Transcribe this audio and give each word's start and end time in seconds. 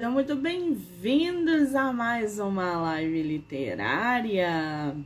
Sejam 0.00 0.12
muito 0.12 0.34
bem-vindos 0.34 1.74
a 1.74 1.92
mais 1.92 2.38
uma 2.38 2.74
live 2.80 3.22
literária. 3.22 4.96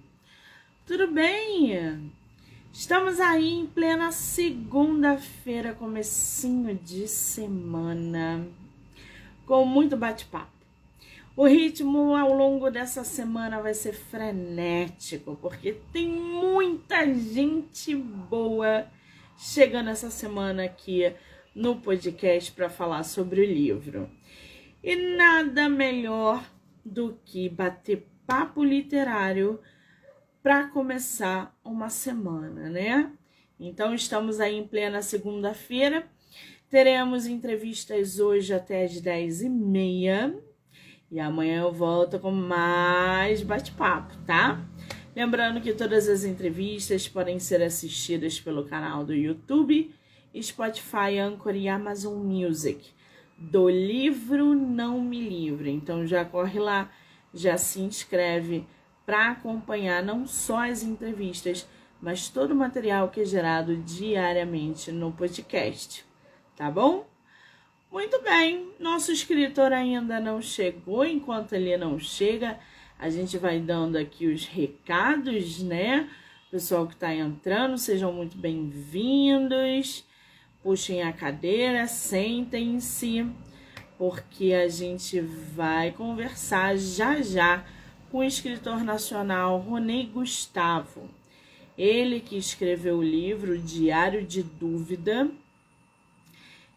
Tudo 0.87 1.09
bem? 1.09 2.13
Estamos 2.73 3.19
aí 3.19 3.55
em 3.55 3.67
plena 3.67 4.13
segunda-feira, 4.13 5.75
comecinho 5.75 6.77
de 6.77 7.09
semana, 7.09 8.47
com 9.45 9.65
muito 9.65 9.97
bate-papo. 9.97 10.53
O 11.37 11.45
ritmo 11.45 12.15
ao 12.15 12.33
longo 12.33 12.71
dessa 12.71 13.03
semana 13.03 13.61
vai 13.61 13.75
ser 13.75 13.95
frenético, 13.95 15.37
porque 15.43 15.73
tem 15.93 16.09
muita 16.09 17.05
gente 17.13 17.97
boa 17.97 18.87
chegando 19.37 19.91
essa 19.91 20.09
semana 20.09 20.63
aqui 20.63 21.13
no 21.53 21.75
podcast 21.75 22.53
para 22.53 22.71
falar 22.71 23.03
sobre 23.03 23.41
o 23.41 23.45
livro. 23.45 24.09
E 24.87 24.97
nada 24.97 25.67
melhor 25.67 26.45
do 26.85 27.19
que 27.25 27.49
bater 27.49 28.07
papo 28.27 28.63
literário 28.63 29.59
para 30.43 30.69
começar 30.69 31.59
uma 31.65 31.89
semana, 31.89 32.69
né? 32.69 33.11
Então 33.59 33.95
estamos 33.95 34.41
aí 34.41 34.55
em 34.55 34.69
plena 34.69 35.01
segunda-feira. 35.01 36.07
Teremos 36.69 37.25
entrevistas 37.25 38.19
hoje 38.19 38.53
até 38.53 38.85
as 38.85 39.01
10h30. 39.01 40.39
E 41.11 41.19
amanhã 41.19 41.63
eu 41.63 41.73
volto 41.73 42.19
com 42.19 42.31
mais 42.31 43.43
bate-papo, 43.43 44.15
tá? 44.27 44.63
Lembrando 45.17 45.63
que 45.63 45.73
todas 45.73 46.11
as 46.11 46.25
entrevistas 46.25 47.09
podem 47.09 47.39
ser 47.39 47.63
assistidas 47.63 48.39
pelo 48.39 48.67
canal 48.67 49.03
do 49.03 49.15
YouTube, 49.15 49.95
Spotify, 50.43 51.17
Anchor 51.19 51.57
e 51.57 51.71
Amazon 51.71 52.19
Music 52.19 52.94
do 53.37 53.69
livro 53.69 54.55
Não 54.55 55.01
Me 55.01 55.21
Livre. 55.21 55.71
Então 55.71 56.07
já 56.07 56.25
corre 56.25 56.59
lá, 56.59 56.91
já 57.33 57.57
se 57.57 57.81
inscreve 57.81 58.67
para 59.05 59.33
acompanhar 59.33 60.03
não 60.03 60.27
só 60.27 60.69
as 60.69 60.83
entrevistas, 60.83 61.69
mas 62.01 62.29
todo 62.29 62.53
o 62.53 62.57
material 62.57 63.09
que 63.09 63.21
é 63.21 63.25
gerado 63.25 63.77
diariamente 63.77 64.91
no 64.91 65.13
podcast. 65.13 66.05
Tá 66.57 66.71
bom? 66.71 67.07
Muito 67.91 68.21
bem, 68.23 68.73
nosso 68.81 69.13
escritor 69.13 69.73
ainda 69.73 70.19
não 70.19 70.43
chegou. 70.43 71.05
Enquanto 71.05 71.53
ele 71.53 71.77
não 71.77 71.99
chega, 71.99 72.59
a 72.99 73.09
gente 73.09 73.39
vai 73.39 73.61
dando 73.61 73.97
aqui 73.97 74.27
os 74.27 74.47
recados, 74.47 75.63
né? 75.63 76.09
Pessoal 76.51 76.87
que 76.87 76.95
está 76.95 77.15
entrando, 77.15 77.79
sejam 77.79 78.13
muito 78.13 78.37
bem-vindos. 78.37 80.05
Puxem 80.65 81.03
a 81.03 81.13
cadeira, 81.13 81.87
sentem-se, 81.87 83.31
porque 83.99 84.55
a 84.55 84.67
gente 84.67 85.21
vai 85.21 85.93
conversar 85.93 86.79
já 86.79 87.21
já 87.21 87.63
com 88.11 88.21
o 88.21 88.25
escritor 88.25 88.83
nacional 88.83 89.59
Ronei 89.59 90.07
Gustavo. 90.07 91.11
Ele 91.77 92.19
que 92.19 92.39
escreveu 92.39 92.97
o 92.97 93.03
livro 93.03 93.59
Diário 93.59 94.27
de 94.27 94.43
Dúvida. 94.43 95.31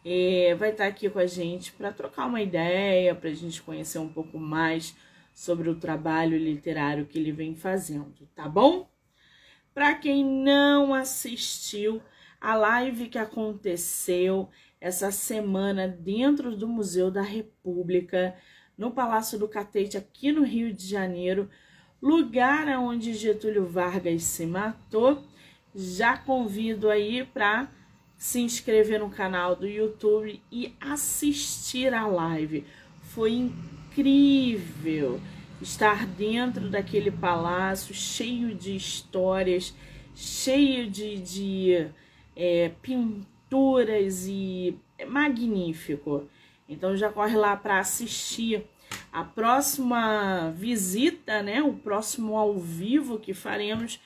É, 0.04 0.54
vai 0.56 0.72
estar 0.72 0.88
aqui 0.88 1.10
com 1.10 1.20
a 1.20 1.26
gente 1.26 1.72
para 1.72 1.90
trocar 1.90 2.26
uma 2.26 2.42
ideia, 2.42 3.16
para 3.16 3.30
a 3.30 3.34
gente 3.34 3.62
conhecer 3.62 4.00
um 4.00 4.10
pouco 4.10 4.38
mais 4.38 4.94
sobre 5.34 5.70
o 5.70 5.76
trabalho 5.76 6.38
literário 6.38 7.06
que 7.06 7.18
ele 7.18 7.32
vem 7.32 7.56
fazendo, 7.56 8.28
tá 8.36 8.50
bom? 8.50 8.90
Para 9.74 9.96
quem 9.96 10.26
não 10.26 10.94
assistiu, 10.94 12.02
a 12.40 12.56
live 12.56 13.10
que 13.10 13.18
aconteceu 13.18 14.50
essa 14.80 15.12
semana 15.12 15.88
dentro 15.88 16.56
do 16.56 16.68
Museu 16.68 17.10
da 17.10 17.22
República, 17.22 18.36
no 18.78 18.92
Palácio 18.92 19.40
do 19.40 19.48
Catete, 19.48 19.98
aqui 19.98 20.32
no 20.32 20.44
Rio 20.44 20.72
de 20.72 20.88
Janeiro, 20.88 21.50
lugar 22.02 22.68
onde 22.80 23.14
Getúlio 23.14 23.66
Vargas 23.66 24.24
se 24.24 24.46
matou. 24.46 25.24
Já 25.76 26.18
convido 26.18 26.90
aí 26.90 27.24
para 27.26 27.70
se 28.18 28.40
inscrever 28.40 29.00
no 29.00 29.10
canal 29.10 29.56
do 29.56 29.68
YouTube 29.68 30.42
e 30.52 30.76
assistir 30.80 31.94
a 31.94 32.08
live. 32.08 32.66
Foi 33.02 33.32
incrível 33.32 35.20
estar 35.62 36.06
dentro 36.06 36.70
daquele 36.70 37.12
palácio 37.12 37.94
cheio 37.94 38.54
de 38.54 38.76
histórias, 38.76 39.74
cheio 40.16 40.90
de, 40.90 41.20
de 41.20 41.88
é, 42.38 42.72
pinturas 42.82 44.28
e 44.28 44.80
é 44.98 45.06
magnífico. 45.06 46.30
Então 46.70 46.96
já 46.96 47.12
corre 47.12 47.36
lá 47.36 47.58
para 47.58 47.80
assistir 47.80 48.64
a 49.12 49.24
próxima 49.24 50.52
visita, 50.52 51.42
né? 51.42 51.62
O 51.64 51.74
próximo 51.74 52.38
ao 52.38 52.58
vivo 52.58 53.20
que 53.20 53.34
faremos 53.34 54.00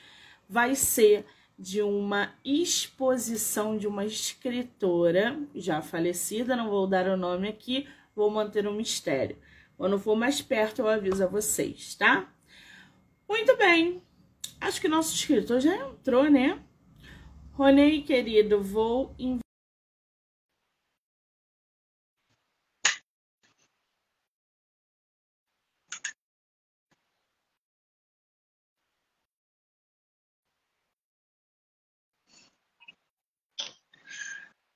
vai 0.49 0.73
ser 0.75 1.25
de 1.59 1.81
uma 1.81 2.33
exposição 2.43 3.77
de 3.77 3.85
uma 3.85 4.05
escritora 4.05 5.39
já 5.53 5.81
falecida, 5.81 6.55
não 6.55 6.69
vou 6.69 6.87
dar 6.87 7.07
o 7.07 7.17
nome 7.17 7.47
aqui, 7.47 7.87
vou 8.15 8.31
manter 8.31 8.65
um 8.67 8.73
mistério. 8.73 9.37
Quando 9.77 9.99
for 9.99 10.15
mais 10.15 10.41
perto, 10.41 10.79
eu 10.79 10.87
aviso 10.87 11.23
a 11.23 11.27
vocês, 11.27 11.95
tá? 11.95 12.27
Muito 13.29 13.55
bem. 13.57 14.01
Acho 14.59 14.79
que 14.79 14.87
nosso 14.87 15.13
escritor 15.13 15.59
já 15.59 15.75
entrou, 15.75 16.29
né? 16.29 16.59
Ronei, 17.53 18.01
querido, 18.01 18.63
vou 18.63 19.13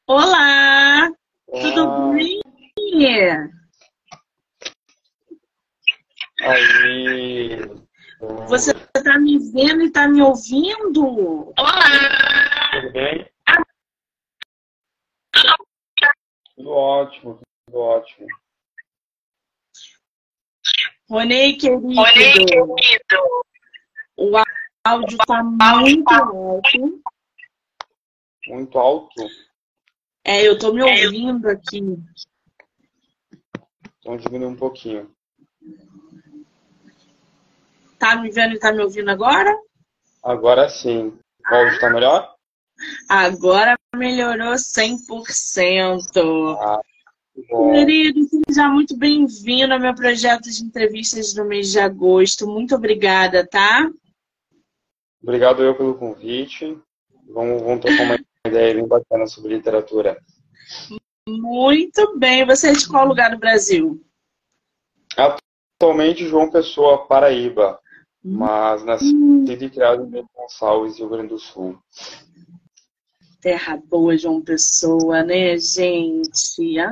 Olá, 0.07 1.09
Olá, 1.47 1.61
tudo 1.61 2.13
bem? 2.13 2.39
Aí. 6.41 7.57
Você 8.47 8.71
está 8.95 9.17
me 9.17 9.39
vendo 9.51 9.81
e 9.81 9.87
está 9.87 10.07
me 10.07 10.21
ouvindo? 10.21 11.53
Olá! 11.57 12.44
Tudo 12.85 12.93
bem? 12.93 13.27
Tudo 16.55 16.69
ótimo, 16.69 17.39
tudo 17.65 17.79
ótimo. 17.79 18.27
Ronei, 21.09 21.57
querido. 21.57 21.87
Ronei, 21.87 22.45
querido. 22.45 23.45
O 24.17 24.31
áudio 24.83 25.17
está 25.19 25.43
muito 25.43 26.11
alto. 26.11 27.01
Muito 28.47 28.77
alto? 28.77 29.27
É, 30.23 30.47
eu 30.47 30.59
tô 30.59 30.71
me 30.71 30.83
ouvindo 30.83 31.49
aqui. 31.49 31.79
Então 33.97 34.15
diminui 34.17 34.47
um 34.47 34.55
pouquinho. 34.55 35.11
Tá 37.97 38.15
me 38.17 38.29
vendo 38.29 38.53
e 38.53 38.59
tá 38.59 38.71
me 38.71 38.83
ouvindo 38.83 39.09
agora? 39.09 39.51
Agora 40.23 40.69
sim. 40.69 41.19
O 41.49 41.55
áudio 41.55 41.79
tá 41.79 41.89
melhor? 41.89 42.34
Agora 43.07 43.77
melhorou 43.95 44.53
100%. 44.53 46.57
Ah, 46.59 46.81
Querido, 47.73 48.21
seja 48.47 48.69
muito 48.69 48.95
bem-vindo 48.95 49.73
ao 49.73 49.79
meu 49.79 49.93
projeto 49.93 50.49
de 50.49 50.63
entrevistas 50.63 51.35
no 51.35 51.45
mês 51.45 51.71
de 51.71 51.79
agosto. 51.79 52.47
Muito 52.47 52.75
obrigada, 52.75 53.45
tá? 53.45 53.91
Obrigado 55.21 55.61
eu 55.61 55.75
pelo 55.75 55.95
convite. 55.95 56.77
Vamos, 57.27 57.61
vamos 57.61 57.81
trocar 57.81 58.03
uma 58.03 58.19
ideia 58.47 58.75
bem 58.75 58.87
bacana 58.87 59.27
sobre 59.27 59.55
literatura. 59.55 60.17
Muito 61.27 62.17
bem. 62.17 62.45
Você 62.45 62.69
é 62.69 62.73
de 62.73 62.87
qual 62.87 63.05
lugar 63.05 63.31
do 63.31 63.37
Brasil? 63.37 64.01
Atualmente, 65.17 66.27
João 66.27 66.49
Pessoa, 66.49 67.05
Paraíba. 67.05 67.79
Hum. 68.23 68.37
Mas 68.37 68.83
nasci 68.85 69.13
hum. 69.13 69.45
e 69.45 69.69
criado 69.69 70.03
em 70.03 70.25
Gonçalves, 70.33 70.97
Rio 70.97 71.09
Grande 71.09 71.29
do 71.29 71.39
Sul. 71.39 71.77
Terra 73.45 73.77
boa, 73.77 74.17
João 74.17 74.41
Pessoa, 74.41 75.21
né, 75.21 75.55
gente? 75.59 76.79
Ah, 76.79 76.91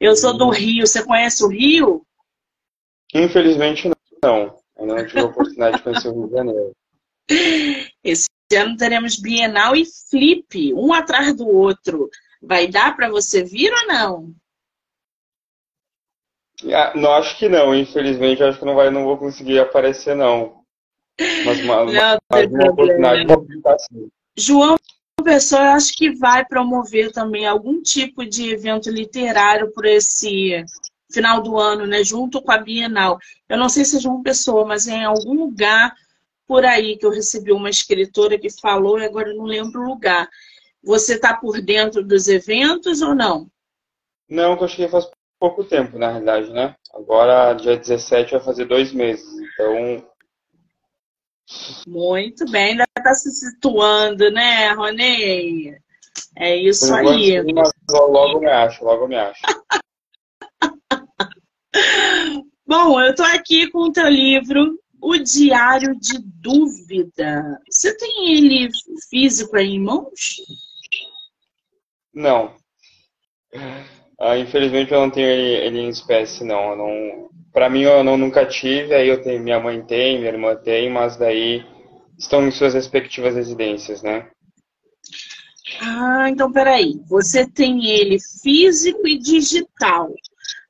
eu 0.00 0.16
sou 0.16 0.34
do 0.34 0.48
Rio. 0.48 0.86
Você 0.86 1.04
conhece 1.04 1.44
o 1.44 1.48
Rio? 1.48 2.06
Infelizmente 3.12 3.90
não. 4.24 4.58
Ainda 4.78 4.94
não 4.94 5.06
tive 5.06 5.20
a 5.20 5.24
oportunidade 5.26 5.76
de 5.76 5.82
conhecer 5.82 6.08
o 6.08 6.14
Rio 6.14 6.28
de 6.28 6.32
Janeiro. 6.32 6.72
Esse 8.02 8.28
ano 8.56 8.78
teremos 8.78 9.16
Bienal 9.16 9.76
e 9.76 9.84
Flip, 10.08 10.72
um 10.72 10.94
atrás 10.94 11.36
do 11.36 11.46
outro. 11.46 12.08
Vai 12.40 12.66
dar 12.66 12.96
para 12.96 13.10
você 13.10 13.44
vir 13.44 13.70
ou 13.70 13.86
não? 13.88 14.34
Ah, 16.72 16.94
não 16.96 17.12
acho 17.12 17.38
que 17.38 17.46
não, 17.46 17.74
infelizmente 17.74 18.42
acho 18.42 18.58
que 18.58 18.64
não 18.64 18.74
vai, 18.74 18.88
não 18.88 19.04
vou 19.04 19.18
conseguir 19.18 19.58
aparecer 19.58 20.16
não. 20.16 20.62
Mas 21.44 21.60
uma, 21.60 21.84
não, 21.92 22.18
uma, 22.32 22.46
uma 22.48 22.70
oportunidade 22.70 23.26
de 23.26 23.68
assim. 23.68 24.08
João 24.34 24.76
Pessoa, 25.26 25.60
eu 25.60 25.70
acho 25.72 25.92
que 25.96 26.14
vai 26.14 26.44
promover 26.44 27.10
também 27.10 27.48
algum 27.48 27.82
tipo 27.82 28.24
de 28.24 28.48
evento 28.48 28.88
literário 28.88 29.72
por 29.72 29.84
esse 29.84 30.64
final 31.12 31.42
do 31.42 31.58
ano, 31.58 31.84
né? 31.84 32.04
Junto 32.04 32.40
com 32.40 32.52
a 32.52 32.58
Bienal. 32.58 33.18
Eu 33.48 33.58
não 33.58 33.68
sei 33.68 33.84
se 33.84 33.96
é 33.96 33.98
de 33.98 34.06
uma 34.06 34.22
pessoa, 34.22 34.64
mas 34.64 34.86
é 34.86 34.92
em 34.92 35.04
algum 35.04 35.34
lugar 35.34 35.92
por 36.46 36.64
aí 36.64 36.96
que 36.96 37.04
eu 37.04 37.10
recebi 37.10 37.50
uma 37.50 37.68
escritora 37.68 38.38
que 38.38 38.48
falou, 38.60 39.00
e 39.00 39.04
agora 39.04 39.30
eu 39.30 39.36
não 39.36 39.46
lembro 39.46 39.80
o 39.80 39.88
lugar. 39.88 40.28
Você 40.80 41.14
está 41.14 41.34
por 41.34 41.60
dentro 41.60 42.04
dos 42.04 42.28
eventos 42.28 43.02
ou 43.02 43.12
não? 43.12 43.50
Não, 44.30 44.56
que 44.56 44.62
eu 44.62 44.68
cheguei 44.68 44.88
faz 44.88 45.10
pouco 45.40 45.64
tempo, 45.64 45.98
na 45.98 46.08
realidade, 46.08 46.52
né? 46.52 46.76
Agora, 46.94 47.52
dia 47.54 47.76
17, 47.76 48.30
vai 48.30 48.40
fazer 48.40 48.66
dois 48.66 48.92
meses. 48.92 49.26
Então. 49.40 50.06
Muito 51.84 52.48
bem, 52.48 52.76
está 53.06 53.14
se 53.14 53.30
situando, 53.30 54.30
né, 54.32 54.72
Ronei? 54.72 55.76
É 56.36 56.56
isso 56.56 56.88
Por 56.88 56.98
aí. 56.98 57.42
Sim, 57.42 57.52
mas 57.54 57.70
logo 57.90 58.40
me 58.40 58.50
acho, 58.50 58.84
logo 58.84 59.06
me 59.06 59.16
acho. 59.16 59.40
Bom, 62.66 63.00
eu 63.00 63.10
estou 63.10 63.26
aqui 63.26 63.70
com 63.70 63.84
o 63.84 63.92
teu 63.92 64.08
livro, 64.08 64.76
O 65.00 65.16
Diário 65.18 65.94
de 66.00 66.18
Dúvida. 66.18 67.60
Você 67.70 67.96
tem 67.96 68.34
ele 68.34 68.68
físico 69.08 69.56
aí 69.56 69.68
em 69.68 69.80
mãos? 69.80 70.42
Não. 72.12 72.56
Ah, 74.18 74.36
infelizmente 74.36 74.92
eu 74.92 75.00
não 75.00 75.10
tenho 75.10 75.28
ele, 75.28 75.66
ele 75.66 75.78
em 75.80 75.88
espécie, 75.88 76.42
não. 76.42 76.70
Eu 76.70 76.76
não. 76.76 77.30
Para 77.52 77.70
mim 77.70 77.82
eu 77.82 78.02
não, 78.02 78.16
nunca 78.16 78.44
tive, 78.44 78.94
aí 78.94 79.08
eu 79.08 79.22
tenho, 79.22 79.42
minha 79.42 79.60
mãe 79.60 79.80
tem, 79.82 80.18
minha 80.18 80.30
irmã 80.30 80.56
tem, 80.56 80.90
mas 80.90 81.16
daí 81.16 81.64
estão 82.18 82.46
em 82.46 82.50
suas 82.50 82.74
respectivas 82.74 83.34
residências, 83.34 84.02
né? 84.02 84.30
Ah, 85.80 86.28
então 86.30 86.50
peraí. 86.50 87.00
Você 87.08 87.46
tem 87.46 87.86
ele 87.86 88.18
físico 88.42 89.06
e 89.06 89.18
digital, 89.18 90.12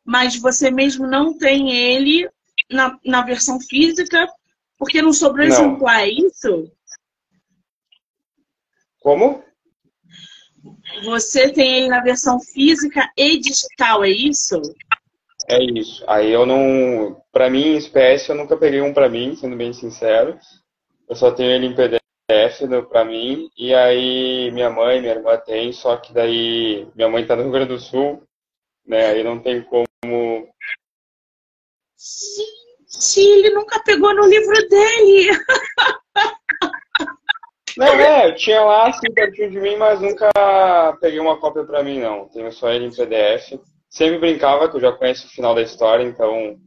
mas 0.04 0.36
você 0.36 0.70
mesmo 0.70 1.06
não 1.06 1.36
tem 1.36 1.70
ele 1.70 2.28
na, 2.70 2.98
na 3.04 3.22
versão 3.22 3.60
física 3.60 4.26
porque 4.78 5.00
não 5.00 5.12
sobrou 5.12 5.46
Não. 5.46 5.54
exemplar, 5.54 6.00
é 6.02 6.08
isso? 6.08 6.70
Como? 9.00 9.42
Você 11.04 11.52
tem 11.52 11.76
ele 11.76 11.88
na 11.88 12.00
versão 12.00 12.40
física 12.40 13.08
e 13.16 13.38
digital, 13.38 14.04
é 14.04 14.10
isso? 14.10 14.60
É 15.48 15.62
isso. 15.62 16.04
Aí 16.08 16.32
eu 16.32 16.44
não. 16.44 17.22
Pra 17.30 17.48
mim, 17.48 17.68
em 17.68 17.76
espécie, 17.76 18.30
eu 18.30 18.36
nunca 18.36 18.56
peguei 18.56 18.80
um 18.80 18.92
pra 18.92 19.08
mim, 19.08 19.36
sendo 19.36 19.56
bem 19.56 19.72
sincero. 19.72 20.38
Eu 21.08 21.14
só 21.16 21.30
tenho 21.30 21.50
ele 21.50 21.66
em 21.66 21.74
PDF 21.74 22.62
no- 22.68 22.86
pra 22.88 23.04
mim. 23.04 23.48
E 23.56 23.74
aí 23.74 24.50
minha 24.52 24.70
mãe, 24.70 25.00
minha 25.00 25.14
irmã 25.14 25.36
tem, 25.36 25.72
só 25.72 25.96
que 25.96 26.12
daí 26.12 26.86
minha 26.94 27.08
mãe 27.08 27.26
tá 27.26 27.36
no 27.36 27.42
Rio 27.42 27.52
Grande 27.52 27.68
do 27.68 27.78
Sul, 27.78 28.22
né? 28.86 29.06
Aí 29.06 29.22
não 29.22 29.38
tem 29.40 29.62
como. 29.62 30.48
Gente, 31.98 33.20
ele 33.20 33.50
nunca 33.50 33.82
pegou 33.82 34.14
no 34.14 34.26
livro 34.26 34.54
dele. 34.68 35.30
Não, 37.76 37.86
é, 37.88 38.30
eu 38.30 38.34
tinha 38.36 38.62
lá 38.62 38.88
assim 38.88 39.12
pertinho 39.12 39.50
de 39.50 39.60
mim, 39.60 39.76
mas 39.76 40.00
nunca 40.00 40.30
peguei 40.98 41.20
uma 41.20 41.38
cópia 41.38 41.62
pra 41.62 41.82
mim, 41.82 42.00
não. 42.00 42.26
Tenho 42.28 42.50
só 42.50 42.70
ele 42.72 42.86
em 42.86 42.90
PDF. 42.90 43.60
Sempre 43.90 44.18
brincava, 44.18 44.70
que 44.70 44.76
eu 44.76 44.80
já 44.80 44.92
conheço 44.92 45.26
o 45.26 45.30
final 45.30 45.54
da 45.54 45.60
história, 45.60 46.02
então. 46.02 46.58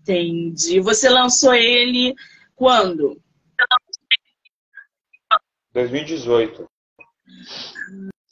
Entendi. 0.00 0.80
Você 0.80 1.10
lançou 1.10 1.52
ele 1.54 2.14
quando? 2.56 3.20
2018. 5.72 6.66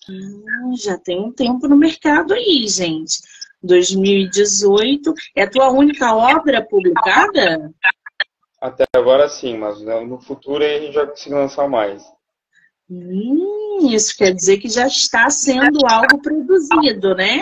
Hum, 0.08 0.76
já 0.76 0.98
tem 0.98 1.20
um 1.20 1.32
tempo 1.32 1.68
no 1.68 1.76
mercado 1.76 2.34
aí, 2.34 2.66
gente. 2.66 3.18
2018. 3.62 5.14
É 5.36 5.42
a 5.42 5.50
tua 5.50 5.70
única 5.70 6.14
obra 6.14 6.64
publicada? 6.64 7.72
Até 8.60 8.84
agora 8.94 9.28
sim, 9.28 9.58
mas 9.58 9.80
no 9.80 10.20
futuro 10.20 10.64
aí 10.64 10.76
a 10.76 10.80
gente 10.80 10.94
já 10.94 11.06
consegue 11.06 11.34
lançar 11.34 11.68
mais. 11.68 12.02
Hum, 12.88 13.88
isso 13.90 14.16
quer 14.16 14.32
dizer 14.32 14.58
que 14.58 14.68
já 14.68 14.86
está 14.86 15.28
sendo 15.30 15.86
algo 15.86 16.20
produzido, 16.20 17.14
né? 17.14 17.40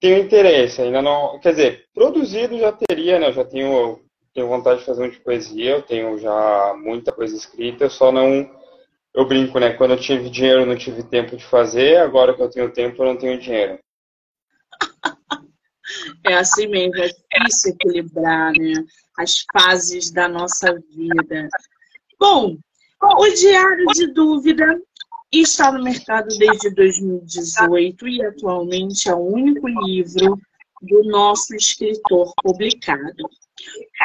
Tenho 0.00 0.18
interesse, 0.18 0.82
ainda 0.82 1.00
não. 1.00 1.38
Quer 1.40 1.50
dizer, 1.50 1.86
produzido 1.94 2.58
já 2.58 2.72
teria, 2.72 3.18
né? 3.18 3.28
Eu 3.28 3.32
já 3.32 3.44
tenho, 3.44 4.03
tenho 4.34 4.48
vontade 4.48 4.80
de 4.80 4.86
fazer 4.86 5.04
um 5.04 5.10
de 5.10 5.20
poesia, 5.20 5.70
eu 5.70 5.82
tenho 5.82 6.18
já 6.18 6.74
muita 6.76 7.12
coisa 7.12 7.36
escrita, 7.36 7.84
eu 7.84 7.90
só 7.90 8.10
não. 8.10 8.50
Eu 9.14 9.26
brinco, 9.26 9.60
né? 9.60 9.72
Quando 9.74 9.92
eu 9.92 10.00
tive 10.00 10.28
dinheiro, 10.28 10.62
eu 10.62 10.66
não 10.66 10.76
tive 10.76 11.04
tempo 11.04 11.36
de 11.36 11.44
fazer, 11.44 11.98
agora 11.98 12.34
que 12.34 12.42
eu 12.42 12.50
tenho 12.50 12.72
tempo, 12.72 13.00
eu 13.00 13.06
não 13.06 13.16
tenho 13.16 13.40
dinheiro. 13.40 13.78
É 16.26 16.34
assim 16.34 16.66
mesmo, 16.66 16.96
é 16.96 17.08
difícil 17.08 17.72
equilibrar, 17.72 18.52
né? 18.52 18.84
As 19.16 19.44
fases 19.52 20.10
da 20.10 20.28
nossa 20.28 20.74
vida. 20.90 21.48
Bom, 22.18 22.56
o 23.00 23.28
Diário 23.28 23.86
de 23.94 24.08
Dúvida 24.08 24.80
está 25.30 25.70
no 25.70 25.84
mercado 25.84 26.28
desde 26.36 26.70
2018 26.70 28.08
e 28.08 28.24
atualmente 28.24 29.08
é 29.08 29.14
o 29.14 29.18
único 29.18 29.68
livro 29.68 30.40
do 30.82 31.04
nosso 31.04 31.54
escritor 31.54 32.32
publicado. 32.42 33.28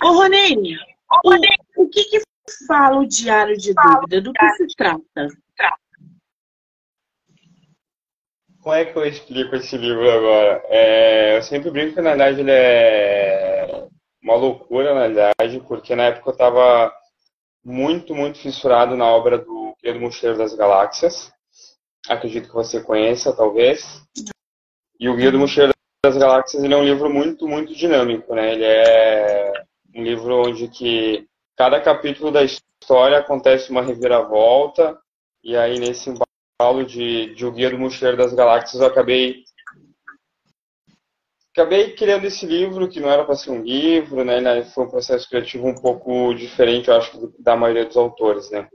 Ô, 0.03 0.11
Ronene, 0.13 0.77
o, 1.23 1.83
o 1.83 1.89
que, 1.89 2.03
que 2.05 2.21
fala 2.67 2.99
o 2.99 3.07
Diário 3.07 3.57
de 3.57 3.73
Dúvida? 3.73 4.21
Do 4.21 4.33
que 4.33 4.49
se 4.55 4.67
trata? 4.75 5.27
Como 8.61 8.75
é 8.75 8.85
que 8.85 8.97
eu 8.97 9.05
explico 9.05 9.55
esse 9.55 9.77
livro 9.77 10.09
agora? 10.09 10.61
É, 10.67 11.37
eu 11.37 11.43
sempre 11.43 11.71
brinco 11.71 11.95
que 11.95 12.01
na 12.01 12.09
verdade 12.11 12.41
ele 12.41 12.51
é 12.51 13.87
uma 14.21 14.35
loucura, 14.35 14.93
na 14.93 15.07
verdade, 15.07 15.59
porque 15.67 15.95
na 15.95 16.03
época 16.03 16.29
eu 16.29 16.33
estava 16.33 16.93
muito, 17.63 18.13
muito 18.13 18.37
fissurado 18.37 18.95
na 18.95 19.05
obra 19.05 19.37
do 19.37 19.73
Guia 19.81 19.93
do 19.93 20.01
Mochileiro 20.01 20.37
das 20.37 20.53
Galáxias. 20.53 21.31
Acredito 22.07 22.49
que 22.49 22.53
você 22.53 22.81
conheça, 22.81 23.35
talvez. 23.35 24.03
E 24.99 25.07
o 25.07 25.15
Guia 25.15 25.31
do 25.31 25.39
Mochileiro 25.39 25.73
das 26.03 26.17
Galáxias 26.17 26.63
ele 26.63 26.73
é 26.73 26.77
um 26.77 26.83
livro 26.83 27.09
muito, 27.09 27.47
muito 27.47 27.75
dinâmico, 27.75 28.33
né? 28.33 28.53
Ele 28.53 28.63
é 28.63 29.63
um 29.95 30.03
livro 30.03 30.47
onde 30.47 30.67
que 30.69 31.27
cada 31.57 31.81
capítulo 31.81 32.31
da 32.31 32.43
história 32.43 33.17
acontece 33.17 33.69
uma 33.69 33.81
reviravolta 33.81 34.97
e 35.43 35.57
aí 35.57 35.77
nesse 35.77 36.09
embalo 36.09 36.85
de, 36.85 37.33
de 37.35 37.45
O 37.45 37.51
Guia 37.51 37.69
do 37.69 37.77
Mochileiro 37.77 38.17
das 38.17 38.33
Galáxias 38.33 38.81
eu 38.81 38.87
acabei 38.87 39.43
acabei 41.53 41.93
criando 41.93 42.25
esse 42.25 42.45
livro 42.45 42.87
que 42.87 43.01
não 43.01 43.09
era 43.09 43.25
para 43.25 43.35
ser 43.35 43.51
um 43.51 43.61
livro, 43.61 44.23
né? 44.23 44.63
Foi 44.65 44.85
um 44.85 44.89
processo 44.89 45.27
criativo 45.27 45.67
um 45.67 45.75
pouco 45.75 46.33
diferente, 46.33 46.87
eu 46.87 46.95
acho, 46.95 47.33
da 47.37 47.55
maioria 47.57 47.85
dos 47.85 47.97
autores, 47.97 48.49
né? 48.49 48.69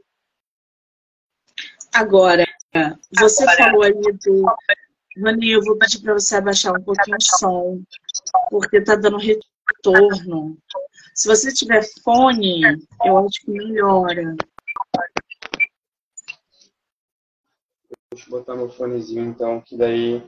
Agora, 1.94 2.44
você 3.18 3.46
falou 3.56 3.82
aí 3.84 3.92
do. 3.92 4.44
Rani, 5.16 5.52
eu 5.52 5.62
vou 5.62 5.76
pedir 5.76 6.00
para 6.00 6.14
você 6.14 6.36
abaixar 6.36 6.72
um 6.72 6.82
pouquinho 6.82 7.16
o 7.16 7.38
som, 7.38 7.82
porque 8.50 8.80
tá 8.80 8.96
dando 8.96 9.18
retorno. 9.18 10.58
Se 11.14 11.28
você 11.28 11.52
tiver 11.52 11.82
fone, 12.02 12.62
eu 13.04 13.18
acho 13.18 13.40
que 13.44 13.50
melhora. 13.52 14.34
Deixa 18.10 18.26
eu 18.26 18.30
botar 18.30 18.56
meu 18.56 18.68
fonezinho 18.68 19.24
então, 19.24 19.60
que 19.60 19.76
daí 19.76 20.22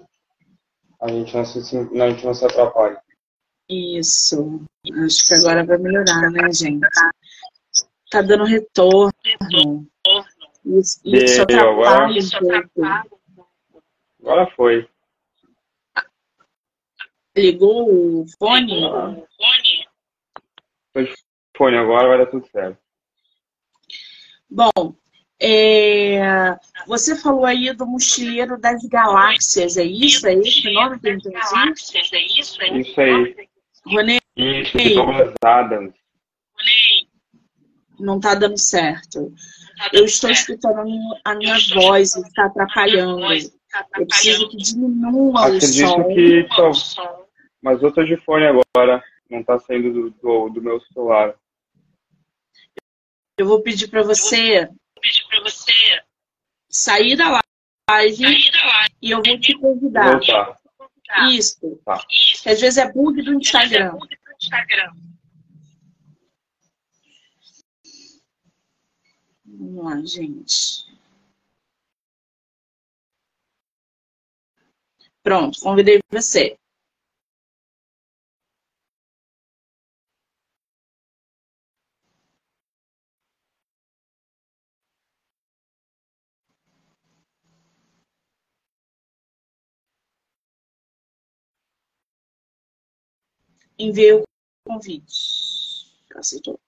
a 1.01 1.09
gente 1.09 1.37
não 1.37 1.45
se, 1.45 1.59
a 1.59 2.11
gente 2.11 2.25
não 2.25 2.35
se 2.35 2.45
atrapalha. 2.45 3.01
Isso. 3.69 4.65
Acho 5.05 5.27
que 5.27 5.35
agora 5.35 5.65
vai 5.65 5.79
melhorar, 5.79 6.31
né, 6.31 6.53
gente? 6.53 6.87
Tá 8.11 8.23
dando 8.23 8.45
retorno. 8.45 9.13
Isso, 10.65 11.01
isso 11.05 11.43
atrapalha 11.43 12.21
um 12.21 12.69
pouco. 12.71 13.16
Agora 14.27 14.51
foi. 14.57 14.89
Ligou 17.37 18.23
o 18.23 18.27
fone? 18.37 18.83
Fone 21.57 21.77
agora 21.77 22.09
vai 22.09 22.19
dar 22.19 22.27
tudo 22.27 22.45
certo. 22.51 22.77
Bom, 24.51 24.97
é, 25.41 26.19
você 26.89 27.15
falou 27.15 27.45
aí 27.47 27.73
do 27.73 27.87
Mochileiro 27.87 28.59
das 28.59 28.83
Galáxias, 28.89 29.77
é 29.77 29.85
isso? 29.85 30.27
É 30.27 30.35
esse 30.35 30.67
o 30.69 30.73
nome 30.73 30.99
que 30.99 31.09
eu 31.09 31.15
entendi? 31.15 31.37
Isso 32.81 33.01
aí. 33.01 33.37
Ronê, 33.87 34.19
Isso, 34.37 34.77
Douglas 34.95 35.35
Adams. 35.45 35.95
não 38.01 38.19
tá 38.19 38.35
dando 38.35 38.59
certo. 38.59 39.33
Eu 39.93 40.05
estou 40.05 40.31
escutando 40.31 40.81
a 41.25 41.35
minha- 41.35 41.59
voz 41.75 42.17
está 42.17 42.47
atrapalhando. 42.47 43.21
Eu 43.97 44.07
preciso 44.07 44.49
que 44.49 44.57
diminua 44.57 45.13
o 45.33 45.37
Acredito 45.39 45.89
som. 45.89 46.05
que 46.09 46.49
só- 46.55 47.27
Mas 47.63 47.83
eu 47.83 47.93
tô 47.93 48.03
de 48.05 48.17
fone 48.19 48.45
agora. 48.47 49.03
Não 49.29 49.43
tá 49.43 49.59
saindo 49.59 49.93
do, 49.93 50.11
do, 50.11 50.49
do 50.51 50.63
meu 50.63 50.81
celular. 50.81 51.35
Eu 53.39 53.47
vou 53.47 53.61
pedir 53.63 53.89
para 53.89 54.03
você 54.03 54.69
sair 56.69 57.17
da 57.17 57.41
live 57.91 58.25
e 59.03 59.11
eu 59.11 59.23
vou 59.23 59.41
te 59.41 59.59
convidar. 59.59 60.13
Voltar. 60.13 60.57
Isso. 61.33 61.81
Tá. 61.85 62.05
Que 62.43 62.49
às 62.51 62.61
vezes 62.61 62.79
é 62.79 62.93
bug 62.93 63.21
do 63.23 63.35
Instagram. 63.35 63.97
Vamos 69.45 69.85
lá, 69.85 70.03
gente. 70.05 70.86
Pronto, 75.27 75.59
convidei 75.61 75.99
você. 76.11 76.57
enviei 93.79 94.13
o 94.15 94.23
convite. 94.67 95.17
Aceitou. 96.15 96.59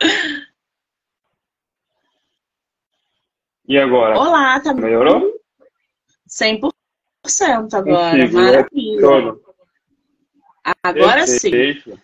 E 3.66 3.78
agora? 3.78 4.18
Olá, 4.18 4.60
tá 4.60 4.74
Melhorou? 4.74 5.40
100% 6.28 6.72
agora. 7.72 8.22
Consigo, 8.26 8.40
Maravilha. 8.40 9.36
Agora 10.82 11.24
Perfeito. 11.24 11.90
sim. 11.90 11.98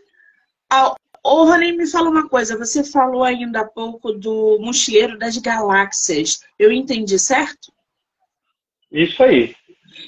Ah, 0.71 0.95
ô, 1.23 1.45
Rony, 1.45 1.73
me 1.73 1.87
fala 1.87 2.09
uma 2.09 2.29
coisa. 2.29 2.57
Você 2.57 2.83
falou 2.83 3.25
ainda 3.25 3.61
há 3.61 3.65
pouco 3.65 4.13
do 4.13 4.59
Mochileiro 4.61 5.19
das 5.19 5.37
Galáxias. 5.37 6.41
Eu 6.59 6.73
entendi, 6.73 7.19
certo? 7.19 7.73
Isso 8.91 9.23
aí. 9.23 9.55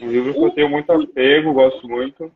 Um 0.00 0.08
livro 0.08 0.32
que 0.32 0.40
eu 0.40 0.50
tenho 0.52 0.70
muito 0.70 0.90
apego, 0.90 1.52
gosto 1.52 1.86
muito. 1.86 2.32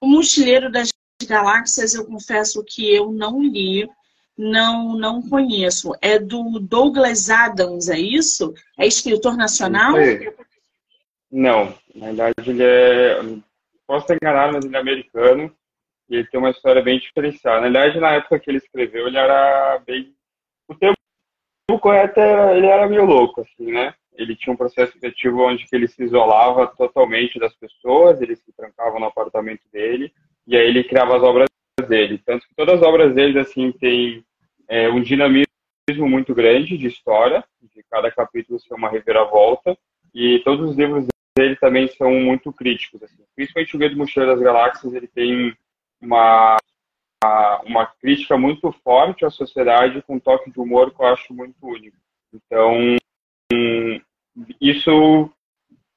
O 0.00 0.06
Mochileiro 0.06 0.70
das 0.70 0.90
Galáxias, 1.26 1.94
eu 1.94 2.06
confesso 2.06 2.64
que 2.64 2.92
eu 2.92 3.12
não 3.12 3.40
li, 3.40 3.88
não, 4.38 4.96
não 4.96 5.20
conheço. 5.20 5.92
É 6.00 6.18
do 6.18 6.60
Douglas 6.60 7.28
Adams, 7.28 7.88
é 7.88 7.98
isso? 7.98 8.54
É 8.78 8.86
escritor 8.86 9.36
nacional? 9.36 9.94
Não, 11.30 11.74
na 11.94 12.06
verdade 12.06 12.34
ele 12.46 12.62
é. 12.62 13.20
Posso 13.86 14.04
estar 14.04 14.14
enganado, 14.14 14.54
mas 14.54 14.64
ele 14.64 14.76
é 14.76 14.80
americano 14.80 15.54
e 16.08 16.16
ele 16.16 16.26
tem 16.28 16.38
uma 16.38 16.50
história 16.50 16.82
bem 16.82 16.98
diferenciada. 16.98 17.60
Na 17.60 17.80
verdade, 17.80 18.00
na 18.00 18.12
época 18.12 18.38
que 18.38 18.50
ele 18.50 18.58
escreveu, 18.58 19.06
ele 19.06 19.18
era 19.18 19.78
bem. 19.86 20.14
O 20.68 20.74
termo 20.74 20.94
correto 21.80 22.20
era. 22.20 22.56
Ele 22.56 22.66
era 22.66 22.86
meio 22.86 23.04
louco, 23.04 23.40
assim, 23.40 23.72
né? 23.72 23.94
ele 24.18 24.34
tinha 24.34 24.52
um 24.52 24.56
processo 24.56 24.98
criativo 24.98 25.40
onde 25.42 25.64
ele 25.72 25.86
se 25.86 26.02
isolava 26.02 26.66
totalmente 26.66 27.38
das 27.38 27.54
pessoas, 27.54 28.20
ele 28.20 28.34
se 28.34 28.52
trancava 28.52 28.98
no 28.98 29.06
apartamento 29.06 29.62
dele, 29.72 30.12
e 30.44 30.56
aí 30.56 30.66
ele 30.66 30.82
criava 30.82 31.16
as 31.16 31.22
obras 31.22 31.48
dele. 31.88 32.20
Tanto 32.26 32.46
que 32.46 32.54
todas 32.56 32.74
as 32.74 32.82
obras 32.82 33.14
dele, 33.14 33.38
assim, 33.38 33.70
têm 33.70 34.24
é, 34.68 34.88
um 34.88 35.00
dinamismo 35.00 35.46
muito 36.00 36.34
grande 36.34 36.76
de 36.76 36.86
história, 36.86 37.42
de 37.62 37.82
cada 37.90 38.10
capítulo 38.10 38.60
ser 38.60 38.74
uma 38.74 38.90
reviravolta, 38.90 39.76
e 40.14 40.40
todos 40.44 40.70
os 40.70 40.76
livros 40.76 41.06
dele 41.36 41.56
também 41.56 41.88
são 41.88 42.12
muito 42.12 42.52
críticos, 42.52 43.02
assim. 43.02 43.22
Principalmente 43.34 43.76
o 43.76 43.78
Guia 43.78 43.90
do 43.90 43.96
Mochileiro 43.96 44.34
das 44.34 44.42
Galáxias, 44.42 44.92
ele 44.92 45.06
tem 45.06 45.56
uma, 46.00 46.56
uma 47.64 47.86
crítica 47.86 48.36
muito 48.36 48.70
forte 48.84 49.24
à 49.24 49.30
sociedade, 49.30 50.02
com 50.02 50.16
um 50.16 50.20
toque 50.20 50.50
de 50.50 50.60
humor 50.60 50.92
que 50.94 51.00
eu 51.00 51.06
acho 51.06 51.32
muito 51.32 51.56
único. 51.62 51.96
Então, 52.34 52.96
isso 54.60 55.30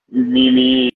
me, 0.10 0.52
me, 0.52 0.94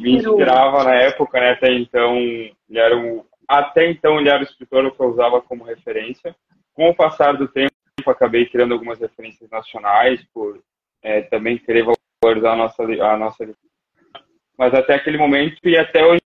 me 0.00 0.16
inspirava 0.16 0.84
na 0.84 0.94
época, 0.94 1.40
né? 1.40 1.52
Até 1.52 1.72
então, 1.72 2.16
ele 2.18 2.78
era 2.78 2.96
um, 2.96 3.24
até 3.48 3.90
então 3.90 4.20
ele 4.20 4.28
era 4.28 4.40
o 4.40 4.44
escritor 4.44 4.90
que 4.94 5.00
eu 5.00 5.08
usava 5.08 5.40
como 5.40 5.64
referência. 5.64 6.36
Com 6.80 6.88
o 6.88 6.94
passar 6.94 7.36
do 7.36 7.46
tempo, 7.46 7.70
acabei 8.06 8.46
criando 8.46 8.72
algumas 8.72 8.98
referências 8.98 9.50
nacionais, 9.50 10.24
por 10.32 10.64
é, 11.02 11.20
também 11.20 11.58
querer 11.58 11.84
valorizar 12.22 12.54
a 12.54 12.56
nossa, 12.56 12.82
a 12.82 13.18
nossa 13.18 13.54
Mas 14.56 14.72
até 14.72 14.94
aquele 14.94 15.18
momento 15.18 15.58
e 15.62 15.76
até 15.76 16.02
hoje 16.02 16.22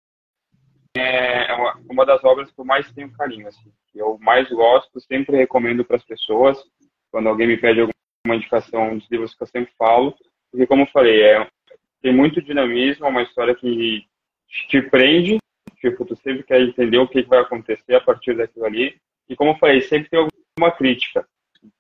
é 0.98 1.54
uma, 1.54 1.82
uma 1.90 2.06
das 2.06 2.22
obras 2.26 2.52
que 2.52 2.60
eu 2.60 2.66
mais 2.66 2.92
tenho 2.92 3.14
carinho, 3.14 3.48
assim, 3.48 3.72
que 3.94 4.00
eu 4.00 4.18
mais 4.20 4.50
gosto, 4.50 5.00
sempre 5.00 5.38
recomendo 5.38 5.86
para 5.86 5.96
as 5.96 6.04
pessoas, 6.04 6.62
quando 7.10 7.30
alguém 7.30 7.48
me 7.48 7.56
pede 7.56 7.80
alguma 7.80 8.36
indicação 8.36 8.98
dos 8.98 9.10
livros 9.10 9.34
que 9.34 9.44
eu 9.44 9.48
sempre 9.48 9.72
falo, 9.78 10.14
porque, 10.52 10.68
como 10.68 10.82
eu 10.82 10.88
falei, 10.88 11.24
é, 11.24 11.48
tem 12.02 12.14
muito 12.14 12.42
dinamismo, 12.42 13.06
é 13.06 13.10
uma 13.10 13.24
história 13.24 13.56
que 13.56 14.06
te 14.68 14.82
prende, 14.82 15.38
tipo, 15.78 16.04
tu 16.04 16.14
sempre 16.18 16.44
quer 16.44 16.60
entender 16.60 16.98
o 16.98 17.08
que 17.08 17.22
vai 17.22 17.40
acontecer 17.40 17.96
a 17.96 18.02
partir 18.02 18.36
daquilo 18.36 18.66
ali. 18.66 19.00
E, 19.30 19.36
como 19.36 19.52
eu 19.52 19.56
falei, 19.56 19.80
sempre 19.80 20.10
tem 20.10 20.20
alguma 20.58 20.76
crítica, 20.76 21.28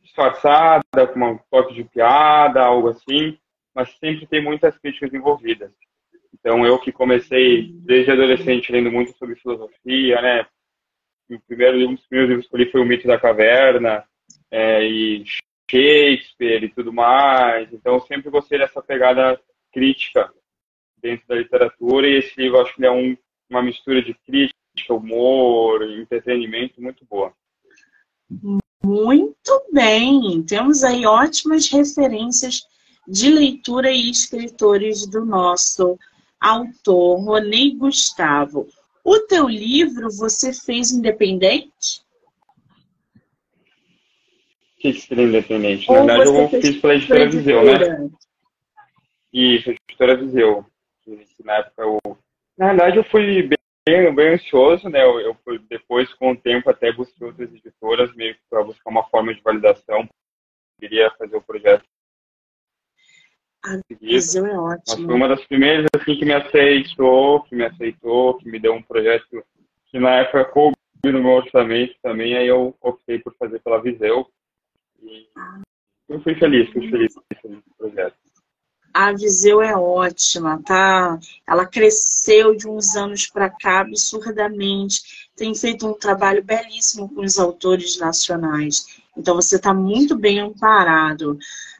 disfarçada, 0.01 1.07
com 1.13 1.19
um 1.19 1.39
toque 1.49 1.73
de 1.73 1.83
piada, 1.83 2.61
algo 2.61 2.89
assim, 2.89 3.37
mas 3.73 3.89
sempre 3.97 4.25
tem 4.27 4.43
muitas 4.43 4.77
críticas 4.77 5.13
envolvidas. 5.13 5.71
Então, 6.33 6.65
eu 6.65 6.79
que 6.79 6.91
comecei 6.91 7.71
desde 7.73 8.11
adolescente 8.11 8.71
lendo 8.71 8.91
muito 8.91 9.15
sobre 9.17 9.35
filosofia, 9.35 10.21
né? 10.21 10.45
O 11.29 11.39
primeiro 11.41 11.77
livro, 11.77 11.91
um 11.91 11.95
dos 11.95 12.07
primeiros 12.07 12.29
livros 12.29 12.47
que 12.49 12.55
eu 12.55 12.59
li 12.59 12.71
foi 12.71 12.81
O 12.81 12.85
Mito 12.85 13.07
da 13.07 13.19
Caverna, 13.19 14.03
é, 14.49 14.83
e 14.83 15.23
Shakespeare 15.69 16.63
e 16.63 16.69
tudo 16.69 16.91
mais. 16.91 17.71
Então, 17.71 17.93
eu 17.93 18.01
sempre 18.01 18.29
gostei 18.29 18.59
dessa 18.59 18.81
pegada 18.81 19.39
crítica 19.71 20.33
dentro 21.01 21.25
da 21.27 21.35
literatura 21.35 22.07
e 22.07 22.17
esse 22.17 22.39
livro 22.39 22.59
acho 22.59 22.75
que 22.75 22.85
é 22.85 22.91
um, 22.91 23.17
uma 23.49 23.61
mistura 23.61 24.01
de 24.01 24.13
crítica, 24.13 24.93
humor, 24.93 25.83
entretenimento 25.83 26.81
muito 26.81 27.05
boa. 27.05 27.33
Muito 28.83 29.63
bem, 29.71 30.43
temos 30.43 30.83
aí 30.83 31.05
ótimas 31.05 31.69
referências 31.69 32.61
de 33.07 33.29
leitura 33.29 33.91
e 33.91 34.09
escritores 34.09 35.05
do 35.05 35.25
nosso 35.25 35.97
autor, 36.39 37.19
Ronei 37.23 37.75
Gustavo. 37.75 38.67
O 39.03 39.19
teu 39.19 39.47
livro 39.47 40.09
você 40.11 40.53
fez 40.53 40.91
independente? 40.91 42.01
que 44.81 44.93
seria 44.93 45.25
independente? 45.25 45.89
Na 45.91 46.17
verdade, 46.17 46.29
eu 46.29 46.49
fiz 46.49 46.77
pela 46.77 46.95
editora 46.95 47.29
Viseu, 47.29 47.63
né? 47.63 48.09
Isso, 49.31 49.69
editora 49.69 50.17
Viseu. 50.17 50.65
Na 51.43 51.53
época 51.57 51.83
eu. 51.83 52.17
Na 52.57 52.67
verdade, 52.67 52.97
eu 52.97 53.03
fui 53.03 53.43
bem, 53.43 53.57
bem 53.85 54.33
ansioso, 54.33 54.89
né? 54.89 55.03
Eu, 55.03 55.19
eu 55.19 55.37
depois, 55.69 56.13
com 56.13 56.31
o 56.31 56.37
tempo, 56.37 56.69
até 56.69 56.91
busquei 56.91 57.27
outras 57.27 57.53
editoras, 57.53 58.13
meio 58.15 58.35
que 58.35 58.41
para 58.49 58.63
buscar 58.63 58.89
uma 58.89 59.03
forma 59.09 59.33
de 59.33 59.41
validação. 59.41 60.07
Queria 60.79 61.11
fazer 61.11 61.35
o 61.35 61.41
projeto. 61.41 61.85
A 63.63 63.79
Viseu 63.99 64.45
é 64.45 64.57
ótimo. 64.57 64.83
Mas 64.87 65.05
foi 65.05 65.13
uma 65.13 65.27
das 65.27 65.45
primeiras 65.45 65.85
assim, 65.95 66.17
que 66.17 66.25
me 66.25 66.33
aceitou, 66.33 67.43
que 67.43 67.55
me 67.55 67.65
aceitou, 67.65 68.37
que 68.37 68.49
me 68.49 68.59
deu 68.59 68.73
um 68.73 68.81
projeto 68.81 69.43
que 69.85 69.99
na 69.99 70.15
época 70.15 70.45
coube 70.45 70.75
no 71.03 71.21
meu 71.21 71.31
orçamento 71.31 71.95
também, 72.01 72.35
aí 72.35 72.47
eu 72.47 72.75
optei 72.81 73.19
por 73.19 73.35
fazer 73.35 73.59
pela 73.59 73.81
Viseu 73.81 74.27
eu 76.07 76.21
fui 76.21 76.35
feliz, 76.35 76.69
fui 76.71 76.89
feliz 76.89 77.13
com 77.15 77.61
projeto. 77.77 78.17
A 78.93 79.11
Viseu 79.13 79.61
é 79.61 79.75
ótima, 79.75 80.61
tá? 80.63 81.19
Ela 81.47 81.65
cresceu 81.65 82.55
de 82.55 82.67
uns 82.67 82.95
anos 82.95 83.27
para 83.27 83.49
cá 83.49 83.81
absurdamente. 83.81 85.29
Tem 85.35 85.53
feito 85.55 85.87
um 85.87 85.93
trabalho 85.93 86.43
belíssimo 86.43 87.09
com 87.09 87.21
os 87.21 87.39
autores 87.39 87.97
nacionais. 87.97 88.85
Então 89.17 89.35
você 89.35 89.55
está 89.55 89.73
muito 89.73 90.15
bem 90.15 90.39
amparado. 90.39 91.37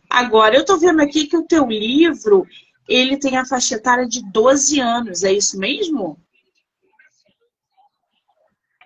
Agora, 0.09 0.55
eu 0.55 0.61
estou 0.61 0.77
vendo 0.79 1.01
aqui 1.01 1.27
que 1.27 1.37
o 1.37 1.43
teu 1.45 1.67
livro 1.67 2.45
ele 2.87 3.17
tem 3.17 3.37
a 3.37 3.45
faixa 3.45 3.75
etária 3.75 4.07
de 4.07 4.21
12 4.31 4.79
anos, 4.79 5.23
é 5.23 5.31
isso 5.31 5.57
mesmo? 5.57 6.17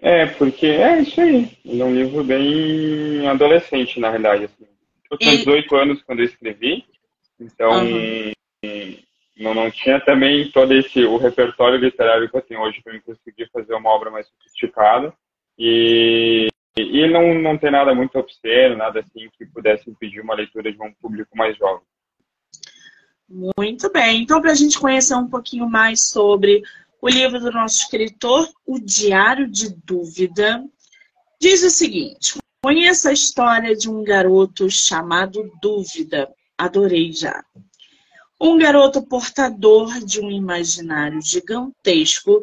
É, 0.02 0.28
porque 0.28 0.68
é 0.68 1.02
isso 1.02 1.20
aí. 1.20 1.58
Ele 1.66 1.82
é 1.82 1.86
um 1.86 1.96
livro 1.96 2.24
bem 2.24 3.28
adolescente, 3.28 4.00
na 4.00 4.10
realidade. 4.10 4.46
Assim. 4.46 4.68
Eu 5.10 5.18
tinha 5.18 5.38
18 5.38 5.76
anos 5.76 6.04
quando 6.04 6.20
eu 6.20 6.26
escrevi, 6.26 6.86
então 7.40 7.84
uhum. 7.84 8.32
não, 9.38 9.54
não 9.54 9.72
tinha 9.72 10.00
também 10.00 10.50
todo 10.52 10.74
esse 10.74 11.04
o 11.04 11.18
repertório 11.18 11.78
literário 11.78 12.30
que 12.30 12.38
eu 12.38 12.42
tenho 12.42 12.62
hoje 12.62 12.82
para 12.84 13.00
conseguir 13.02 13.50
fazer 13.52 13.74
uma 13.74 13.90
obra 13.90 14.10
mais 14.10 14.28
sofisticada. 14.28 15.14
E, 15.58 16.50
e 16.78 17.08
não, 17.08 17.34
não 17.34 17.58
tem 17.58 17.72
nada 17.72 17.96
muito 17.96 18.18
obsceno, 18.18 18.76
nada 18.76 19.00
assim 19.00 19.30
que 19.38 19.46
pudesse 19.46 19.90
impedir 19.90 20.22
uma 20.22 20.36
leitura 20.36 20.72
de 20.72 20.82
um 20.82 20.94
público 20.94 21.36
mais 21.38 21.58
jovem. 21.58 21.86
Muito 23.28 23.92
bem. 23.92 24.22
Então, 24.22 24.42
para 24.42 24.52
a 24.52 24.56
gente 24.56 24.80
conhecer 24.80 25.16
um 25.16 25.28
pouquinho 25.28 25.68
mais 25.70 26.10
sobre 26.10 26.62
o 27.02 27.10
livro 27.10 27.40
do 27.40 27.52
nosso 27.52 27.84
escritor, 27.84 28.48
O 28.66 28.80
Diário 28.80 29.48
de 29.48 29.76
Dúvida, 29.84 30.64
diz 31.40 31.64
o 31.64 31.70
seguinte: 31.70 32.38
Conheça 32.62 33.10
a 33.10 33.14
história 33.14 33.76
de 33.76 33.90
um 33.90 34.04
garoto 34.04 34.70
chamado 34.70 35.52
Dúvida. 35.62 36.28
Adorei 36.58 37.12
já. 37.12 37.44
Um 38.40 38.58
garoto 38.58 39.02
portador 39.02 40.00
de 40.00 40.22
um 40.22 40.30
imaginário 40.32 41.22
gigantesco 41.22 42.42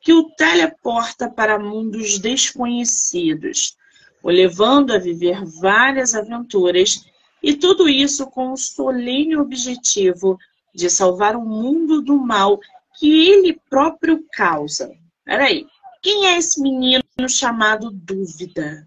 que 0.00 0.12
o 0.12 0.24
teleporta 0.30 1.30
para 1.30 1.58
mundos 1.58 2.18
desconhecidos, 2.18 3.76
o 4.22 4.30
levando 4.30 4.92
a 4.92 4.98
viver 4.98 5.44
várias 5.44 6.14
aventuras, 6.14 7.04
e 7.42 7.54
tudo 7.54 7.88
isso 7.88 8.26
com 8.26 8.52
o 8.52 8.56
solene 8.56 9.36
objetivo 9.36 10.38
de 10.74 10.88
salvar 10.88 11.36
o 11.36 11.44
mundo 11.44 12.00
do 12.00 12.16
mal 12.16 12.58
que 12.98 13.28
ele 13.28 13.60
próprio 13.68 14.24
causa. 14.32 14.90
Peraí, 15.24 15.66
quem 16.00 16.26
é 16.26 16.38
esse 16.38 16.60
menino 16.60 17.02
chamado 17.28 17.90
Dúvida? 17.92 18.86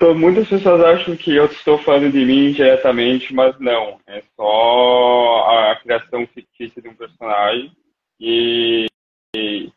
Tô, 0.00 0.14
muitas 0.14 0.48
pessoas 0.48 0.82
acham 0.82 1.14
que 1.14 1.36
eu 1.36 1.44
estou 1.44 1.76
falando 1.76 2.10
de 2.10 2.24
mim 2.24 2.50
diretamente, 2.50 3.34
mas 3.34 3.58
não. 3.60 4.00
É 4.06 4.22
só 4.34 5.50
a 5.50 5.76
criação 5.76 6.26
fictícia 6.28 6.80
de 6.80 6.88
um 6.88 6.94
personagem 6.94 7.70
e, 8.18 8.86
e 9.36 9.70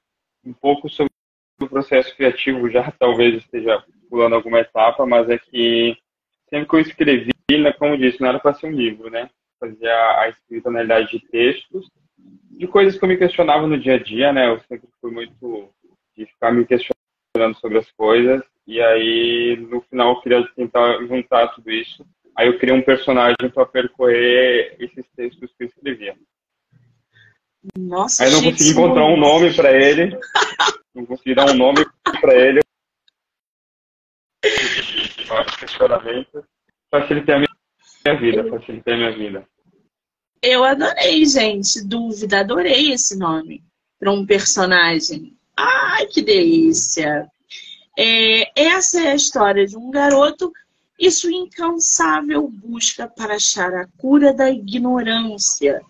um 0.46 0.54
pouco 0.54 0.90
sobre 0.90 1.12
o 1.62 1.68
processo 1.68 2.16
criativo 2.16 2.70
já 2.70 2.90
talvez 2.98 3.36
esteja 3.36 3.84
pulando 4.10 4.36
alguma 4.36 4.62
etapa, 4.62 5.06
mas 5.06 5.30
é 5.30 5.38
que 5.38 5.98
sempre 6.50 6.70
que 6.70 6.76
eu 6.78 6.80
escrevi, 6.80 7.34
né, 7.52 7.74
como 7.74 7.98
disse, 7.98 8.22
não 8.22 8.30
era 8.30 8.40
para 8.40 8.54
ser 8.54 8.68
um 8.68 8.72
livro, 8.72 9.10
né? 9.10 9.30
Fazia 9.60 9.94
a 10.22 10.30
escrita 10.30 10.72
na 10.72 10.78
realidade 10.78 11.12
de 11.12 11.28
textos, 11.28 11.90
de 12.18 12.68
coisas 12.68 12.98
que 12.98 13.04
eu 13.04 13.10
me 13.10 13.18
questionava 13.18 13.68
no 13.68 13.78
dia 13.78 13.96
a 13.96 14.00
dia, 14.02 14.32
né? 14.32 14.48
Eu 14.48 14.62
sempre 14.62 14.88
fui 15.02 15.12
muito 15.12 15.70
de 16.16 16.26
ficar 16.26 16.54
me 16.54 16.66
questionando 16.66 17.60
sobre 17.60 17.80
as 17.80 17.92
coisas 17.92 18.42
e 18.70 18.80
aí 18.80 19.58
no 19.68 19.82
final 19.82 20.14
eu 20.14 20.22
queria 20.22 20.48
tentar 20.56 21.00
juntar 21.08 21.48
tudo 21.56 21.72
isso. 21.72 22.06
Aí 22.38 22.46
eu 22.48 22.60
criei 22.60 22.76
um 22.76 22.84
personagem 22.84 23.50
para 23.52 23.66
percorrer 23.66 24.76
esses 24.80 25.04
textos 25.16 25.52
que 25.58 25.64
eu 25.64 25.68
escrevia. 25.68 26.16
Nossa, 27.76 28.24
Aí 28.24 28.32
não 28.32 28.44
consegui 28.44 28.70
encontrar 28.70 29.06
um 29.06 29.18
nome 29.18 29.56
para 29.56 29.72
ele. 29.72 30.16
não 30.94 31.04
consegui 31.04 31.34
dar 31.34 31.50
um 31.50 31.56
nome 31.56 31.84
para 32.22 32.36
ele. 32.36 32.60
Questionamento. 35.60 36.46
Facilitei 36.92 37.36
a 37.36 37.40
minha 37.40 38.20
vida, 38.20 38.50
facilitei 38.52 38.94
a 38.94 38.98
minha 38.98 39.18
vida. 39.18 39.48
Eu 40.44 40.64
adorei, 40.64 41.26
gente. 41.26 41.84
Dúvida, 41.84 42.42
adorei 42.42 42.92
esse 42.92 43.18
nome 43.18 43.64
para 44.00 44.12
um 44.12 44.28
personagem. 44.28 45.36
Ai, 45.58 46.06
que 46.06 46.22
delícia! 46.22 47.28
É, 48.02 48.50
essa 48.56 49.02
é 49.02 49.12
a 49.12 49.16
história 49.16 49.68
de 49.68 49.76
um 49.76 49.92
garoto 49.92 50.54
e 50.98 51.12
sua 51.12 51.34
incansável 51.34 52.48
busca 52.48 53.10
para 53.10 53.36
achar 53.36 53.74
a 53.74 53.88
cura 53.98 54.34
da 54.34 54.50
ignorância 54.50 55.82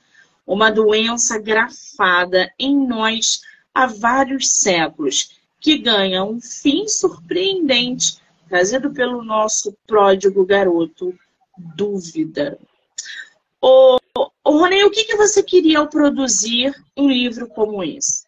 uma 0.44 0.72
doença 0.72 1.38
grafada 1.38 2.52
em 2.58 2.76
nós 2.76 3.42
há 3.72 3.86
vários 3.86 4.50
séculos, 4.50 5.38
que 5.62 5.78
ganha 5.78 6.24
um 6.24 6.42
fim 6.42 6.88
surpreendente, 6.88 8.20
trazido 8.48 8.92
pelo 8.92 9.24
nosso 9.24 9.78
pródigo 9.86 10.44
garoto 10.44 11.14
Dúvida. 11.76 12.58
Ô, 13.62 13.98
ô 14.18 14.64
o 14.66 14.90
que, 14.90 15.04
que 15.04 15.16
você 15.16 15.44
queria 15.44 15.78
ao 15.78 15.88
produzir 15.88 16.74
um 16.98 17.08
livro 17.08 17.48
como 17.48 17.84
esse? 17.84 18.19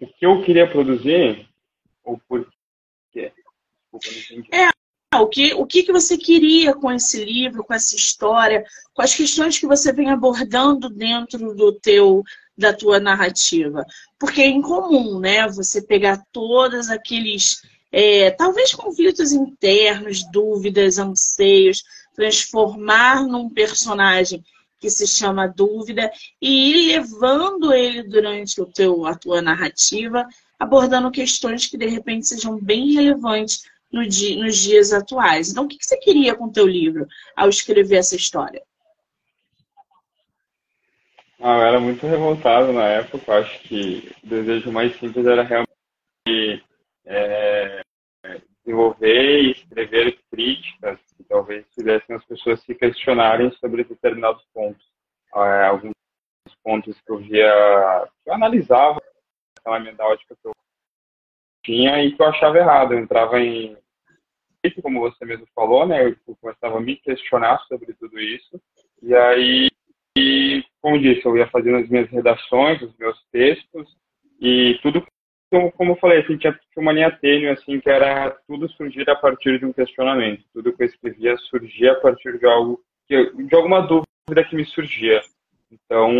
O 0.00 0.06
que 0.06 0.26
eu 0.26 0.42
queria 0.42 0.68
produzir? 0.68 1.46
Ou 2.04 2.18
por 2.26 2.48
quê? 3.12 3.32
É, 4.52 4.70
o 5.18 5.26
que, 5.26 5.52
o 5.54 5.66
que, 5.66 5.82
que 5.82 5.92
você 5.92 6.16
queria 6.16 6.74
com 6.74 6.90
esse 6.90 7.24
livro, 7.24 7.64
com 7.64 7.74
essa 7.74 7.94
história, 7.94 8.64
com 8.94 9.02
as 9.02 9.14
questões 9.14 9.58
que 9.58 9.66
você 9.66 9.92
vem 9.92 10.08
abordando 10.08 10.88
dentro 10.88 11.54
do 11.54 11.72
teu 11.72 12.22
da 12.56 12.74
tua 12.74 13.00
narrativa. 13.00 13.84
Porque 14.18 14.42
é 14.42 14.46
incomum, 14.46 15.18
né? 15.18 15.48
Você 15.48 15.80
pegar 15.80 16.22
todos 16.30 16.90
aqueles, 16.90 17.62
é, 17.90 18.30
talvez 18.30 18.74
conflitos 18.74 19.32
internos, 19.32 20.22
dúvidas, 20.30 20.98
anseios, 20.98 21.82
transformar 22.14 23.26
num 23.26 23.48
personagem 23.48 24.44
que 24.80 24.88
se 24.88 25.06
chama 25.06 25.46
dúvida 25.46 26.10
e 26.40 26.70
ir 26.70 26.92
levando 26.92 27.72
ele 27.72 28.02
durante 28.02 28.60
o 28.60 28.66
teu, 28.66 29.04
a 29.04 29.14
tua 29.14 29.42
narrativa, 29.42 30.26
abordando 30.58 31.10
questões 31.10 31.66
que 31.66 31.76
de 31.76 31.86
repente 31.86 32.26
sejam 32.26 32.58
bem 32.58 32.92
relevantes 32.94 33.64
no 33.92 34.06
dia, 34.06 34.42
nos 34.42 34.56
dias 34.56 34.92
atuais. 34.92 35.50
Então, 35.50 35.64
o 35.64 35.68
que 35.68 35.76
você 35.80 35.96
queria 35.98 36.34
com 36.34 36.46
o 36.46 36.52
teu 36.52 36.66
livro 36.66 37.06
ao 37.36 37.48
escrever 37.48 37.96
essa 37.96 38.16
história? 38.16 38.62
Ah, 41.38 41.56
eu 41.56 41.62
era 41.62 41.80
muito 41.80 42.06
revoltado 42.06 42.72
na 42.72 42.84
época. 42.84 43.38
Acho 43.38 43.60
que 43.62 44.10
o 44.22 44.26
desejo 44.26 44.70
mais 44.70 44.94
simples 44.98 45.26
era 45.26 45.42
realmente 45.42 46.64
é, 47.06 47.82
desenvolver 48.62 49.42
e 49.42 49.52
escrever 49.52 50.18
críticas 50.30 50.98
que 51.16 51.24
talvez 51.24 51.64
fizessem 51.80 52.16
as 52.16 52.24
pessoas 52.24 52.60
se 52.62 52.74
questionarem 52.74 53.50
sobre 53.52 53.84
determinados 53.84 54.44
pontos. 54.52 54.84
É, 55.34 55.66
alguns 55.66 55.92
pontos 56.62 57.00
que 57.00 57.12
eu 57.12 57.18
via, 57.18 58.08
que 58.22 58.30
eu 58.30 58.34
analisava 58.34 59.00
aquela 59.58 59.80
minha 59.80 59.94
ótica 59.98 60.36
que 60.40 60.48
eu 60.48 60.52
tinha 61.64 62.02
e 62.02 62.12
que 62.14 62.22
eu 62.22 62.26
achava 62.26 62.58
errado. 62.58 62.92
Eu 62.92 63.00
entrava 63.00 63.40
em 63.40 63.76
como 64.82 65.00
você 65.00 65.24
mesmo 65.24 65.46
falou, 65.54 65.86
né? 65.86 66.06
Eu 66.26 66.36
começava 66.36 66.76
a 66.76 66.80
me 66.80 66.96
questionar 66.96 67.58
sobre 67.66 67.94
tudo 67.94 68.20
isso. 68.20 68.60
E 69.02 69.14
aí, 69.14 69.68
e, 70.18 70.62
como 70.82 71.00
disse, 71.00 71.24
eu 71.24 71.36
ia 71.36 71.48
fazendo 71.48 71.78
as 71.78 71.88
minhas 71.88 72.10
redações, 72.10 72.82
os 72.82 72.94
meus 72.98 73.18
textos, 73.32 73.96
e 74.38 74.78
tudo, 74.82 75.06
como 75.50 75.92
eu 75.92 75.96
falei, 75.96 76.20
assim, 76.20 76.36
tinha 76.36 76.56
uma 76.76 76.92
linha 76.92 77.10
tênue, 77.10 77.48
assim, 77.48 77.80
que 77.80 77.90
era 77.90 78.30
tudo 78.46 78.68
surgir 78.70 79.08
a 79.10 79.16
partir 79.16 79.58
de 79.58 79.66
um 79.66 79.72
questionamento. 79.72 80.44
Tudo 80.52 80.72
que 80.72 80.82
eu 80.82 80.86
escrevia 80.86 81.36
surgia 81.36 81.92
a 81.92 81.96
partir 81.96 82.38
de 82.38 82.46
algo, 82.46 82.80
que, 83.08 83.32
de 83.32 83.54
alguma 83.54 83.80
dúvida 83.80 84.44
que 84.48 84.54
me 84.54 84.64
surgia. 84.64 85.20
Então, 85.72 86.12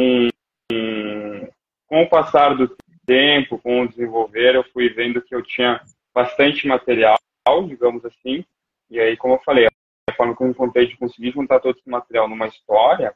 com 1.86 2.02
o 2.02 2.08
passar 2.08 2.56
do 2.56 2.76
tempo, 3.06 3.58
com 3.58 3.82
o 3.82 3.88
desenvolver, 3.88 4.56
eu 4.56 4.64
fui 4.72 4.88
vendo 4.88 5.22
que 5.22 5.34
eu 5.34 5.42
tinha 5.42 5.80
bastante 6.12 6.66
material, 6.66 7.18
digamos 7.68 8.04
assim. 8.04 8.44
E 8.90 8.98
aí, 8.98 9.16
como 9.16 9.34
eu 9.34 9.42
falei, 9.44 9.66
a 9.66 10.12
forma 10.14 10.36
que 10.36 10.42
eu 10.42 10.48
encontrei 10.48 10.86
de 10.86 10.96
conseguir 10.96 11.30
juntar 11.30 11.60
todo 11.60 11.76
esse 11.78 11.88
material 11.88 12.28
numa 12.28 12.48
história 12.48 13.14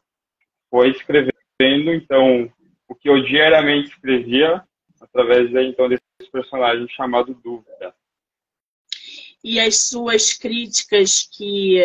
foi 0.71 0.91
escrevendo, 0.91 1.33
então, 1.61 2.51
o 2.89 2.95
que 2.95 3.09
eu 3.09 3.23
diariamente 3.23 3.91
escrevia 3.91 4.63
através 5.05 5.51
então 5.55 5.89
desse 5.89 6.03
personagem 6.33 6.89
chamado 6.89 7.35
Dúvida. 7.35 7.95
E 9.43 9.61
as 9.61 9.89
suas 9.89 10.33
críticas 10.33 11.29
que 11.31 11.83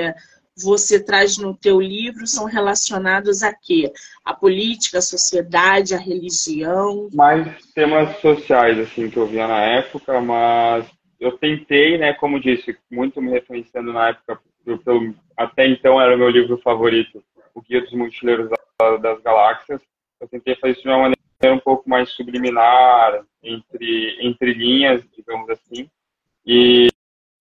você 0.62 1.04
traz 1.04 1.38
no 1.38 1.56
teu 1.56 1.80
livro 1.80 2.26
são 2.28 2.46
relacionados 2.46 3.44
a 3.44 3.54
quê? 3.54 3.92
A 4.26 4.34
política, 4.34 5.00
a 5.00 5.02
sociedade, 5.02 5.94
a 5.94 5.98
religião? 5.98 7.10
Mais 7.14 7.66
temas 7.74 8.18
sociais, 8.20 8.78
assim, 8.80 9.10
que 9.10 9.18
eu 9.18 9.28
via 9.28 9.48
na 9.48 9.62
época, 9.62 10.22
mas 10.22 10.86
eu 11.20 11.38
tentei, 11.38 11.98
né, 11.98 12.14
como 12.14 12.40
disse, 12.40 12.78
muito 12.90 13.22
me 13.22 13.32
referenciando 13.32 13.92
na 13.92 14.10
época, 14.10 14.40
pelo, 14.64 15.16
até 15.36 15.68
então 15.68 16.00
era 16.00 16.16
o 16.16 16.20
meu 16.20 16.30
livro 16.30 16.58
favorito, 16.60 17.24
O 17.54 17.62
Guia 17.62 17.82
dos 17.82 17.94
Mochileiros 17.94 18.50
das 19.02 19.22
Galáxias. 19.22 19.82
Eu 20.22 20.28
tentei 20.28 20.56
fazer 20.56 20.74
isso 20.74 20.82
de 20.82 20.88
uma 20.90 20.98
maneira 20.98 21.20
um 21.48 21.60
pouco 21.60 21.90
mais 21.90 22.10
subliminar, 22.10 23.24
entre, 23.42 24.18
entre 24.22 24.54
linhas, 24.54 25.02
digamos 25.16 25.50
assim. 25.50 25.90
E, 26.46 26.90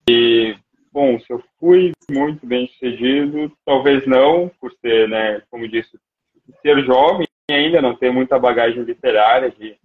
e 0.08 0.56
bom, 0.92 1.20
se 1.20 1.32
eu 1.32 1.44
fui 1.60 1.92
muito 2.10 2.46
bem 2.46 2.68
sucedido, 2.68 3.52
talvez 3.66 4.06
não, 4.06 4.50
por 4.62 4.72
ser, 4.74 5.10
né, 5.10 5.42
como 5.50 5.68
disse, 5.68 6.00
ser 6.62 6.84
jovem 6.86 7.28
ainda, 7.50 7.82
não 7.82 7.96
ter 7.96 8.12
muita 8.12 8.38
bagagem 8.38 8.84
literária, 8.84 9.50
de, 9.50 9.76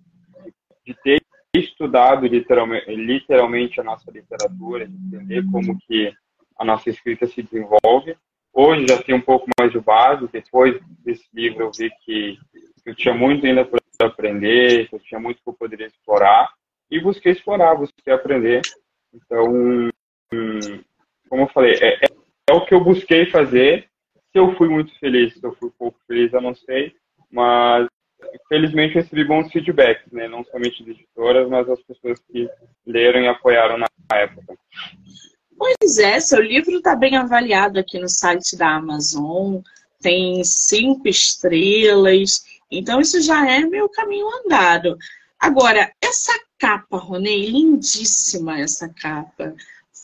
de 0.87 0.95
ter 1.03 1.23
estudado 1.55 2.27
literalmente, 2.27 2.95
literalmente 2.95 3.81
a 3.81 3.85
nossa 3.85 4.11
literatura, 4.11 4.87
de 4.87 4.95
entender 4.95 5.45
como 5.51 5.79
que 5.87 6.13
a 6.59 6.65
nossa 6.65 6.91
escrita 6.91 7.27
se 7.27 7.43
desenvolve. 7.43 8.17
Hoje 8.53 8.87
já 8.87 9.03
tem 9.03 9.15
um 9.15 9.21
pouco 9.21 9.49
mais 9.59 9.73
de 9.73 9.81
base, 9.81 10.29
depois 10.31 10.79
desse 11.05 11.27
livro 11.33 11.65
eu 11.65 11.71
vi 11.71 11.91
que 12.05 12.39
eu 12.85 12.95
tinha 12.95 13.15
muito 13.15 13.47
ainda 13.47 13.65
para 13.65 13.81
aprender, 14.01 14.89
que 14.89 14.95
eu 14.95 15.01
tinha 15.01 15.21
muito 15.21 15.43
que 15.43 15.49
eu 15.49 15.53
poderia 15.53 15.87
explorar, 15.87 16.53
e 16.91 17.01
busquei 17.01 17.33
explorar, 17.33 17.75
busquei 17.75 18.13
aprender. 18.13 18.61
Então, 19.15 19.91
como 21.29 21.43
eu 21.43 21.49
falei, 21.49 21.75
é, 21.81 22.05
é, 22.05 22.09
é, 22.51 22.53
o 22.53 22.65
que 22.67 22.75
eu 22.75 22.85
busquei 22.85 23.31
fazer. 23.31 23.89
Se 24.31 24.39
eu 24.39 24.55
fui 24.57 24.69
muito 24.69 24.99
feliz, 24.99 25.35
se 25.35 25.45
eu 25.45 25.55
fui 25.55 25.71
pouco 25.79 25.99
feliz, 26.07 26.33
eu 26.33 26.41
não 26.41 26.55
sei. 26.55 26.95
Mas, 27.31 27.87
felizmente, 28.49 28.95
recebi 28.95 29.25
bons 29.25 29.51
feedbacks, 29.51 30.11
né? 30.13 30.29
Não 30.29 30.45
somente 30.45 30.83
de 30.85 30.91
editoras, 30.91 31.49
mas 31.49 31.69
as 31.69 31.83
pessoas 31.83 32.19
que 32.31 32.49
leram 32.87 33.21
e 33.21 33.29
apoiaram 33.29 33.79
na 33.79 33.87
época. 34.13 34.55
Pois 35.57 35.99
é, 35.99 36.19
seu 36.19 36.41
livro 36.43 36.73
está 36.73 36.97
bem 36.97 37.17
avaliado 37.17 37.79
aqui 37.79 37.99
no 37.99 38.09
site 38.09 38.57
da 38.57 38.77
Amazon, 38.77 39.61
tem 40.01 40.43
cinco 40.45 41.09
estrelas, 41.09 42.43
então 42.79 43.01
isso 43.01 43.21
já 43.21 43.49
é 43.49 43.61
meu 43.61 43.89
caminho 43.89 44.27
andado. 44.45 44.97
Agora, 45.39 45.93
essa 46.01 46.33
capa, 46.59 46.97
Ronei, 46.97 47.47
lindíssima 47.47 48.61
essa 48.61 48.89
capa. 48.89 49.55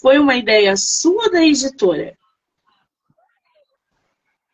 Foi 0.00 0.18
uma 0.18 0.36
ideia 0.36 0.76
sua 0.76 1.30
da 1.30 1.44
editora? 1.44 2.16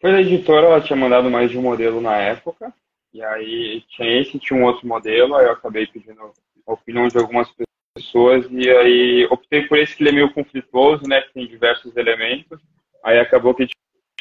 Foi 0.01 0.13
da 0.13 0.21
editora, 0.21 0.67
ela 0.67 0.81
tinha 0.81 0.97
mandado 0.97 1.31
mais 1.31 1.51
de 1.51 1.59
um 1.59 1.63
modelo 1.63 2.01
na 2.01 2.17
época. 2.17 2.73
E 3.13 3.23
aí 3.23 3.83
tinha 3.89 4.21
esse, 4.21 4.39
tinha 4.39 4.59
um 4.59 4.65
outro 4.65 4.87
modelo, 4.87 5.35
aí 5.35 5.47
eu 5.47 5.53
acabei 5.53 5.87
pedindo 5.87 6.33
a 6.67 6.73
opinião 6.73 7.09
de 7.09 7.17
algumas 7.17 7.49
pessoas 7.95 8.47
e 8.51 8.69
aí 8.69 9.25
optei 9.31 9.63
por 9.69 9.79
esse 9.79 9.97
que 9.97 10.03
ele 10.03 10.11
é 10.11 10.13
meio 10.13 10.33
conflituoso, 10.35 11.05
né, 11.09 11.23
que 11.23 11.33
tem 11.33 11.47
diversos 11.47 11.97
elementos. 11.97 12.61
Aí 13.05 13.19
acabou 13.19 13.55
que 13.55 13.69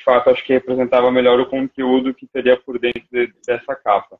de 0.03 0.05
fato 0.05 0.29
acho 0.29 0.43
que 0.43 0.51
representava 0.51 1.09
melhor 1.09 1.39
o 1.39 1.49
conteúdo 1.49 2.13
que 2.13 2.27
teria 2.27 2.59
por 2.59 2.77
dentro 2.77 3.03
de, 3.09 3.33
dessa 3.47 3.73
capa. 3.73 4.19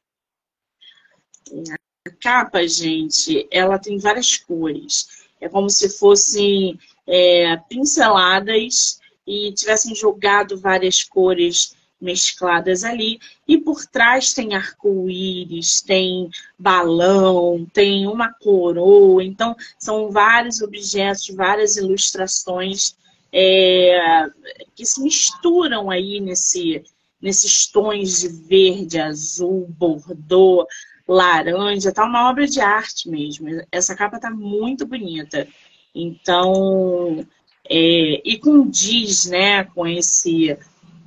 A 2.06 2.10
capa, 2.22 2.66
gente, 2.66 3.46
ela 3.52 3.78
tem 3.78 3.98
várias 3.98 4.38
cores. 4.38 5.28
É 5.42 5.50
como 5.50 5.70
se 5.70 5.90
fossem 5.90 6.80
é, 7.06 7.58
pinceladas 7.70 9.02
e 9.28 9.52
tivessem 9.52 9.94
jogado 9.94 10.58
várias 10.58 11.04
cores 11.04 11.76
mescladas 12.00 12.86
ali. 12.86 13.20
E 13.46 13.58
por 13.58 13.86
trás 13.86 14.34
tem 14.34 14.56
arco-íris, 14.56 15.82
tem 15.82 16.30
balão, 16.58 17.68
tem 17.74 18.08
uma 18.08 18.32
coroa. 18.34 19.22
Então, 19.22 19.54
são 19.78 20.10
vários 20.12 20.62
objetos, 20.62 21.28
várias 21.36 21.76
ilustrações 21.76 22.96
é, 23.34 24.30
que 24.76 24.86
se 24.86 25.02
misturam 25.02 25.90
aí 25.90 26.20
nesse, 26.20 26.84
nesses 27.20 27.66
tons 27.66 28.20
de 28.20 28.28
verde, 28.28 29.00
azul, 29.00 29.66
bordô, 29.70 30.68
laranja. 31.08 31.92
Tá 31.92 32.06
uma 32.06 32.30
obra 32.30 32.46
de 32.46 32.62
arte 32.62 33.10
mesmo. 33.10 33.48
Essa 33.72 33.96
capa 33.96 34.20
tá 34.20 34.30
muito 34.30 34.86
bonita. 34.86 35.48
Então, 35.96 37.26
é, 37.68 38.22
e 38.24 38.38
com 38.38 38.70
diz, 38.70 39.26
né, 39.26 39.64
com 39.64 39.88
esse 39.88 40.56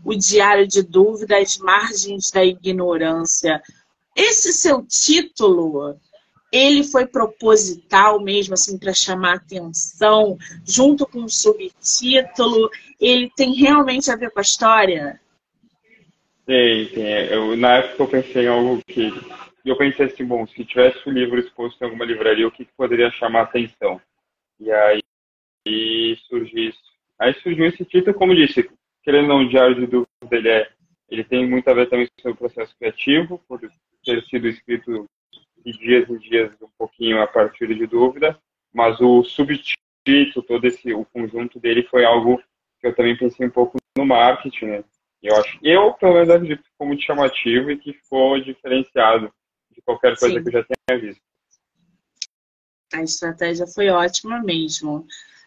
o 0.05 0.15
diário 0.15 0.69
de 0.69 0.83
dúvidas, 0.83 1.59
margens 1.59 2.31
da 2.33 2.45
ignorância. 2.45 3.61
Esse 4.15 4.53
seu 4.53 4.87
título, 4.87 5.97
ele 6.53 6.85
foi 6.85 7.07
proposital 7.07 8.21
mesmo, 8.21 8.55
assim, 8.55 8.79
para 8.79 8.95
chamar 8.95 9.37
atenção, 9.37 10.39
junto 10.65 11.07
com 11.07 11.25
o 11.25 11.29
subtítulo, 11.29 12.71
ele 13.01 13.31
tem 13.37 13.55
realmente 13.55 14.11
a 14.11 14.17
ver 14.17 14.31
com 14.31 14.39
a 14.39 14.43
história? 14.43 15.21
Tem, 16.47 16.87
tem. 16.89 17.05
Eu, 17.05 17.57
na 17.57 17.77
época 17.77 18.03
eu 18.03 18.09
pensei 18.09 18.45
em 18.45 18.49
algo 18.49 18.83
que. 18.87 19.13
Eu 19.65 19.77
pensei 19.77 20.07
assim, 20.07 20.25
bom, 20.25 20.47
se 20.47 20.65
tivesse 20.65 21.09
o 21.09 21.13
livro 21.13 21.41
exposto 21.41 21.81
em 21.83 21.85
alguma 21.85 22.05
livraria, 22.05 22.47
o 22.47 22.53
que, 22.53 22.65
que 22.65 22.73
poderia 22.77 23.11
chamar 23.11 23.43
atenção? 23.43 24.01
E 24.61 24.71
aí 24.71 25.03
e 25.67 26.17
surgiu 26.29 26.69
isso. 26.69 26.79
Aí 27.19 27.35
surgiu 27.41 27.67
esse 27.67 27.85
título, 27.85 28.15
como 28.15 28.35
disse, 28.35 28.71
querendo 29.03 29.33
ou 29.33 29.41
não, 29.41 29.49
Diário 29.49 29.75
de 29.75 29.87
Dúvida, 29.87 30.09
ele, 30.31 30.49
é, 30.49 30.71
ele 31.11 31.25
tem 31.25 31.49
muito 31.49 31.69
a 31.69 31.75
ver 31.75 31.89
também 31.89 32.09
com 32.23 32.31
o 32.31 32.37
processo 32.37 32.75
criativo, 32.79 33.43
por 33.49 33.61
ter 34.05 34.25
sido 34.27 34.47
escrito 34.47 35.07
de 35.67 35.73
dias 35.73 36.09
em 36.09 36.17
dias, 36.19 36.53
um 36.63 36.69
pouquinho 36.79 37.21
a 37.21 37.27
partir 37.27 37.67
de 37.67 37.87
dúvida, 37.87 38.39
mas 38.73 39.01
o 39.01 39.25
subtítulo, 39.25 40.47
todo 40.47 40.65
esse, 40.65 40.95
o 40.95 41.05
conjunto 41.07 41.59
dele 41.59 41.83
foi 41.91 42.05
algo 42.05 42.41
que 42.81 42.87
eu 42.87 42.95
também 42.95 43.17
pensei 43.17 43.47
um 43.47 43.51
pouco 43.51 43.77
no 43.99 44.07
marketing, 44.07 44.67
né? 44.67 44.85
Eu 45.21 45.35
acho, 45.35 45.59
eu 45.63 45.93
pelo 45.95 46.15
menos 46.15 46.31
acredito 46.31 46.63
que 46.63 46.71
ficou 46.71 46.87
muito 46.87 47.03
chamativo 47.03 47.71
e 47.71 47.79
que 47.79 47.93
ficou 47.95 48.41
diferenciado 48.41 49.33
de 49.75 49.83
qualquer 49.83 50.17
coisa 50.17 50.37
Sim. 50.37 50.43
que 50.43 50.49
eu 50.49 50.53
já 50.53 50.67
tenha 50.87 51.01
visto. 51.01 51.23
A 52.95 53.03
estratégia 53.03 53.67
foi 53.67 53.89
ótima 53.89 54.41
mesmo. 54.41 55.05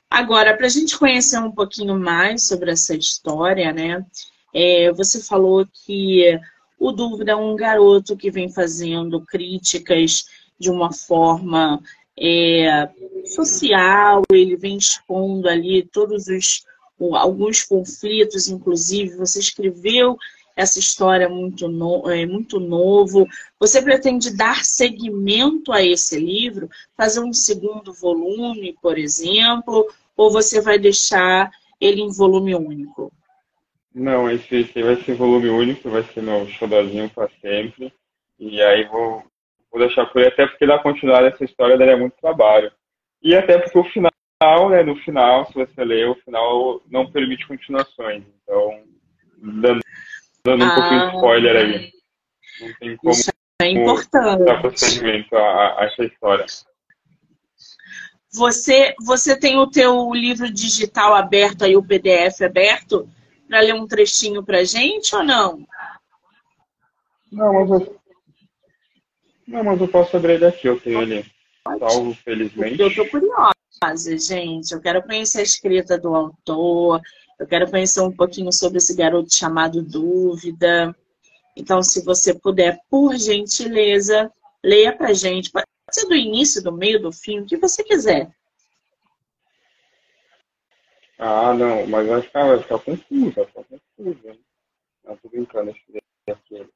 Agora, 0.10 0.58
para 0.58 0.65
a 0.65 0.69
gente 0.69 0.99
conhecer 0.99 1.39
um 1.39 1.51
pouquinho 1.51 1.97
mais 1.97 2.45
sobre 2.47 2.71
essa 2.71 2.93
história, 2.93 3.71
né? 3.71 4.05
É, 4.53 4.91
você 4.91 5.23
falou 5.23 5.65
que 5.65 6.38
o 6.80 6.92
Dúvida 6.92 7.34
é 7.34 7.36
um 7.36 7.56
garoto 7.56 8.15
que 8.15 8.32
vem 8.32 8.50
fazendo 8.50 9.22
críticas 9.22 10.26
de 10.58 10.72
uma 10.72 10.92
forma 10.92 11.82
é, 12.18 12.89
social, 13.26 14.24
ele 14.32 14.56
vem 14.56 14.78
expondo 14.78 15.48
ali 15.48 15.84
todos 15.84 16.28
os 16.28 16.63
alguns 17.13 17.63
conflitos, 17.63 18.50
inclusive 18.50 19.15
você 19.15 19.39
escreveu 19.39 20.18
essa 20.54 20.80
história 20.80 21.30
muito, 21.30 21.70
no, 21.70 22.10
é, 22.10 22.26
muito 22.26 22.60
novo. 22.60 23.26
Você 23.58 23.82
pretende 23.82 24.36
dar 24.36 24.65
seguimento 24.65 25.72
a 25.72 25.82
esse 25.82 26.20
livro? 26.20 26.70
Fazer 26.98 27.22
um 27.22 27.32
segundo 27.32 27.94
volume, 27.94 28.78
por 28.82 28.98
exemplo? 28.98 29.88
Ou 30.18 30.30
você 30.30 30.60
vai 30.60 30.78
deixar 30.78 31.50
ele 31.80 32.02
em 32.02 32.12
volume 32.12 32.54
único? 32.54 33.10
Não, 33.99 34.29
esse, 34.29 34.55
esse 34.55 34.81
vai 34.81 34.95
ser 34.97 35.15
volume 35.15 35.49
único, 35.49 35.89
vai 35.89 36.03
ser 36.03 36.21
meu 36.21 36.47
xodózinho 36.47 37.09
para 37.09 37.29
sempre. 37.41 37.93
E 38.39 38.62
aí 38.62 38.85
vou, 38.85 39.23
vou 39.71 39.81
deixar 39.81 40.05
por 40.05 40.21
aí, 40.21 40.27
até 40.27 40.47
porque 40.47 40.65
dar 40.65 40.81
continuidade 40.81 41.33
essa 41.33 41.43
história 41.43 41.77
daria 41.77 41.97
muito 41.97 42.15
trabalho. 42.21 42.71
E 43.21 43.35
até 43.35 43.57
porque 43.57 43.77
o 43.77 43.83
final, 43.83 44.69
né, 44.69 44.83
no 44.83 44.95
final, 44.97 45.45
se 45.47 45.53
você 45.53 45.83
ler, 45.83 46.07
o 46.07 46.15
final 46.15 46.81
não 46.89 47.12
permite 47.12 47.45
continuações. 47.45 48.23
Então, 48.41 48.83
dando 49.38 49.81
dando 50.45 50.63
um 50.63 50.67
ah, 50.67 50.75
pouquinho 50.75 51.01
de 51.01 51.15
spoiler 51.15 51.55
aí. 51.55 51.91
Não 52.62 52.73
tem 52.79 52.97
como 52.97 53.12
isso 53.12 53.29
é 53.62 53.67
importante. 53.67 54.45
dar 54.45 54.62
procedimento 54.62 55.35
a, 55.35 55.81
a, 55.81 55.85
essa 55.85 56.05
história. 56.05 56.45
Você, 58.31 58.93
você 59.01 59.38
tem 59.38 59.57
o 59.57 59.67
teu 59.67 60.13
livro 60.13 60.51
digital 60.51 61.15
aberto 61.15 61.65
aí, 61.65 61.75
o 61.75 61.83
PDF 61.83 62.41
aberto, 62.41 63.09
para 63.49 63.62
ler 63.62 63.73
um 63.73 63.88
trechinho 63.88 64.43
para 64.43 64.63
gente 64.63 65.15
ou 65.15 65.23
não? 65.23 65.67
Não, 67.31 67.53
mas 67.53 67.69
eu, 67.69 67.99
não, 69.47 69.63
mas 69.63 69.81
eu 69.81 69.88
posso 69.88 70.15
abrir 70.15 70.33
ele 70.33 70.45
aqui, 70.45 70.67
eu 70.67 70.79
tenho 70.79 71.01
ele 71.01 71.25
salvo, 71.79 72.13
felizmente. 72.23 72.79
Eu 72.79 72.88
estou 72.88 73.07
curiosa, 73.09 74.17
gente. 74.17 74.71
Eu 74.71 74.79
quero 74.79 75.01
conhecer 75.01 75.39
a 75.39 75.43
escrita 75.43 75.97
do 75.97 76.15
autor, 76.15 77.01
eu 77.39 77.47
quero 77.47 77.69
conhecer 77.69 78.01
um 78.01 78.12
pouquinho 78.12 78.51
sobre 78.53 78.77
esse 78.77 78.95
garoto 78.95 79.35
chamado 79.35 79.81
Dúvida. 79.81 80.95
Então, 81.57 81.81
se 81.81 82.03
você 82.05 82.33
puder, 82.33 82.79
por 82.89 83.17
gentileza, 83.17 84.31
leia 84.63 84.95
pra 84.95 85.13
gente. 85.13 85.51
Pode 85.51 85.65
ser 85.91 86.05
do 86.05 86.15
início, 86.15 86.63
do 86.63 86.71
meio, 86.71 87.01
do 87.01 87.12
fim, 87.12 87.39
o 87.39 87.45
que 87.45 87.57
você 87.57 87.83
quiser. 87.83 88.29
Ah, 91.21 91.53
não, 91.53 91.86
mas 91.86 92.08
vai 92.08 92.21
ficar, 92.21 92.47
vai 92.47 92.63
ficar 92.63 92.79
confuso, 92.79 93.32
vai 93.32 93.45
ficar 93.45 93.63
confuso. 93.65 94.39
Não, 95.03 95.17
tô 95.17 95.27
brincando, 95.27 95.71
esse 95.71 96.01
aqui. 96.32 96.69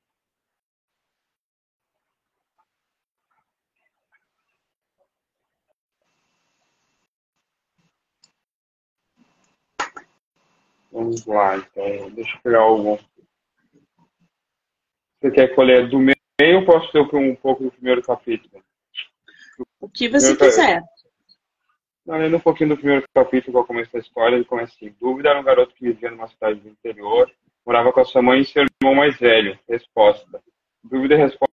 Vamos 10.91 11.25
lá, 11.25 11.55
então, 11.55 12.11
deixa 12.11 12.35
eu 12.35 12.41
pegar 12.41 12.59
algum. 12.59 12.97
Você 15.21 15.31
quer 15.31 15.55
colher 15.55 15.89
do 15.89 15.97
meio 15.97 16.59
ou 16.59 16.65
posso 16.65 16.91
ter 16.91 16.99
um 16.99 17.35
pouco 17.35 17.63
do 17.63 17.71
primeiro 17.71 18.03
capítulo? 18.03 18.61
O 19.79 19.87
que 19.87 20.09
você 20.09 20.35
quiser. 20.35 20.83
Lendo 22.05 22.35
um 22.35 22.39
pouquinho 22.39 22.69
do 22.69 22.77
primeiro 22.77 23.05
capítulo, 23.15 23.53
qual 23.53 23.65
começa 23.65 23.97
a 23.97 23.99
história, 23.99 24.35
ele 24.35 24.43
começa 24.43 24.73
assim. 24.75 24.93
Dúvida 24.99 25.29
era 25.29 25.39
um 25.39 25.43
garoto 25.43 25.73
que 25.73 25.85
vivia 25.85 26.11
numa 26.11 26.27
cidade 26.27 26.59
do 26.59 26.67
interior, 26.67 27.31
morava 27.65 27.93
com 27.93 28.01
a 28.01 28.05
sua 28.05 28.21
mãe 28.21 28.41
e 28.41 28.45
seu 28.45 28.65
irmão 28.81 28.95
mais 28.95 29.17
velho. 29.17 29.57
Resposta. 29.69 30.41
Dúvida 30.83 31.15
e 31.15 31.17
resposta 31.17 31.53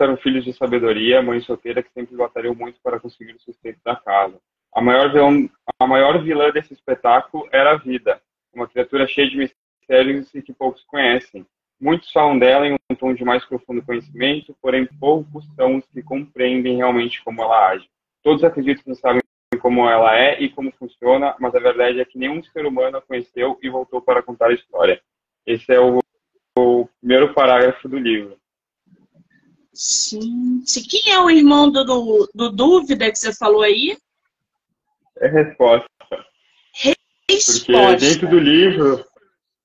eram 0.00 0.16
filhos 0.16 0.44
de 0.44 0.52
sabedoria, 0.52 1.22
mãe 1.22 1.38
solteira 1.40 1.84
que 1.84 1.92
sempre 1.92 2.16
batalhou 2.16 2.52
muito 2.54 2.80
para 2.82 2.98
conseguir 2.98 3.32
o 3.34 3.40
sustento 3.40 3.78
da 3.84 3.94
casa. 3.94 4.36
A 4.74 4.80
maior, 4.80 5.12
vilã, 5.12 5.48
a 5.78 5.86
maior 5.86 6.22
vilã 6.22 6.50
desse 6.50 6.74
espetáculo 6.74 7.48
era 7.52 7.72
a 7.72 7.76
vida, 7.76 8.20
uma 8.52 8.66
criatura 8.66 9.06
cheia 9.06 9.30
de 9.30 9.36
mistérios 9.36 10.34
e 10.34 10.42
que 10.42 10.52
poucos 10.52 10.82
conhecem. 10.84 11.46
Muitos 11.80 12.10
falam 12.10 12.36
dela 12.36 12.66
em 12.66 12.74
um 12.90 12.94
tom 12.96 13.14
de 13.14 13.24
mais 13.24 13.44
profundo 13.44 13.84
conhecimento, 13.84 14.56
porém 14.60 14.84
poucos 14.98 15.46
são 15.54 15.76
os 15.76 15.86
que 15.86 16.02
compreendem 16.02 16.78
realmente 16.78 17.22
como 17.22 17.42
ela 17.42 17.68
age. 17.68 17.88
Todos 18.22 18.42
acreditam 18.42 18.82
que 18.82 18.94
sabem 18.96 19.22
como 19.58 19.88
ela 19.88 20.16
é 20.16 20.40
e 20.40 20.48
como 20.48 20.72
funciona, 20.72 21.34
mas 21.38 21.54
a 21.54 21.60
verdade 21.60 22.00
é 22.00 22.04
que 22.04 22.18
nenhum 22.18 22.42
ser 22.42 22.66
humano 22.66 22.98
a 22.98 23.02
conheceu 23.02 23.58
e 23.62 23.68
voltou 23.68 24.00
para 24.00 24.22
contar 24.22 24.48
a 24.48 24.54
história. 24.54 25.00
Esse 25.46 25.72
é 25.72 25.80
o, 25.80 26.00
o 26.58 26.88
primeiro 27.00 27.32
parágrafo 27.34 27.88
do 27.88 27.98
livro. 27.98 28.36
Gente, 29.74 30.88
quem 30.88 31.12
é 31.12 31.20
o 31.20 31.30
irmão 31.30 31.70
do, 31.70 31.84
do, 31.84 32.30
do 32.34 32.50
Dúvida 32.50 33.10
que 33.10 33.18
você 33.18 33.34
falou 33.34 33.62
aí? 33.62 33.96
É 35.18 35.28
resposta. 35.28 35.86
Porque 37.26 37.96
dentro 37.96 38.28
do 38.28 38.38
livro, 38.38 39.04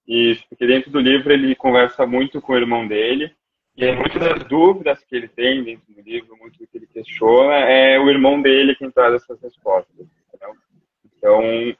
isso, 0.08 0.43
porque 0.49 0.65
dentro 0.65 0.91
do 0.91 0.99
livro 0.99 1.32
ele 1.32 1.56
conversa 1.56 2.06
muito 2.08 2.41
com 2.41 2.54
o 2.54 2.58
irmão 2.58 2.88
dele, 2.88 3.34
e 3.82 3.96
muitas 3.96 4.22
das 4.22 4.44
dúvidas 4.44 5.04
que 5.06 5.15
ele 5.15 5.28
tem 5.28 5.63
dentro 5.63 5.91
do 5.91 6.02
livro, 6.02 6.38
muito 6.38 6.60
do 6.60 6.67
que 6.67 6.78
ele 6.78 6.86
questiona, 6.86 7.56
é 7.56 8.00
o 8.00 8.12
irmão 8.12 8.39
dele 8.39 8.76
quem 8.76 8.91
traz 8.91 9.15
essas 9.15 9.41
respostas. 9.41 10.06
Entendeu? 10.28 10.56
Então, 11.17 11.76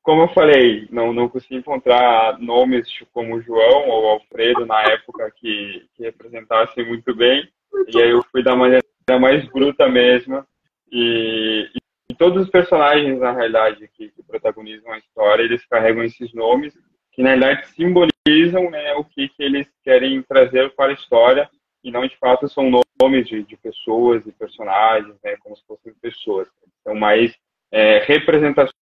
como 0.00 0.22
eu 0.22 0.28
falei, 0.28 0.86
não, 0.92 1.12
não 1.12 1.28
consegui 1.28 1.56
encontrar 1.56 2.38
nomes 2.38 2.88
como 3.12 3.40
João 3.40 3.88
ou 3.88 4.10
Alfredo 4.10 4.64
na 4.64 4.80
época 4.82 5.28
que, 5.34 5.84
que 5.96 6.04
representassem 6.04 6.86
muito 6.86 7.12
bem, 7.16 7.48
e 7.92 8.00
aí 8.00 8.10
eu 8.10 8.22
fui 8.30 8.40
da 8.40 8.54
maneira 8.54 8.84
mais 9.20 9.44
bruta 9.48 9.88
mesmo, 9.88 10.46
e, 10.92 11.68
e 12.08 12.14
todos 12.14 12.44
os 12.44 12.50
personagens, 12.50 13.18
na 13.18 13.32
realidade, 13.32 13.90
que, 13.96 14.08
que 14.10 14.22
protagonizam 14.22 14.92
a 14.92 14.98
história, 14.98 15.42
eles 15.42 15.66
carregam 15.66 16.04
esses 16.04 16.32
nomes, 16.32 16.72
que 17.14 17.22
na 17.22 17.30
realidade 17.30 17.68
simbolizam 17.68 18.70
né, 18.70 18.94
o 18.94 19.04
que, 19.04 19.28
que 19.28 19.42
eles 19.42 19.68
querem 19.82 20.22
trazer 20.22 20.74
para 20.74 20.90
a 20.90 20.94
história 20.94 21.48
e 21.82 21.90
não 21.90 22.06
de 22.06 22.16
fato 22.16 22.48
são 22.48 22.70
nomes 23.00 23.28
de, 23.28 23.42
de 23.42 23.56
pessoas 23.56 24.26
e 24.26 24.32
personagens, 24.32 25.14
né, 25.22 25.36
como 25.36 25.56
se 25.56 25.64
fossem 25.66 25.92
pessoas. 26.00 26.48
São 26.82 26.94
mais 26.94 27.36
é, 27.70 27.98
representações 27.98 28.72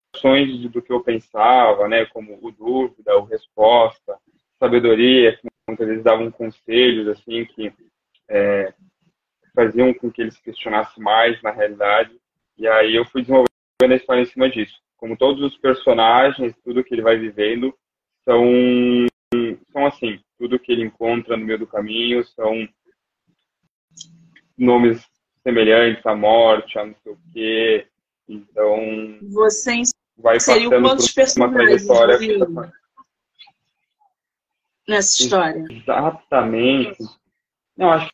do 0.70 0.80
que 0.80 0.92
eu 0.92 1.00
pensava, 1.00 1.88
né, 1.88 2.06
como 2.06 2.38
o 2.40 2.50
dúvida, 2.50 3.16
o 3.18 3.24
resposta, 3.24 4.16
sabedoria, 4.58 5.38
quando 5.66 5.82
eles 5.82 6.02
davam 6.02 6.30
conselhos 6.30 7.08
assim 7.08 7.44
que 7.44 7.72
é, 8.28 8.72
faziam 9.54 9.92
com 9.92 10.10
que 10.10 10.22
eles 10.22 10.38
questionassem 10.38 11.02
mais 11.02 11.40
na 11.42 11.50
realidade. 11.50 12.16
E 12.56 12.66
aí 12.66 12.94
eu 12.94 13.04
fui 13.04 13.22
desenvolvendo 13.22 13.50
a 13.80 13.96
história 13.96 14.22
em 14.22 14.26
cima 14.26 14.48
disso. 14.48 14.80
Como 14.96 15.16
todos 15.16 15.42
os 15.42 15.58
personagens, 15.58 16.54
tudo 16.62 16.84
que 16.84 16.94
ele 16.94 17.02
vai 17.02 17.16
vivendo, 17.16 17.74
são, 18.24 19.06
são 19.72 19.86
assim, 19.86 20.20
tudo 20.38 20.58
que 20.58 20.72
ele 20.72 20.84
encontra 20.84 21.36
no 21.36 21.44
meio 21.44 21.58
do 21.58 21.66
caminho 21.66 22.24
são 22.24 22.68
nomes 24.56 25.04
semelhantes 25.42 26.04
à 26.06 26.14
morte, 26.14 26.78
a 26.78 26.86
não 26.86 26.94
sei 27.02 27.12
o 27.12 27.18
quê. 27.32 27.86
Então, 28.28 29.18
Você 29.30 29.82
vai 30.16 30.38
seria 30.38 30.68
quantos 30.68 31.12
personagens 31.12 31.86
nessa 34.88 35.22
história? 35.22 35.66
Exatamente. 35.70 36.98
Não, 37.76 37.90
acho 37.90 38.10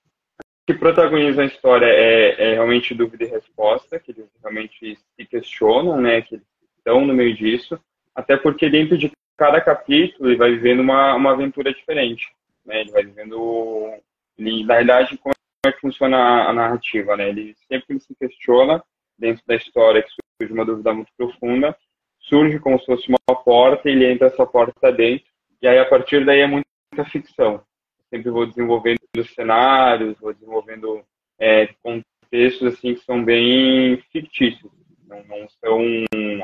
que 0.66 0.74
protagoniza 0.74 1.42
a 1.42 1.46
história 1.46 1.86
é, 1.86 2.50
é, 2.50 2.52
realmente 2.54 2.94
dúvida 2.94 3.24
e 3.24 3.28
resposta, 3.28 3.98
que 3.98 4.12
eles 4.12 4.28
realmente 4.42 4.98
se 5.16 5.26
questionam, 5.26 6.00
né, 6.00 6.22
que 6.22 6.40
estão 6.76 7.06
no 7.06 7.14
meio 7.14 7.34
disso, 7.34 7.78
até 8.14 8.36
porque 8.36 8.68
dentro 8.68 8.96
de 8.98 9.10
cada 9.38 9.60
capítulo 9.60 10.28
ele 10.28 10.36
vai 10.36 10.50
vivendo 10.50 10.80
uma, 10.80 11.14
uma 11.14 11.32
aventura 11.32 11.72
diferente. 11.72 12.26
Né? 12.66 12.82
Ele 12.82 12.90
vai 12.90 13.04
vivendo. 13.04 13.94
Ele, 14.36 14.64
na 14.64 14.74
realidade, 14.74 15.16
como 15.16 15.32
é 15.64 15.72
que 15.72 15.80
funciona 15.80 16.48
a 16.48 16.52
narrativa? 16.52 17.16
Né? 17.16 17.28
Ele 17.28 17.54
sempre 17.68 17.98
se 18.00 18.14
questiona 18.16 18.82
dentro 19.16 19.42
da 19.46 19.54
história 19.54 20.02
que 20.02 20.10
surge 20.10 20.52
uma 20.52 20.64
dúvida 20.64 20.92
muito 20.92 21.10
profunda, 21.16 21.76
surge 22.20 22.58
como 22.58 22.78
se 22.78 22.86
fosse 22.86 23.08
uma 23.08 23.36
porta 23.42 23.88
ele 23.88 24.06
entra 24.06 24.26
essa 24.26 24.44
porta 24.44 24.92
dentro. 24.92 25.26
E 25.62 25.66
aí, 25.66 25.78
a 25.78 25.84
partir 25.84 26.24
daí, 26.24 26.40
é 26.40 26.46
muita 26.46 26.66
ficção. 27.10 27.62
sempre 28.10 28.30
vou 28.30 28.46
desenvolvendo 28.46 28.98
cenários, 29.34 30.18
vou 30.20 30.32
desenvolvendo 30.32 31.02
é, 31.38 31.68
contextos 31.82 32.74
assim 32.74 32.94
que 32.94 33.04
são 33.04 33.24
bem 33.24 33.96
fictícios. 34.12 34.77
Não, 35.08 35.24
não, 35.24 35.48
são 35.48 35.80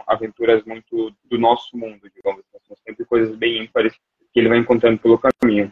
aventuras 0.07 0.64
muito 0.64 1.14
do 1.24 1.38
nosso 1.38 1.77
mundo, 1.77 2.11
digamos 2.14 2.42
assim. 2.55 2.64
São 2.66 2.77
sempre 2.87 3.05
coisas 3.05 3.37
bem 3.37 3.62
ímpares 3.62 3.92
que 4.33 4.40
ele 4.40 4.48
vai 4.48 4.59
encontrando 4.59 4.98
pelo 4.98 5.18
caminho. 5.18 5.70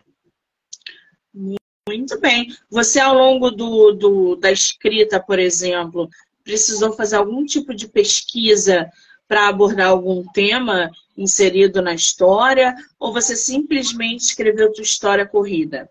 Muito 1.88 2.20
bem. 2.20 2.55
Você, 2.70 3.00
ao 3.00 3.14
longo 3.14 3.50
do, 3.50 3.92
do, 3.92 4.37
da 4.37 4.52
escrita, 4.52 5.18
por 5.18 5.38
exemplo, 5.38 6.09
precisou 6.44 6.92
fazer 6.92 7.16
algum 7.16 7.44
tipo 7.46 7.74
de 7.74 7.88
pesquisa 7.88 8.90
para 9.26 9.48
abordar 9.48 9.88
algum 9.88 10.22
tema 10.33 10.90
inserido 11.16 11.81
na 11.81 11.94
história? 11.94 12.74
Ou 13.00 13.11
você 13.11 13.35
simplesmente 13.35 14.20
escreveu 14.20 14.74
sua 14.74 14.85
história 14.85 15.26
corrida? 15.26 15.88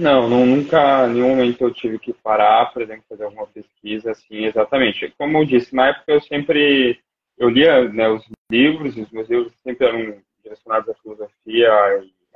Não, 0.00 0.30
não, 0.30 0.46
nunca, 0.46 1.06
em 1.06 1.12
nenhum 1.12 1.28
momento 1.28 1.60
eu 1.60 1.74
tive 1.74 1.98
que 1.98 2.14
parar, 2.14 2.72
por 2.72 2.80
exemplo, 2.80 3.04
fazer 3.06 3.24
alguma 3.24 3.46
pesquisa, 3.46 4.12
assim, 4.12 4.46
exatamente. 4.46 5.12
Como 5.18 5.36
eu 5.36 5.44
disse, 5.44 5.74
na 5.74 5.88
época 5.88 6.12
eu 6.12 6.22
sempre, 6.22 6.98
eu 7.36 7.50
lia 7.50 7.86
né, 7.90 8.08
os 8.08 8.24
livros, 8.50 8.96
os 8.96 9.10
meus 9.10 9.28
livros 9.28 9.52
sempre 9.62 9.86
eram 9.86 10.22
direcionados 10.42 10.88
à 10.88 10.94
filosofia 10.94 11.70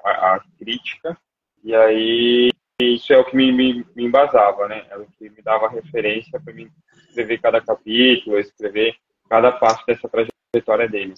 à, 0.05 0.35
à 0.35 0.45
crítica, 0.59 1.17
e 1.65 1.75
aí 1.75 2.51
isso 2.83 3.15
é 3.15 3.17
o 3.17 3.25
que 3.25 3.35
me, 3.35 3.51
me, 3.51 3.87
me 3.97 4.05
embasava, 4.05 4.69
né? 4.69 4.85
Era 4.91 5.01
o 5.01 5.11
que 5.13 5.31
me 5.31 5.41
dava 5.41 5.71
referência 5.71 6.39
para 6.39 6.53
mim 6.53 6.69
escrever 7.09 7.41
cada 7.41 7.63
capítulo, 7.63 8.39
escrever 8.39 8.95
cada 9.27 9.51
parte 9.53 9.87
dessa 9.87 10.07
trajetória 10.07 10.87
dele. 10.87 11.15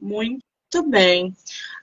Muito 0.00 0.42
bem. 0.88 1.32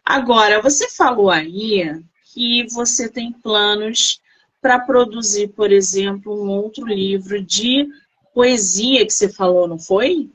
Agora, 0.04 0.62
você 0.62 0.90
falou 0.90 1.32
aí 1.32 2.04
que 2.34 2.66
você 2.74 3.10
tem 3.10 3.32
planos 3.32 4.20
para 4.62 4.80
produzir, 4.80 5.50
por 5.50 5.72
exemplo, 5.72 6.44
um 6.44 6.50
outro 6.50 6.86
livro 6.86 7.42
de 7.42 7.88
poesia 8.34 9.06
que 9.06 9.14
você 9.14 9.30
falou, 9.30 9.68
não 9.68 9.80
foi? 9.80 10.30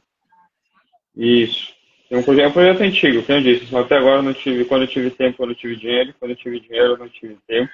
Isso. 1.16 1.72
É 2.10 2.16
um 2.16 2.22
projeto, 2.22 2.44
é 2.44 2.48
um 2.48 2.52
projeto 2.52 2.80
antigo, 2.82 3.22
como 3.22 3.38
eu 3.38 3.42
disse. 3.42 3.76
Até 3.76 3.96
agora 3.96 4.18
eu 4.18 4.22
não 4.22 4.34
tive, 4.34 4.64
quando 4.64 4.82
eu 4.82 4.88
tive 4.88 5.10
tempo, 5.10 5.42
eu 5.42 5.46
não 5.46 5.54
tive 5.54 5.76
dinheiro. 5.76 6.14
Quando 6.18 6.32
eu 6.32 6.36
tive 6.36 6.60
dinheiro, 6.60 6.92
eu 6.92 6.98
não 6.98 7.08
tive 7.08 7.38
tempo. 7.46 7.72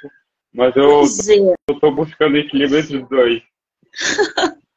Mas 0.52 0.74
eu 0.76 1.02
estou 1.02 1.90
é. 1.90 1.94
buscando 1.94 2.36
equilíbrio 2.36 2.78
entre 2.78 2.96
os 2.98 3.08
dois. 3.08 3.42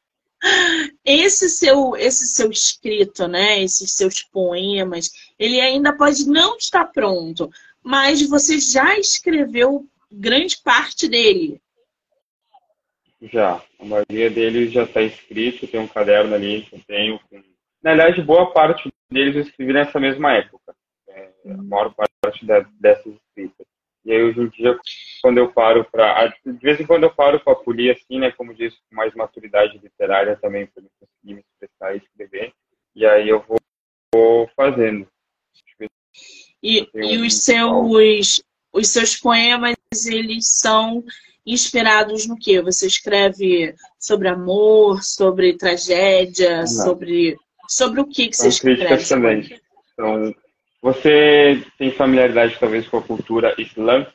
esse 1.06 1.50
seu, 1.50 1.96
esse 1.96 2.28
seu 2.28 2.50
escrito, 2.50 3.28
né? 3.28 3.62
Esses 3.62 3.92
seus 3.92 4.24
poemas, 4.24 5.12
ele 5.38 5.62
ainda 5.62 5.96
pode 5.96 6.28
não 6.28 6.58
estar 6.58 6.86
pronto, 6.86 7.50
mas 7.84 8.28
você 8.28 8.60
já 8.60 8.98
escreveu 8.98 9.88
grande 10.12 10.58
parte 10.64 11.08
dele. 11.08 11.62
Já. 13.22 13.62
A 13.80 13.86
maioria 13.86 14.30
deles 14.30 14.72
já 14.72 14.84
está 14.84 15.02
escrito, 15.02 15.68
tem 15.68 15.80
um 15.80 15.88
caderno 15.88 16.34
ali 16.34 16.64
que 16.64 16.76
eu 16.76 16.82
tenho. 16.88 17.20
Na 17.82 17.96
verdade, 17.96 18.22
boa 18.22 18.52
parte 18.52 18.92
deles 19.12 19.36
eu 19.36 19.42
escrevi 19.42 19.74
nessa 19.74 20.00
mesma 20.00 20.34
época. 20.34 20.76
É, 21.08 21.30
a 21.46 21.58
maior 21.58 21.94
parte 21.94 22.46
dessas 22.80 23.14
escritas. 23.14 23.66
E 24.04 24.12
aí, 24.12 24.24
hoje 24.24 24.40
em 24.40 24.50
dia, 24.50 24.78
quando 25.22 25.38
eu 25.38 25.52
paro 25.52 25.86
para. 25.86 26.28
De 26.44 26.54
vez 26.54 26.80
em 26.80 26.86
quando 26.86 27.04
eu 27.04 27.14
paro 27.14 27.40
para 27.40 27.56
polir, 27.56 27.96
assim, 27.96 28.20
né? 28.20 28.32
Como 28.32 28.54
disse, 28.54 28.78
com 28.90 28.96
mais 28.96 29.14
maturidade 29.14 29.78
literária 29.78 30.36
também, 30.38 30.66
para 30.66 30.84
conseguir 31.00 31.36
me 31.36 31.42
expressar 31.42 31.94
e 31.94 31.98
escrever. 31.98 32.52
E 32.96 33.06
aí 33.06 33.30
eu 33.30 33.42
vou, 33.42 33.60
vou 34.14 34.50
fazendo. 34.56 35.08
E, 36.64 36.88
e 36.94 37.18
os 37.18 37.44
seus, 37.44 38.44
os 38.72 38.88
seus 38.88 39.16
poemas, 39.16 39.76
eles 40.06 40.48
são 40.48 41.04
inspirados 41.46 42.28
no 42.28 42.38
que? 42.38 42.62
Você 42.62 42.88
escreve 42.88 43.76
sobre 44.00 44.28
amor, 44.28 45.04
sobre 45.04 45.58
tragédia, 45.58 46.60
Não. 46.60 46.68
sobre 46.68 47.38
sobre 47.72 48.02
o 48.02 48.06
que, 48.06 48.28
que 48.28 48.36
você 48.36 48.50
escreve? 48.50 49.08
também. 49.08 49.60
Então, 49.94 50.36
você 50.82 51.64
tem 51.78 51.90
familiaridade 51.92 52.58
talvez 52.60 52.86
com 52.88 52.98
a 52.98 53.02
cultura 53.02 53.56
islã? 53.58 54.06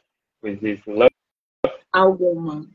Poesia 0.42 0.74
islã? 0.74 1.06
Alguma. 1.90 2.66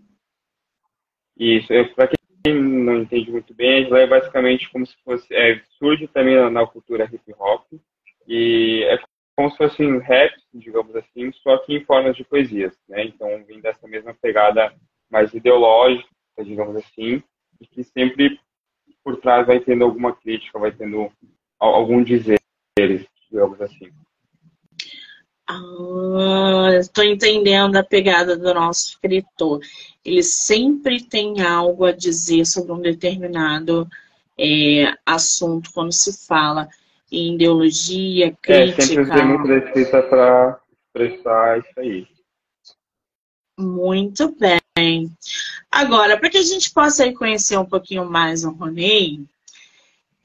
Isso. 1.37 1.67
Para 1.95 2.07
quem 2.07 2.55
não 2.55 2.97
entende 3.01 3.29
muito 3.29 3.53
bem, 3.53 3.83
islã 3.83 3.99
é 3.99 4.07
basicamente 4.07 4.71
como 4.71 4.85
se 4.85 4.95
fosse 5.03 5.27
é, 5.35 5.61
surge 5.77 6.07
também 6.07 6.35
na, 6.35 6.49
na 6.49 6.65
cultura 6.65 7.05
hip 7.05 7.31
hop 7.37 7.65
e 8.27 8.83
é 8.85 8.97
como 9.41 9.49
se 9.49 9.57
fossem 9.57 9.97
rap, 9.97 10.31
digamos 10.53 10.95
assim, 10.95 11.31
só 11.41 11.57
que 11.59 11.73
em 11.73 11.83
formas 11.83 12.15
de 12.15 12.23
poesias, 12.23 12.77
né? 12.87 13.05
Então, 13.05 13.43
vem 13.47 13.59
dessa 13.59 13.87
mesma 13.87 14.15
pegada 14.21 14.71
mais 15.09 15.33
ideológica, 15.33 16.07
digamos 16.43 16.75
assim, 16.75 17.23
e 17.59 17.65
que 17.65 17.83
sempre 17.83 18.39
por 19.03 19.17
trás 19.17 19.47
vai 19.47 19.59
tendo 19.59 19.83
alguma 19.83 20.13
crítica, 20.15 20.59
vai 20.59 20.71
tendo 20.71 21.11
algum 21.59 22.03
dizer, 22.03 22.39
digamos 22.77 23.59
assim. 23.59 23.91
Ah, 25.49 26.69
estou 26.79 27.03
entendendo 27.03 27.75
a 27.77 27.83
pegada 27.83 28.37
do 28.37 28.53
nosso 28.53 28.89
escritor. 28.89 29.59
Ele 30.05 30.21
sempre 30.21 31.03
tem 31.03 31.41
algo 31.41 31.85
a 31.85 31.91
dizer 31.91 32.45
sobre 32.45 32.71
um 32.71 32.79
determinado 32.79 33.89
é, 34.39 34.93
assunto 35.03 35.71
quando 35.73 35.91
se 35.91 36.27
fala 36.27 36.69
em 37.11 37.35
ideologia, 37.35 38.35
crítica. 38.41 38.81
É, 38.81 38.85
sempre 38.85 39.03
usei 39.03 39.23
muito 39.23 39.47
da 39.47 39.57
escrita 39.57 40.03
para 40.03 40.59
expressar 40.71 41.59
isso 41.59 41.79
aí. 41.79 42.07
Muito 43.59 44.35
bem. 44.39 45.11
Agora, 45.69 46.17
para 46.17 46.29
que 46.29 46.37
a 46.37 46.41
gente 46.41 46.71
possa 46.71 47.11
conhecer 47.13 47.57
um 47.57 47.65
pouquinho 47.65 48.05
mais 48.09 48.45
o 48.45 48.51
Ronei, 48.51 49.19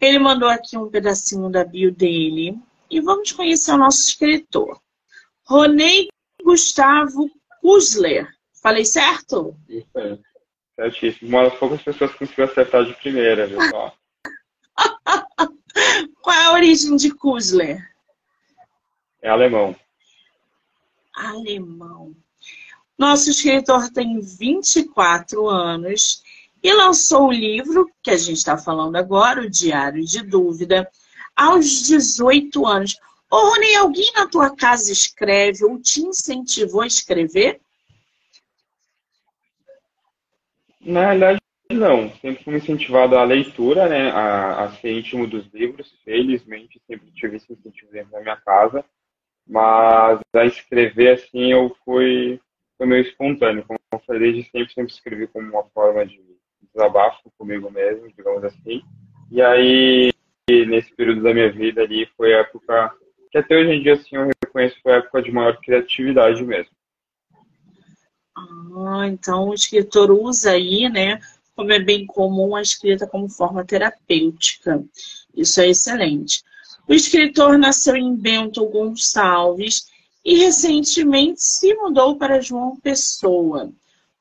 ele 0.01 0.19
mandou 0.19 0.49
aqui 0.49 0.79
um 0.79 0.89
pedacinho 0.89 1.51
da 1.51 1.65
bio 1.65 1.93
dele 1.93 2.57
e 2.91 3.01
vamos 3.01 3.33
conhecer 3.33 3.73
o 3.73 3.79
nosso 3.79 4.09
escritor. 4.09 4.81
Ronei 5.45 6.09
Gustavo 6.43 7.31
Kusler. 7.61 8.29
Falei 8.63 8.85
certo? 8.85 9.57
Isso 9.69 9.99
aí. 9.99 10.19
Certíssimo. 10.77 11.31
Uma 11.31 11.45
das 11.45 11.59
poucas 11.59 11.83
pessoas 11.83 12.13
que 12.13 12.19
conseguiu 12.19 12.45
acertar 12.45 12.85
de 12.85 12.95
primeira, 12.95 13.47
viu 13.47 13.61
só? 13.71 13.95
Qual 16.27 16.37
é 16.37 16.47
a 16.47 16.53
origem 16.55 16.97
de 16.97 17.15
Kusler? 17.15 17.89
É 19.23 19.29
alemão. 19.29 19.77
Alemão. 21.15 22.17
Nosso 22.99 23.31
escritor 23.31 23.91
tem 23.93 24.19
24 24.19 25.49
anos 25.49 26.25
e 26.61 26.73
lançou 26.73 27.29
o 27.29 27.33
livro 27.33 27.89
que 28.03 28.11
a 28.11 28.17
gente 28.17 28.39
está 28.39 28.59
falando 28.59 28.97
agora, 28.97 29.43
o 29.43 29.49
Diário 29.49 30.05
de 30.05 30.21
Dúvida, 30.21 30.91
aos 31.37 31.87
18 31.87 32.67
anos. 32.67 32.97
Ô, 33.31 33.51
Rony, 33.51 33.77
alguém 33.77 34.13
na 34.13 34.27
tua 34.27 34.51
casa 34.51 34.91
escreve 34.91 35.65
ou 35.65 35.81
te 35.81 36.01
incentivou 36.01 36.81
a 36.81 36.89
escrever? 36.89 37.61
Na 40.81 41.03
realidade, 41.03 41.46
não. 41.75 42.11
Sempre 42.17 42.45
fui 42.45 42.57
incentivado 42.57 43.17
à 43.17 43.25
leitura, 43.25 43.89
né? 43.89 44.11
A, 44.11 44.65
a 44.65 44.73
ser 44.73 44.93
íntimo 44.93 45.27
dos 45.27 45.47
livros. 45.53 45.93
Felizmente, 46.05 46.81
sempre 46.87 47.11
tive 47.13 47.37
esse 47.37 47.53
incentivo 47.53 47.93
dentro 47.93 48.13
da 48.13 48.21
minha 48.21 48.37
casa. 48.37 48.85
Mas 49.49 50.21
a 50.35 50.45
escrever, 50.45 51.15
assim, 51.15 51.53
eu 51.53 51.75
fui, 51.85 52.41
foi 52.77 52.87
meio 52.87 53.03
espontâneo. 53.03 53.65
Como 53.65 53.79
eu 53.93 53.99
falei, 54.01 54.33
desde 54.33 54.51
sempre, 54.51 54.75
sempre 54.75 54.93
escrevi 54.93 55.27
como 55.29 55.49
uma 55.49 55.65
forma 55.75 56.05
de 56.05 56.21
desabafo 56.75 57.31
comigo 57.39 57.71
mesmo, 57.71 58.09
digamos 58.17 58.45
assim. 58.45 58.83
E 59.31 59.41
aí, 59.41 60.13
nesse 60.49 60.95
período 60.95 61.23
da 61.23 61.33
minha 61.33 61.51
vida 61.51 61.83
ali, 61.83 62.07
foi 62.17 62.35
a 62.35 62.41
época 62.41 62.93
que 63.31 63.39
até 63.39 63.57
hoje 63.57 63.73
em 63.73 63.83
dia, 63.83 63.95
assim, 63.95 64.17
eu 64.17 64.31
reconheço 64.45 64.81
foi 64.83 64.93
a 64.93 64.97
época 64.97 65.23
de 65.23 65.33
maior 65.33 65.59
criatividade 65.61 66.45
mesmo. 66.45 66.71
Ah, 68.37 69.07
então 69.07 69.49
o 69.49 69.55
escritor 69.55 70.11
usa 70.11 70.53
aí, 70.53 70.89
né, 70.89 71.19
como 71.57 71.73
é 71.73 71.81
bem 71.81 72.05
comum, 72.05 72.55
a 72.55 72.61
escrita 72.61 73.07
como 73.07 73.31
forma 73.31 73.65
terapêutica. 73.65 74.85
Isso 75.35 75.59
é 75.61 75.71
excelente. 75.71 76.45
O 76.87 76.93
escritor 76.93 77.59
nasceu 77.59 77.97
em 77.97 78.15
Bento 78.15 78.65
Gonçalves 78.67 79.87
e 80.23 80.37
recentemente 80.37 81.43
se 81.43 81.75
mudou 81.75 82.17
para 82.17 82.43
João 82.43 82.77
Pessoa. 82.77 83.73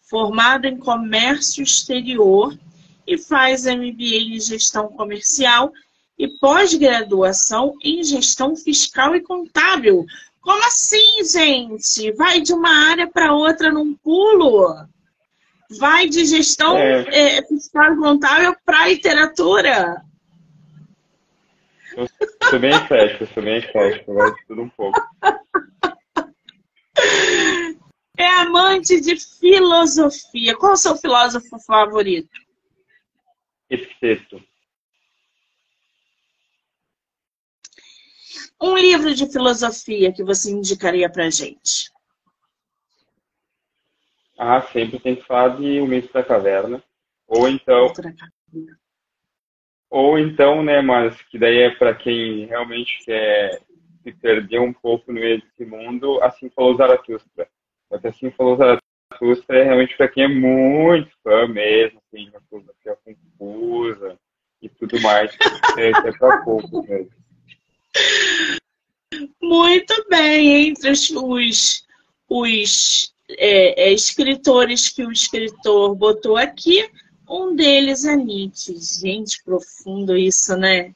Formado 0.01 0.65
em 0.65 0.77
comércio 0.77 1.61
exterior 1.61 2.57
e 3.05 3.17
faz 3.17 3.65
MBA 3.65 4.35
em 4.35 4.39
gestão 4.39 4.87
comercial 4.87 5.73
e 6.17 6.27
pós-graduação 6.27 7.75
em 7.83 8.01
gestão 8.03 8.55
fiscal 8.55 9.15
e 9.15 9.21
contábil. 9.21 10.05
Como 10.39 10.63
assim, 10.63 11.23
gente? 11.23 12.11
Vai 12.13 12.39
de 12.39 12.53
uma 12.53 12.69
área 12.69 13.07
para 13.07 13.33
outra 13.33 13.71
num 13.71 13.93
pulo? 13.95 14.87
Vai 15.79 16.07
de 16.07 16.25
gestão 16.25 16.77
é. 16.77 17.37
É, 17.37 17.47
fiscal 17.47 17.95
contábil 17.97 18.55
para 18.63 18.87
literatura? 18.87 20.03
Eu 21.97 22.07
sou 22.49 22.59
bem 22.59 22.75
eclético, 22.75 23.25
sou 23.33 23.43
bem 23.43 23.57
eclético, 23.57 24.13
de 24.13 24.45
tudo 24.47 24.61
um 24.61 24.69
pouco. 24.69 24.99
É 28.17 28.27
amante 28.27 29.01
de 29.01 29.17
filosofia. 29.17 30.55
Qual 30.55 30.71
é 30.71 30.75
o 30.75 30.77
seu 30.77 30.95
filósofo 30.95 31.59
favorito? 31.59 32.39
Epiteto. 33.69 34.41
Um 38.61 38.77
livro 38.77 39.13
de 39.13 39.29
filosofia 39.29 40.13
que 40.13 40.23
você 40.23 40.49
indicaria 40.49 41.09
pra 41.09 41.29
gente? 41.29 41.91
Ah, 44.37 44.61
sempre 44.61 44.99
tem 44.99 45.15
que 45.15 45.25
falar 45.25 45.57
de 45.57 45.79
O 45.79 45.87
Mito 45.87 46.11
da 46.11 46.23
Caverna. 46.23 46.83
Ou 47.27 47.47
então. 47.47 47.91
Ou 49.89 50.19
então, 50.19 50.63
né, 50.63 50.81
mas 50.81 51.21
que 51.23 51.37
daí 51.37 51.59
é 51.59 51.69
para 51.69 51.95
quem 51.95 52.45
realmente 52.45 53.03
quer 53.05 53.61
se 54.03 54.11
perder 54.11 54.59
um 54.59 54.73
pouco 54.73 55.11
no 55.11 55.19
meio 55.19 55.41
desse 55.41 55.65
mundo, 55.65 56.21
assim 56.21 56.49
falou 56.49 56.75
Zaratustra. 56.75 57.47
Porque 57.89 58.07
assim 58.07 58.29
falou 58.31 58.57
Zaratustra 58.57 59.57
é 59.57 59.63
realmente 59.63 59.95
para 59.95 60.07
quem 60.07 60.23
é 60.23 60.27
muito 60.27 61.09
fã 61.23 61.47
mesmo, 61.47 61.99
assim, 62.05 62.25
de 62.25 62.31
uma 62.31 62.41
filosofia 62.49 62.97
confusa 63.37 64.19
e 64.61 64.69
tudo 64.69 64.99
mais. 65.01 65.35
É, 65.77 65.89
é 65.89 66.11
para 66.17 66.41
pouco 66.45 66.83
mesmo. 66.83 67.11
Muito 69.41 70.07
bem, 70.09 70.69
entre 70.69 70.91
os, 70.91 71.85
os 72.29 73.14
é, 73.29 73.89
é, 73.89 73.93
escritores 73.93 74.89
que 74.89 75.03
o 75.03 75.11
escritor 75.11 75.95
botou 75.95 76.37
aqui, 76.37 76.89
um 77.27 77.55
deles 77.55 78.05
é 78.05 78.15
Nietzsche. 78.15 78.75
Gente, 78.77 79.43
profundo 79.43 80.15
isso, 80.15 80.55
né? 80.55 80.93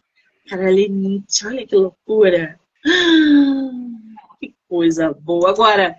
Cara, 0.48 0.70
ler 0.70 0.90
Nietzsche, 0.90 1.48
olha 1.48 1.66
que 1.66 1.76
loucura. 1.76 2.60
Que 4.40 4.56
coisa 4.70 5.12
boa. 5.12 5.50
Agora, 5.50 5.98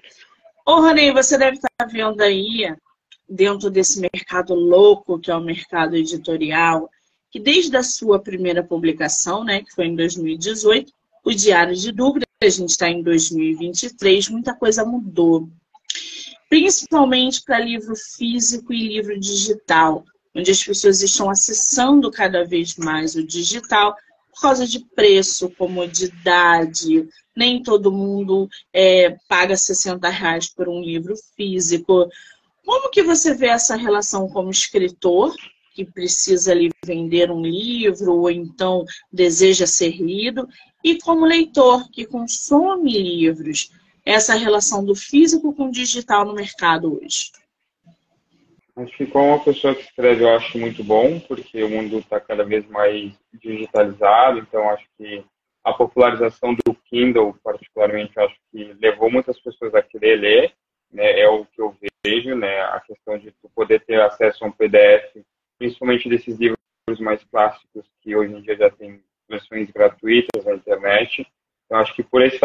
ô 0.64 0.80
Rony, 0.80 1.12
você 1.12 1.36
deve 1.36 1.58
estar 1.58 1.84
vendo 1.86 2.22
aí, 2.22 2.74
dentro 3.28 3.70
desse 3.70 4.00
mercado 4.00 4.54
louco 4.54 5.18
que 5.18 5.30
é 5.30 5.36
o 5.36 5.42
mercado 5.42 5.94
editorial, 5.94 6.88
que 7.30 7.38
desde 7.38 7.76
a 7.76 7.82
sua 7.82 8.18
primeira 8.18 8.62
publicação, 8.64 9.44
né, 9.44 9.62
que 9.62 9.74
foi 9.74 9.86
em 9.86 9.94
2018, 9.94 10.90
o 11.22 11.32
Diário 11.32 11.76
de 11.76 11.92
Dúvida, 11.92 12.26
a 12.42 12.48
gente 12.48 12.70
está 12.70 12.88
em 12.88 13.02
2023, 13.02 14.30
muita 14.30 14.54
coisa 14.54 14.84
mudou. 14.84 15.48
Principalmente 16.50 17.44
para 17.44 17.60
livro 17.60 17.94
físico 17.94 18.72
e 18.72 18.88
livro 18.88 19.18
digital, 19.18 20.04
onde 20.34 20.50
as 20.50 20.62
pessoas 20.62 21.00
estão 21.00 21.30
acessando 21.30 22.10
cada 22.10 22.44
vez 22.44 22.74
mais 22.76 23.14
o 23.14 23.24
digital 23.24 23.94
por 24.32 24.40
causa 24.40 24.66
de 24.66 24.80
preço, 24.96 25.48
comodidade. 25.50 27.08
Nem 27.36 27.62
todo 27.62 27.92
mundo 27.92 28.48
é, 28.72 29.16
paga 29.28 29.56
60 29.56 30.08
reais 30.08 30.48
por 30.48 30.68
um 30.68 30.82
livro 30.82 31.14
físico. 31.36 32.10
Como 32.64 32.90
que 32.90 33.04
você 33.04 33.32
vê 33.32 33.46
essa 33.46 33.76
relação 33.76 34.28
como 34.28 34.50
escritor 34.50 35.32
que 35.72 35.84
precisa 35.84 36.50
ali 36.50 36.70
vender 36.84 37.30
um 37.30 37.42
livro 37.42 38.12
ou 38.12 38.28
então 38.30 38.84
deseja 39.12 39.68
ser 39.68 40.02
lido, 40.02 40.48
e 40.82 40.98
como 40.98 41.24
leitor 41.24 41.88
que 41.90 42.04
consome 42.04 42.98
livros, 42.98 43.70
essa 44.10 44.34
relação 44.34 44.84
do 44.84 44.94
físico 44.94 45.54
com 45.54 45.66
o 45.66 45.70
digital 45.70 46.24
no 46.24 46.34
mercado 46.34 47.00
hoje? 47.00 47.30
Que 48.96 49.06
como 49.06 49.28
uma 49.28 49.44
pessoa 49.44 49.74
que 49.74 49.82
escreve 49.82 50.24
eu 50.24 50.34
acho 50.34 50.58
muito 50.58 50.82
bom, 50.82 51.20
porque 51.20 51.62
o 51.62 51.68
mundo 51.68 51.98
está 51.98 52.18
cada 52.18 52.44
vez 52.44 52.66
mais 52.66 53.12
digitalizado, 53.34 54.38
então 54.38 54.70
acho 54.70 54.86
que 54.96 55.22
a 55.62 55.72
popularização 55.74 56.54
do 56.54 56.74
Kindle, 56.86 57.36
particularmente, 57.44 58.18
acho 58.18 58.34
que 58.50 58.72
levou 58.80 59.10
muitas 59.10 59.38
pessoas 59.38 59.74
a 59.74 59.82
querer 59.82 60.16
ler, 60.16 60.52
né, 60.90 61.20
é 61.20 61.28
o 61.28 61.44
que 61.44 61.60
eu 61.60 61.76
vejo, 62.02 62.34
né, 62.34 62.62
a 62.62 62.80
questão 62.80 63.18
de 63.18 63.34
poder 63.54 63.84
ter 63.84 64.00
acesso 64.00 64.44
a 64.44 64.48
um 64.48 64.52
PDF 64.52 65.22
principalmente 65.60 66.08
desses 66.08 66.38
livros 66.38 66.58
mais 67.00 67.22
clássicos 67.24 67.84
que 68.00 68.16
hoje 68.16 68.32
em 68.32 68.40
dia 68.40 68.56
já 68.56 68.70
tem 68.70 69.02
versões 69.28 69.70
gratuitas 69.70 70.44
na 70.44 70.54
internet. 70.54 71.26
Então, 71.66 71.78
acho 71.78 71.94
que 71.94 72.02
por 72.02 72.22
esse, 72.22 72.38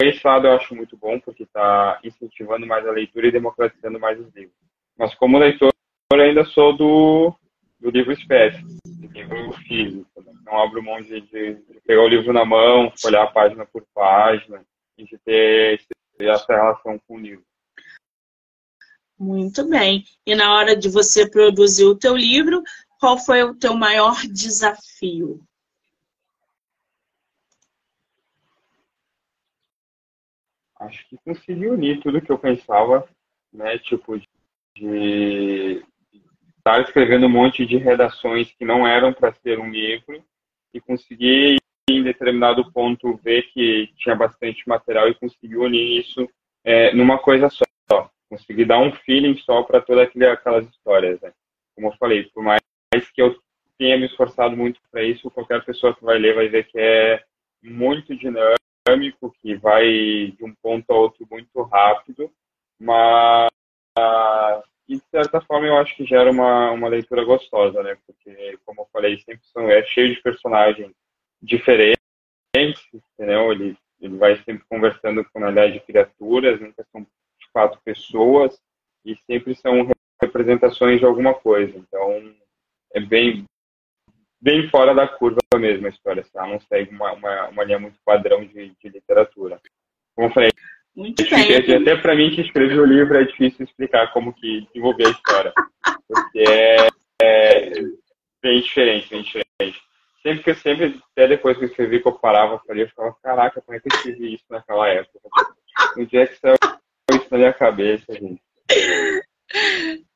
esse 0.00 0.24
lado 0.24 0.46
eu 0.46 0.52
acho 0.52 0.74
muito 0.74 0.96
bom, 0.96 1.18
porque 1.18 1.42
está 1.42 1.98
incentivando 2.04 2.66
mais 2.66 2.86
a 2.86 2.92
leitura 2.92 3.26
e 3.26 3.32
democratizando 3.32 3.98
mais 3.98 4.18
os 4.20 4.32
livros. 4.34 4.56
Mas 4.96 5.14
como 5.14 5.38
leitor, 5.38 5.72
eu 6.12 6.20
ainda 6.20 6.44
sou 6.44 6.76
do, 6.76 7.34
do 7.80 7.90
livro 7.90 8.12
espécie, 8.12 8.62
do 8.84 9.08
livro 9.08 9.52
físico. 9.66 10.22
Né? 10.22 10.32
Não 10.44 10.62
abro 10.62 10.82
mão 10.82 11.00
de, 11.02 11.20
de, 11.22 11.58
pegar 11.86 12.02
o 12.02 12.08
livro 12.08 12.32
na 12.32 12.44
mão, 12.44 12.92
olhar 13.04 13.32
página 13.32 13.66
por 13.66 13.84
página, 13.92 14.64
e 14.96 15.04
de 15.04 15.18
ter 15.18 15.80
essa 16.20 16.52
relação 16.52 16.98
com 17.06 17.16
o 17.16 17.20
livro. 17.20 17.44
Muito 19.18 19.68
bem. 19.68 20.04
E 20.24 20.34
na 20.34 20.54
hora 20.54 20.76
de 20.76 20.88
você 20.88 21.28
produzir 21.28 21.84
o 21.84 21.98
teu 21.98 22.16
livro, 22.16 22.62
qual 23.00 23.18
foi 23.18 23.42
o 23.42 23.54
teu 23.54 23.74
maior 23.74 24.16
desafio? 24.32 25.40
Acho 30.80 31.08
que 31.08 31.16
consegui 31.24 31.66
unir 31.66 32.00
tudo 32.00 32.20
que 32.20 32.30
eu 32.30 32.38
pensava, 32.38 33.08
né? 33.52 33.78
Tipo, 33.78 34.20
de 34.76 35.82
estar 36.56 36.80
escrevendo 36.82 37.26
um 37.26 37.30
monte 37.30 37.66
de 37.66 37.76
redações 37.76 38.52
que 38.52 38.64
não 38.64 38.86
eram 38.86 39.12
para 39.12 39.32
ser 39.32 39.58
um 39.58 39.70
livro 39.70 40.22
e 40.72 40.80
conseguir 40.80 41.58
em 41.90 42.02
determinado 42.02 42.70
ponto 42.72 43.16
ver 43.16 43.42
que 43.50 43.90
tinha 43.96 44.14
bastante 44.14 44.68
material 44.68 45.08
e 45.08 45.14
conseguir 45.14 45.56
unir 45.56 46.00
isso 46.00 46.28
é, 46.64 46.92
numa 46.94 47.18
coisa 47.18 47.48
só. 47.48 48.10
conseguir 48.28 48.66
dar 48.66 48.78
um 48.78 48.92
feeling 48.92 49.36
só 49.38 49.62
para 49.62 49.80
todas 49.80 50.06
aquelas 50.06 50.68
histórias. 50.68 51.20
Né? 51.20 51.32
Como 51.74 51.88
eu 51.88 51.96
falei, 51.98 52.24
por 52.24 52.42
mais 52.42 52.60
que 53.14 53.22
eu 53.22 53.34
tenha 53.78 53.96
me 53.96 54.06
esforçado 54.06 54.56
muito 54.56 54.80
para 54.90 55.02
isso, 55.02 55.30
qualquer 55.30 55.64
pessoa 55.64 55.94
que 55.94 56.04
vai 56.04 56.18
ler 56.18 56.34
vai 56.34 56.48
ver 56.48 56.64
que 56.64 56.78
é 56.78 57.22
muito 57.62 58.14
dinâmico, 58.14 58.58
que 59.42 59.54
vai 59.56 59.86
de 60.36 60.44
um 60.44 60.54
ponto 60.62 60.90
a 60.90 60.96
outro 60.96 61.26
muito 61.30 61.62
rápido, 61.62 62.30
mas 62.78 63.48
de 64.88 64.98
certa 65.10 65.40
forma 65.42 65.66
eu 65.66 65.76
acho 65.76 65.94
que 65.96 66.06
gera 66.06 66.30
uma, 66.30 66.70
uma 66.70 66.88
leitura 66.88 67.24
gostosa, 67.24 67.82
né? 67.82 67.96
Porque, 68.06 68.58
como 68.64 68.82
eu 68.82 68.88
falei, 68.92 69.18
sempre 69.20 69.46
são, 69.46 69.68
é 69.70 69.82
cheio 69.84 70.14
de 70.14 70.22
personagens 70.22 70.92
diferentes, 71.42 71.98
entendeu? 72.94 73.52
Ele, 73.52 73.76
ele 74.00 74.16
vai 74.16 74.36
sempre 74.44 74.64
conversando 74.68 75.24
com 75.30 75.44
a 75.44 75.50
ideia 75.50 75.72
de 75.72 75.80
criaturas, 75.80 76.60
nunca 76.60 76.84
são 76.90 77.02
de 77.02 77.50
fato 77.52 77.78
pessoas, 77.84 78.58
e 79.04 79.14
sempre 79.26 79.54
são 79.54 79.90
representações 80.20 80.98
de 80.98 81.04
alguma 81.04 81.34
coisa. 81.34 81.76
Então, 81.76 82.34
é 82.94 83.00
bem, 83.00 83.44
bem 84.40 84.68
fora 84.68 84.94
da 84.94 85.06
curva 85.06 85.38
mesmo 85.56 85.86
a 85.86 85.90
história, 85.90 86.24
tá? 86.32 86.46
não 86.46 86.60
segue 86.60 86.94
uma, 86.94 87.12
uma, 87.12 87.48
uma 87.48 87.64
linha 87.64 87.78
muito 87.78 87.98
padrão 88.04 88.44
de, 88.44 88.72
de 88.80 88.88
literatura. 88.88 89.60
Como 90.14 90.28
eu 90.28 90.32
falei, 90.32 90.50
muito. 90.98 91.22
Até 91.22 91.96
para 91.96 92.16
mim 92.16 92.30
que 92.30 92.40
escrevi 92.40 92.78
o 92.78 92.84
livro 92.84 93.16
é 93.16 93.24
difícil 93.24 93.64
explicar 93.64 94.12
como 94.12 94.32
que 94.32 94.62
desenvolver 94.62 95.06
a 95.06 95.10
história. 95.10 95.52
Porque 96.08 96.40
é, 96.40 96.88
é 97.22 97.70
bem 98.42 98.60
diferente, 98.60 99.08
bem 99.08 99.22
diferente. 99.22 99.80
Sempre 100.22 100.42
que 100.42 100.50
eu 100.50 100.54
sempre, 100.56 101.00
até 101.12 101.28
depois 101.28 101.56
que 101.56 101.64
eu 101.64 101.68
escrevi, 101.68 102.00
que 102.00 102.08
eu 102.08 102.12
parava, 102.12 102.60
eu 102.68 102.76
eu 102.76 102.88
ficava, 102.88 103.16
caraca, 103.22 103.62
como 103.62 103.76
é 103.76 103.80
que 103.80 103.86
eu 103.92 103.96
escrevi 103.96 104.34
isso 104.34 104.44
naquela 104.50 104.88
época? 104.88 105.20
Um 105.96 106.04
dia 106.04 106.26
que 106.26 106.34
saiu 106.34 106.56
isso 107.12 107.28
na 107.30 107.38
minha 107.38 107.52
cabeça, 107.52 108.12
gente. 108.12 108.42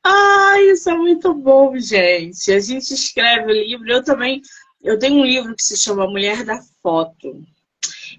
Ah, 0.05 0.61
isso 0.62 0.90
é 0.90 0.94
muito 0.96 1.32
bom, 1.32 1.78
gente. 1.78 2.53
A 2.53 2.61
gente 2.61 2.92
escreve 2.92 3.53
o 3.53 3.55
livro. 3.55 3.90
Eu 3.90 4.03
também, 4.03 4.42
eu 4.82 4.98
tenho 4.98 5.20
um 5.20 5.24
livro 5.24 5.55
que 5.55 5.62
se 5.62 5.76
chama 5.76 6.07
Mulher 6.07 6.44
da 6.44 6.61
Foto. 6.82 7.44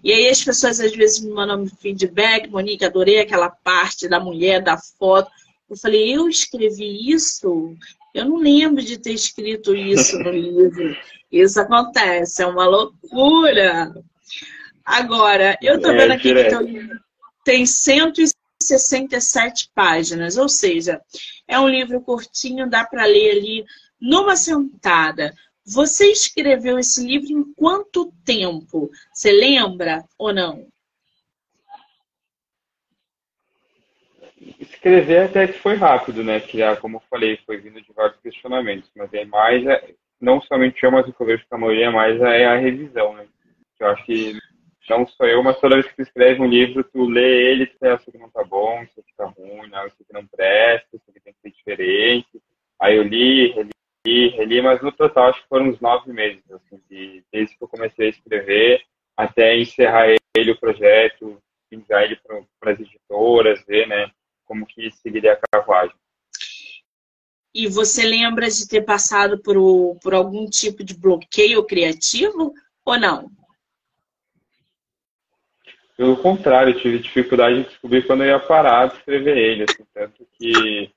E 0.04 0.12
aí 0.12 0.30
as 0.30 0.44
pessoas 0.44 0.80
às 0.80 0.94
vezes 0.94 1.20
me 1.20 1.32
mandam 1.32 1.66
feedback, 1.82 2.50
Monique, 2.50 2.86
adorei 2.86 3.20
aquela 3.20 3.50
parte 3.50 4.08
da 4.08 4.20
mulher, 4.20 4.62
da 4.62 4.78
foto. 4.78 5.32
Eu 5.70 5.78
falei, 5.78 6.16
eu 6.16 6.28
escrevi 6.28 7.10
isso? 7.10 7.76
Eu 8.14 8.26
não 8.26 8.38
lembro 8.38 8.84
de 8.84 8.98
ter 8.98 9.14
escrito 9.14 9.76
isso 9.76 10.20
no 10.20 10.30
livro. 10.32 10.96
Isso 11.32 11.60
acontece, 11.60 12.44
é 12.44 12.46
uma 12.46 12.68
loucura. 12.68 13.94
Agora, 14.86 15.58
eu 15.62 15.82
tô 15.82 15.92
vendo 15.92 16.12
aqui 16.12 16.34
que 16.34 16.50
teu 16.50 16.62
livro 16.62 17.00
tem 17.46 17.66
167 18.68 19.70
páginas, 19.74 20.38
ou 20.38 20.50
seja, 20.50 21.02
é 21.48 21.60
um 21.60 21.68
livro 21.68 22.02
curtinho, 22.02 22.70
dá 22.70 22.86
para 22.86 23.06
ler 23.06 23.38
ali 23.38 23.66
numa 24.00 24.36
sentada. 24.36 25.34
Você 25.66 26.12
escreveu 26.12 26.78
esse 26.78 27.06
livro 27.06 27.32
em 27.32 27.54
quanto 27.54 28.12
tempo? 28.26 28.90
Você 29.14 29.32
lembra 29.32 30.04
ou 30.18 30.34
não? 30.34 30.68
Escrever 34.60 35.30
até 35.30 35.48
que 35.48 35.60
foi 35.60 35.76
rápido, 35.76 36.22
né? 36.22 36.42
Que, 36.42 36.60
como 36.82 36.98
eu 36.98 37.04
falei, 37.10 37.40
foi 37.46 37.58
vindo 37.58 37.82
de 37.82 37.94
vários 37.94 38.20
questionamentos. 38.20 38.90
Mas 38.94 39.14
é 39.14 39.24
mais, 39.24 39.66
é, 39.66 39.94
não 40.20 40.42
somente 40.42 40.84
eu, 40.84 40.92
mas 40.92 41.08
o 41.08 41.14
que 41.14 41.22
eu 41.22 41.28
vejo 41.28 41.46
que 41.48 41.56
a 41.56 41.58
maioria 41.58 41.86
é 41.86 41.90
mais 41.90 42.20
é 42.22 42.46
a 42.46 42.58
revisão, 42.58 43.14
né? 43.14 43.26
Eu 43.80 43.88
acho 43.88 44.06
que 44.06 44.38
não 44.90 45.08
sou 45.08 45.26
eu, 45.26 45.42
mas 45.42 45.60
toda 45.60 45.76
vez 45.76 45.88
que 45.88 45.96
tu 45.96 46.02
escreve 46.02 46.42
um 46.42 46.48
livro, 46.48 46.84
tu 46.84 47.06
lê 47.06 47.52
ele, 47.52 47.68
tu 47.68 47.78
pensa 47.80 48.12
que 48.12 48.18
não 48.18 48.30
tá 48.30 48.44
bom, 48.44 48.84
isso 48.84 49.00
aqui 49.00 49.14
tá 49.16 49.26
ruim, 49.26 49.70
não, 49.70 49.88
isso 49.88 49.98
aqui 50.02 50.14
não 50.14 50.28
presta, 50.28 50.88
isso 50.94 51.06
aqui 51.10 51.20
tem 51.22 51.34
que 51.34 51.40
ser 51.42 51.52
diferente. 51.52 52.42
Aí 52.80 52.98
eu 52.98 53.04
li, 53.04 53.52
reli, 53.52 54.30
reli, 54.30 54.62
mas 54.62 54.82
no 54.82 54.92
total 54.92 55.30
acho 55.30 55.42
que 55.42 55.48
foram 55.48 55.70
uns 55.70 55.80
nove 55.80 56.12
meses, 56.12 56.44
assim, 56.52 56.82
de, 56.90 57.24
desde 57.32 57.58
que 57.58 57.64
eu 57.64 57.68
comecei 57.68 58.08
a 58.08 58.10
escrever 58.10 58.84
até 59.16 59.58
encerrar 59.58 60.08
ele, 60.36 60.52
o 60.52 60.60
projeto, 60.60 61.42
enviar 61.72 62.04
ele 62.04 62.20
para 62.60 62.74
as 62.74 62.80
editoras, 62.80 63.64
ver, 63.66 63.88
né, 63.88 64.12
como 64.44 64.66
que 64.66 64.92
seguiria 64.92 65.34
a 65.34 65.40
carruagem. 65.52 65.96
E 67.54 67.68
você 67.68 68.04
lembra 68.04 68.50
de 68.50 68.68
ter 68.68 68.82
passado 68.82 69.40
por, 69.42 69.56
por 70.02 70.14
algum 70.14 70.50
tipo 70.50 70.84
de 70.84 70.98
bloqueio 70.98 71.64
criativo 71.64 72.52
ou 72.84 73.00
não? 73.00 73.32
Pelo 75.96 76.18
contrário, 76.18 76.80
tive 76.80 77.00
dificuldade 77.00 77.58
de 77.58 77.70
descobrir 77.70 78.06
quando 78.08 78.24
eu 78.24 78.30
ia 78.30 78.40
parar 78.40 78.88
de 78.88 78.96
escrever 78.96 79.38
ele, 79.38 79.64
assim, 79.64 79.86
tanto 79.94 80.28
que 80.34 80.92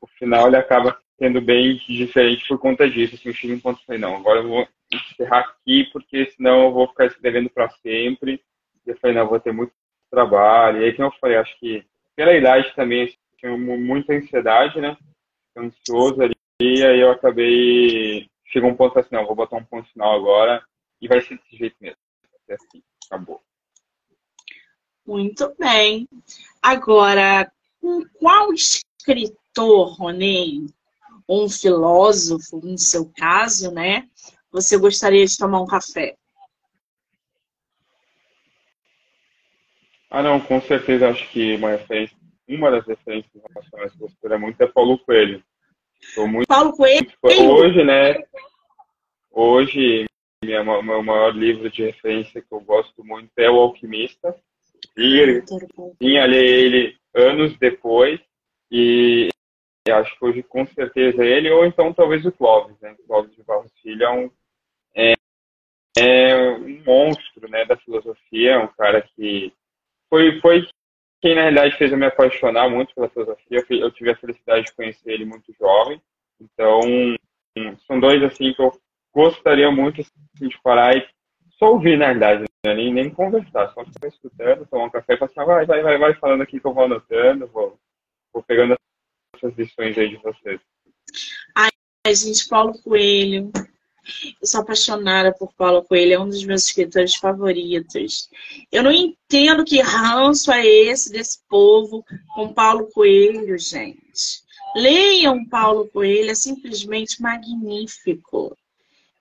o 0.00 0.06
final 0.06 0.48
ele 0.48 0.56
acaba 0.56 0.98
sendo 1.18 1.40
bem 1.40 1.76
diferente 1.88 2.46
por 2.46 2.58
conta 2.58 2.88
disso. 2.88 3.14
Assim, 3.14 3.30
eu 3.30 3.34
cheguei 3.34 3.56
um 3.56 3.60
ponto 3.60 3.80
e 3.80 3.86
falei, 3.86 4.00
não, 4.00 4.16
agora 4.16 4.40
eu 4.40 4.48
vou 4.48 4.68
encerrar 4.92 5.40
aqui, 5.40 5.84
porque 5.92 6.26
senão 6.32 6.64
eu 6.64 6.72
vou 6.72 6.88
ficar 6.88 7.06
escrevendo 7.06 7.48
para 7.48 7.70
sempre. 7.82 8.42
E 8.86 8.90
eu 8.90 8.96
falei, 8.98 9.16
não, 9.16 9.22
eu 9.22 9.28
vou 9.28 9.40
ter 9.40 9.52
muito 9.52 9.72
trabalho. 10.10 10.82
E 10.82 10.84
aí, 10.84 10.92
como 10.92 11.08
eu 11.08 11.12
falei, 11.20 11.36
acho 11.36 11.58
que 11.58 11.84
pela 12.14 12.34
idade 12.34 12.74
também, 12.74 13.04
assim, 13.04 13.16
tinha 13.38 13.56
muita 13.56 14.12
ansiedade, 14.12 14.80
né? 14.80 14.96
Ansioso 15.56 16.22
ali, 16.22 16.34
e 16.60 16.84
aí 16.84 17.00
eu 17.00 17.10
acabei. 17.10 18.28
Chegou 18.46 18.70
um 18.70 18.76
ponto 18.76 18.98
assim, 18.98 19.14
não, 19.14 19.26
vou 19.26 19.34
botar 19.34 19.56
um 19.56 19.64
ponto 19.64 19.90
final 19.90 20.14
agora, 20.14 20.62
e 21.00 21.08
vai 21.08 21.20
ser 21.20 21.36
desse 21.36 21.56
jeito 21.56 21.76
mesmo. 21.80 21.96
Ser 22.46 22.54
assim, 22.54 22.82
acabou. 23.06 23.40
Muito 25.06 25.54
bem. 25.58 26.08
Agora, 26.62 27.50
com 27.80 28.04
qual 28.14 28.52
escritor, 28.52 29.96
Ronei, 29.98 30.66
ou 31.26 31.44
um 31.44 31.48
filósofo, 31.48 32.60
no 32.62 32.78
seu 32.78 33.10
caso, 33.16 33.72
né? 33.72 34.08
Você 34.52 34.76
gostaria 34.76 35.26
de 35.26 35.36
tomar 35.36 35.60
um 35.60 35.66
café? 35.66 36.16
Ah, 40.10 40.22
não, 40.22 40.38
com 40.38 40.60
certeza 40.60 41.08
acho 41.08 41.26
que 41.30 41.56
uma 41.56 41.70
referência, 41.70 42.16
uma 42.46 42.70
das 42.70 42.86
referências 42.86 43.32
relacionadas 43.34 43.94
à 43.94 43.98
postura 43.98 44.38
muito 44.38 44.60
é 44.60 44.66
Paulo 44.66 44.98
Coelho. 44.98 45.42
Estou 46.00 46.28
muito, 46.28 46.46
Paulo 46.46 46.72
Coelho? 46.72 47.10
Muito, 47.22 47.42
hoje, 47.42 47.82
né? 47.82 48.22
Hoje, 49.30 50.04
minha, 50.44 50.62
meu 50.62 51.02
maior 51.02 51.34
livro 51.34 51.70
de 51.70 51.84
referência 51.84 52.42
que 52.42 52.52
eu 52.52 52.60
gosto 52.60 53.02
muito 53.02 53.30
é 53.38 53.50
O 53.50 53.58
Alquimista. 53.58 54.36
Tinha 55.98 56.26
ler 56.26 56.44
ele 56.44 56.96
anos 57.14 57.56
depois 57.58 58.20
e 58.70 59.28
acho 59.90 60.16
que 60.18 60.24
hoje 60.24 60.42
com 60.42 60.64
certeza 60.66 61.24
ele, 61.24 61.50
ou 61.50 61.66
então 61.66 61.92
talvez 61.92 62.24
o 62.24 62.32
Clóvis, 62.32 62.78
né? 62.80 62.94
O 62.98 63.06
Clóvis 63.06 63.34
de 63.34 63.42
Barros 63.42 63.72
Filho 63.82 64.04
é 64.04 64.10
um, 64.10 64.30
é, 64.94 65.12
é 65.98 66.50
um 66.52 66.82
monstro 66.84 67.48
né, 67.48 67.64
da 67.64 67.76
filosofia, 67.76 68.60
um 68.60 68.68
cara 68.68 69.02
que 69.02 69.52
foi, 70.08 70.40
foi 70.40 70.66
quem 71.20 71.34
na 71.34 71.42
realidade 71.42 71.76
fez 71.76 71.92
eu 71.92 71.98
me 71.98 72.06
apaixonar 72.06 72.68
muito 72.68 72.94
pela 72.94 73.08
filosofia. 73.08 73.64
Eu 73.70 73.90
tive 73.92 74.10
a 74.10 74.16
felicidade 74.16 74.66
de 74.66 74.74
conhecer 74.74 75.12
ele 75.12 75.24
muito 75.24 75.54
jovem. 75.58 76.02
Então, 76.40 76.80
são 77.86 78.00
dois 78.00 78.22
assim 78.24 78.52
que 78.52 78.60
eu 78.60 78.72
gostaria 79.14 79.70
muito 79.70 80.00
assim, 80.00 80.48
de 80.48 80.60
parar 80.62 80.96
e 80.96 81.06
só 81.62 81.74
ouvir, 81.74 81.96
na 81.96 82.06
realidade, 82.06 82.44
né? 82.66 82.74
nem, 82.74 82.92
nem 82.92 83.08
conversar, 83.08 83.72
só 83.72 83.84
ficar 83.84 84.08
escutando, 84.08 84.66
tomar 84.66 84.86
um 84.86 84.90
café 84.90 85.14
e 85.14 85.16
falar 85.16 85.30
assim, 85.30 85.46
vai, 85.46 85.64
vai, 85.64 85.82
vai, 85.82 85.98
vai 85.98 86.14
falando 86.14 86.42
aqui 86.42 86.58
que 86.58 86.66
eu 86.66 86.74
vou 86.74 86.84
anotando, 86.84 87.46
vou, 87.46 87.78
vou 88.32 88.42
pegando 88.42 88.74
essas 89.36 89.56
lições 89.56 89.96
aí 89.96 90.08
de 90.08 90.16
vocês? 90.16 90.60
Ai, 91.54 91.70
gente, 92.14 92.48
Paulo 92.48 92.72
Coelho. 92.82 93.52
Eu 94.40 94.48
sou 94.48 94.62
apaixonada 94.62 95.32
por 95.32 95.54
Paulo 95.54 95.84
Coelho, 95.84 96.14
é 96.14 96.18
um 96.18 96.28
dos 96.28 96.44
meus 96.44 96.66
escritores 96.66 97.14
favoritos. 97.14 98.28
Eu 98.72 98.82
não 98.82 98.90
entendo 98.90 99.64
que 99.64 99.80
ranço 99.80 100.50
é 100.50 100.66
esse 100.66 101.12
desse 101.12 101.38
povo 101.48 102.04
com 102.34 102.52
Paulo 102.52 102.88
Coelho, 102.92 103.56
gente. 103.56 104.42
Leiam 104.74 105.48
Paulo 105.48 105.88
Coelho, 105.88 106.32
é 106.32 106.34
simplesmente 106.34 107.22
magnífico. 107.22 108.56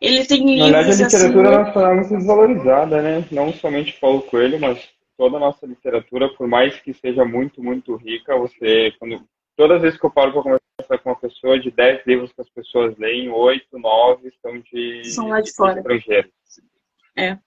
Ele 0.02 0.26
tem 0.26 0.44
livros. 0.44 0.72
Na 0.72 0.82
verdade, 0.82 1.04
a 1.04 1.06
literatura 1.06 1.50
assim, 1.50 1.64
nacional 1.64 1.92
é 1.92 1.96
muito 1.96 2.18
desvalorizada, 2.18 3.02
né? 3.04 3.28
Não 3.32 3.54
somente 3.54 4.00
Paulo 4.00 4.24
Coelho, 4.24 4.60
mas 4.60 4.90
toda 5.16 5.38
a 5.38 5.40
nossa 5.40 5.68
literatura, 5.68 6.28
por 6.30 6.48
mais 6.48 6.80
que 6.82 6.92
seja 6.92 7.24
muito, 7.24 7.62
muito 7.62 7.96
rica, 7.96 8.36
você, 8.36 8.92
quando 8.98 9.24
todas 9.56 9.78
as 9.78 9.82
vezes 9.84 10.00
que 10.00 10.06
eu 10.06 10.10
paro 10.10 10.34
para 10.34 10.42
conversar 10.42 10.98
com 11.04 11.10
uma 11.12 11.16
pessoa, 11.16 11.60
de 11.60 11.70
10 11.70 12.08
livros 12.08 12.34
que 12.34 12.42
as 12.42 12.50
pessoas 12.50 12.98
leem, 12.98 13.30
8, 13.30 13.78
9 13.78 14.32
são 14.42 14.60
de, 14.60 15.04
são 15.06 15.28
lá 15.28 15.40
de 15.40 15.54
fora. 15.54 15.78
estrangeiros. 15.78 16.32
É. 17.16 17.38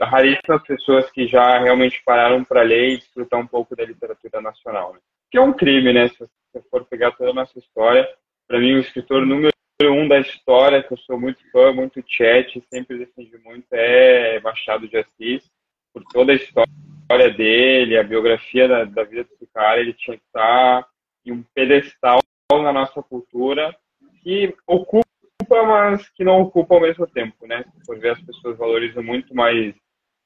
Raríssimas 0.00 0.62
pessoas 0.62 1.10
que 1.10 1.26
já 1.26 1.58
realmente 1.58 2.02
pararam 2.06 2.42
para 2.42 2.62
ler 2.62 2.94
e 2.94 2.96
desfrutar 2.96 3.38
um 3.38 3.46
pouco 3.46 3.76
da 3.76 3.84
literatura 3.84 4.40
nacional. 4.40 4.94
Né? 4.94 5.00
Que 5.30 5.36
é 5.36 5.40
um 5.42 5.52
crime, 5.52 5.92
né? 5.92 6.08
Se 6.08 6.18
você 6.18 6.62
for 6.70 6.86
pegar 6.86 7.10
toda 7.10 7.30
a 7.30 7.34
nossa 7.34 7.58
história, 7.58 8.08
para 8.48 8.58
mim, 8.58 8.76
o 8.76 8.80
escritor 8.80 9.26
número 9.26 9.52
um 9.88 10.08
da 10.08 10.18
história, 10.18 10.82
que 10.82 10.92
eu 10.92 10.98
sou 10.98 11.18
muito 11.18 11.38
fã, 11.50 11.72
muito 11.72 12.02
chat, 12.06 12.62
sempre 12.72 12.98
defendi 12.98 13.36
muito, 13.38 13.66
é 13.72 14.40
Machado 14.40 14.88
de 14.88 14.96
Assis, 14.96 15.50
por 15.92 16.02
toda 16.12 16.32
a 16.32 16.34
história 16.34 17.30
dele, 17.36 17.98
a 17.98 18.02
biografia 18.02 18.68
da, 18.68 18.84
da 18.84 19.04
vida 19.04 19.24
desse 19.24 19.46
cara, 19.52 19.80
ele 19.80 19.94
tinha 19.94 20.16
que 20.16 20.24
estar 20.24 20.86
em 21.24 21.32
um 21.32 21.44
pedestal 21.54 22.20
na 22.52 22.72
nossa 22.72 23.02
cultura 23.02 23.74
que 24.22 24.54
ocupa, 24.66 25.04
mas 25.48 26.08
que 26.10 26.24
não 26.24 26.40
ocupa 26.40 26.74
ao 26.74 26.80
mesmo 26.80 27.06
tempo, 27.06 27.46
né? 27.46 27.64
Por 27.86 27.98
ver 27.98 28.10
as 28.12 28.20
pessoas 28.22 28.58
valorizam 28.58 29.02
muito 29.02 29.34
mais 29.34 29.74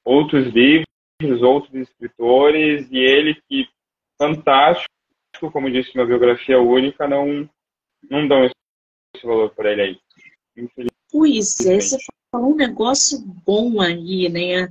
outros 0.05 0.47
livros, 0.49 1.43
outros 1.43 1.75
escritores, 1.75 2.89
e 2.91 2.99
ele 2.99 3.35
que 3.49 3.69
fantástico, 4.21 4.89
como 5.53 5.71
disse, 5.71 5.95
uma 5.95 6.07
biografia 6.07 6.61
única, 6.61 7.07
não, 7.09 7.49
não 8.11 8.27
dão 8.27 8.45
esse 8.45 8.55
valor 9.23 9.51
para 9.51 9.73
ele 9.73 9.83
aí. 9.83 9.99
Pois 11.11 11.61
é, 11.61 11.81
você 11.81 11.97
falou 12.31 12.53
um 12.53 12.57
negócio 12.57 13.21
bom 13.47 13.81
aí, 13.81 14.29
né? 14.29 14.69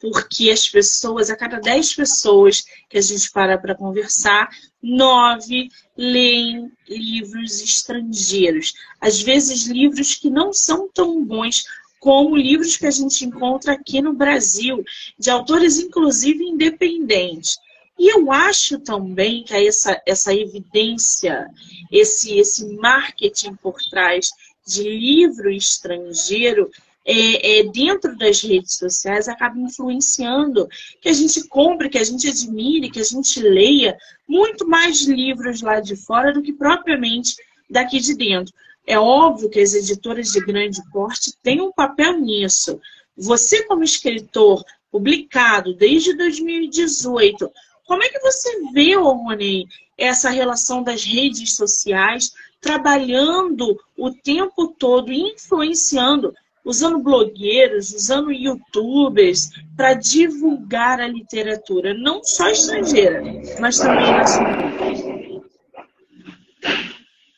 Porque 0.00 0.50
as 0.50 0.68
pessoas, 0.68 1.28
a 1.28 1.36
cada 1.36 1.60
10 1.60 1.94
pessoas 1.94 2.64
que 2.88 2.96
a 2.96 3.00
gente 3.00 3.30
para 3.30 3.58
para 3.58 3.74
conversar, 3.74 4.48
nove 4.82 5.68
leem 5.96 6.72
livros 6.88 7.60
estrangeiros. 7.60 8.72
Às 9.00 9.20
vezes, 9.20 9.66
livros 9.66 10.14
que 10.14 10.30
não 10.30 10.52
são 10.52 10.88
tão 10.88 11.22
bons 11.24 11.64
como 11.98 12.34
livros 12.34 12.78
que 12.78 12.86
a 12.86 12.90
gente 12.90 13.26
encontra 13.26 13.74
aqui 13.74 14.00
no 14.00 14.14
Brasil, 14.14 14.82
de 15.18 15.30
autores, 15.30 15.78
inclusive, 15.78 16.42
independentes. 16.42 17.58
E 18.00 18.08
eu 18.08 18.32
acho 18.32 18.78
também 18.78 19.44
que 19.44 19.52
essa, 19.52 20.00
essa 20.06 20.34
evidência, 20.34 21.46
esse, 21.92 22.38
esse 22.38 22.64
marketing 22.76 23.54
por 23.56 23.76
trás 23.90 24.30
de 24.66 24.84
livro 24.84 25.50
estrangeiro, 25.50 26.70
é, 27.04 27.58
é, 27.58 27.62
dentro 27.64 28.16
das 28.16 28.40
redes 28.40 28.78
sociais 28.78 29.28
acaba 29.28 29.58
influenciando 29.58 30.66
que 30.98 31.10
a 31.10 31.12
gente 31.12 31.46
compre, 31.46 31.90
que 31.90 31.98
a 31.98 32.04
gente 32.04 32.26
admire, 32.26 32.90
que 32.90 33.00
a 33.00 33.04
gente 33.04 33.38
leia 33.38 33.98
muito 34.26 34.66
mais 34.66 35.02
livros 35.02 35.60
lá 35.60 35.78
de 35.78 35.94
fora 35.94 36.32
do 36.32 36.40
que 36.40 36.54
propriamente 36.54 37.36
daqui 37.68 38.00
de 38.00 38.14
dentro. 38.14 38.54
É 38.86 38.98
óbvio 38.98 39.50
que 39.50 39.60
as 39.60 39.74
editoras 39.74 40.32
de 40.32 40.40
grande 40.40 40.80
porte 40.90 41.34
têm 41.42 41.60
um 41.60 41.70
papel 41.70 42.18
nisso. 42.18 42.80
Você, 43.14 43.62
como 43.64 43.84
escritor, 43.84 44.64
publicado 44.90 45.74
desde 45.74 46.14
2018, 46.16 47.50
como 47.90 48.04
é 48.04 48.08
que 48.08 48.20
você 48.20 48.70
vê, 48.72 48.94
Rony, 48.94 49.66
essa 49.98 50.30
relação 50.30 50.80
das 50.80 51.02
redes 51.02 51.56
sociais 51.56 52.32
trabalhando 52.60 53.76
o 53.98 54.12
tempo 54.12 54.68
todo, 54.78 55.10
influenciando, 55.10 56.32
usando 56.64 57.02
blogueiros, 57.02 57.92
usando 57.92 58.30
youtubers 58.30 59.50
para 59.76 59.94
divulgar 59.94 61.00
a 61.00 61.08
literatura, 61.08 61.92
não 61.92 62.22
só 62.22 62.48
estrangeira, 62.48 63.24
mas 63.58 63.80
também 63.80 64.12
nacional? 64.12 65.42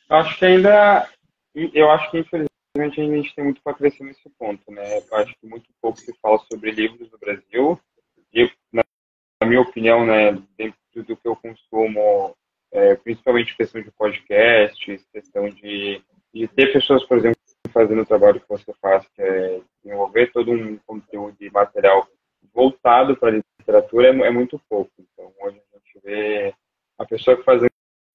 Acho 0.07 0.37
que 0.37 0.45
ainda, 0.45 1.09
eu 1.55 1.89
acho 1.89 2.11
que 2.11 2.19
infelizmente 2.19 3.01
a 3.01 3.03
gente 3.03 3.33
tem 3.33 3.43
muito 3.45 3.61
para 3.63 3.73
crescer 3.73 4.03
nesse 4.03 4.29
ponto, 4.37 4.71
né? 4.71 4.99
Eu 4.99 5.17
acho 5.17 5.33
que 5.41 5.47
muito 5.47 5.65
pouco 5.81 5.97
se 5.99 6.13
fala 6.21 6.37
sobre 6.47 6.69
livros 6.69 7.11
no 7.11 7.17
Brasil. 7.17 7.79
E 8.31 8.47
na 9.43 9.49
minha 9.49 9.61
opinião, 9.61 10.05
né, 10.05 10.31
dentro 10.57 10.77
do 10.95 11.17
que 11.17 11.27
eu 11.27 11.35
consumo, 11.35 12.33
é, 12.71 12.95
principalmente 12.95 13.57
questão 13.57 13.81
de 13.81 13.91
podcasts, 13.91 15.05
questão 15.11 15.49
de, 15.49 16.01
de 16.33 16.47
ter 16.47 16.71
pessoas, 16.71 17.03
por 17.03 17.17
exemplo, 17.17 17.37
fazendo 17.69 18.01
o 18.01 18.05
trabalho 18.05 18.39
que 18.39 18.47
você 18.47 18.73
faz, 18.81 19.05
que 19.09 19.21
é 19.21 19.59
desenvolver 19.83 20.31
todo 20.31 20.51
um 20.51 20.77
conteúdo 20.85 21.35
de 21.37 21.51
material 21.51 22.07
voltado 22.53 23.17
para 23.17 23.29
a 23.29 23.41
literatura, 23.59 24.07
é, 24.07 24.27
é, 24.27 24.31
muito 24.31 24.59
pouco. 24.69 24.91
Então, 24.97 25.31
hoje 25.41 25.59
a 25.73 25.77
gente 25.77 25.99
vê 26.05 26.53
a 26.97 27.05
pessoa 27.05 27.35
que 27.35 27.43
faz 27.43 27.61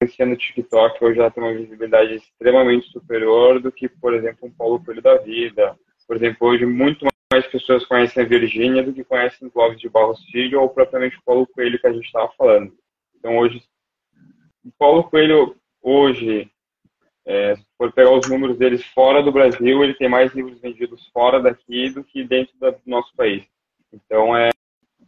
dancinha 0.01 0.27
no 0.27 0.37
TikTok 0.37 1.03
hoje 1.03 1.17
já 1.17 1.29
tem 1.29 1.43
uma 1.43 1.53
visibilidade 1.53 2.15
extremamente 2.15 2.89
superior 2.89 3.61
do 3.61 3.71
que, 3.71 3.87
por 3.87 4.13
exemplo, 4.13 4.47
um 4.47 4.51
Paulo 4.51 4.83
Coelho 4.83 5.01
da 5.01 5.17
vida. 5.17 5.77
Por 6.07 6.15
exemplo, 6.15 6.47
hoje 6.47 6.65
muito 6.65 7.05
mais 7.31 7.45
pessoas 7.45 7.85
conhecem 7.85 8.23
a 8.23 8.27
Virgínia 8.27 8.81
do 8.81 8.91
que 8.91 9.03
conhecem 9.03 9.47
o 9.47 9.51
Clóvis 9.51 9.79
de 9.79 9.87
Barros 9.87 10.23
Filho 10.25 10.61
ou 10.61 10.69
propriamente 10.69 11.17
o 11.17 11.23
Paulo 11.23 11.45
Coelho 11.45 11.79
que 11.79 11.85
a 11.85 11.93
gente 11.93 12.05
estava 12.05 12.31
falando. 12.35 12.73
Então, 13.15 13.37
hoje, 13.37 13.63
o 14.65 14.71
Paulo 14.79 15.03
Coelho, 15.03 15.55
hoje, 15.79 16.49
é, 17.25 17.55
se 17.55 17.65
for 17.77 17.91
pegar 17.91 18.11
os 18.11 18.27
números 18.27 18.57
deles 18.57 18.83
fora 18.83 19.21
do 19.21 19.31
Brasil, 19.31 19.83
ele 19.83 19.93
tem 19.93 20.09
mais 20.09 20.33
livros 20.33 20.59
vendidos 20.59 21.07
fora 21.13 21.39
daqui 21.39 21.91
do 21.91 22.03
que 22.03 22.23
dentro 22.23 22.57
do 22.57 22.75
nosso 22.87 23.15
país. 23.15 23.45
Então, 23.93 24.35
é, 24.35 24.49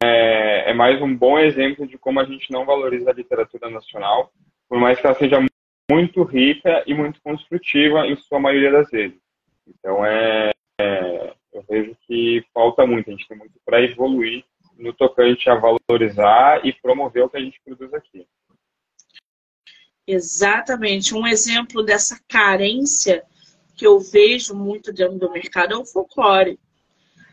é, 0.03 0.69
é 0.69 0.73
mais 0.73 1.01
um 1.01 1.15
bom 1.15 1.39
exemplo 1.39 1.87
de 1.87 1.97
como 1.97 2.19
a 2.19 2.25
gente 2.25 2.51
não 2.51 2.65
valoriza 2.65 3.09
a 3.09 3.13
literatura 3.13 3.67
nacional, 3.67 4.31
por 4.69 4.79
mais 4.79 4.99
que 4.99 5.07
ela 5.07 5.15
seja 5.15 5.43
muito 5.89 6.21
rica 6.23 6.83
e 6.85 6.93
muito 6.93 7.19
construtiva 7.23 8.05
em 8.05 8.15
sua 8.15 8.39
maioria 8.39 8.71
das 8.71 8.91
vezes. 8.91 9.19
Então, 9.67 10.05
é, 10.05 10.51
é 10.79 11.33
eu 11.53 11.63
vejo 11.67 11.95
que 12.07 12.43
falta 12.53 12.85
muito, 12.85 13.09
a 13.09 13.11
gente 13.11 13.27
tem 13.27 13.37
muito 13.37 13.59
para 13.65 13.81
evoluir 13.81 14.43
no 14.77 14.93
tocante 14.93 15.49
a 15.49 15.55
valorizar 15.55 16.65
e 16.65 16.73
promover 16.73 17.23
o 17.23 17.29
que 17.29 17.37
a 17.37 17.41
gente 17.41 17.61
produz 17.63 17.93
aqui. 17.93 18.25
Exatamente. 20.07 21.13
Um 21.13 21.27
exemplo 21.27 21.83
dessa 21.83 22.19
carência 22.27 23.23
que 23.75 23.85
eu 23.85 23.99
vejo 23.99 24.55
muito 24.55 24.91
dentro 24.91 25.17
do 25.17 25.31
mercado 25.31 25.73
é 25.73 25.77
o 25.77 25.85
folclore. 25.85 26.59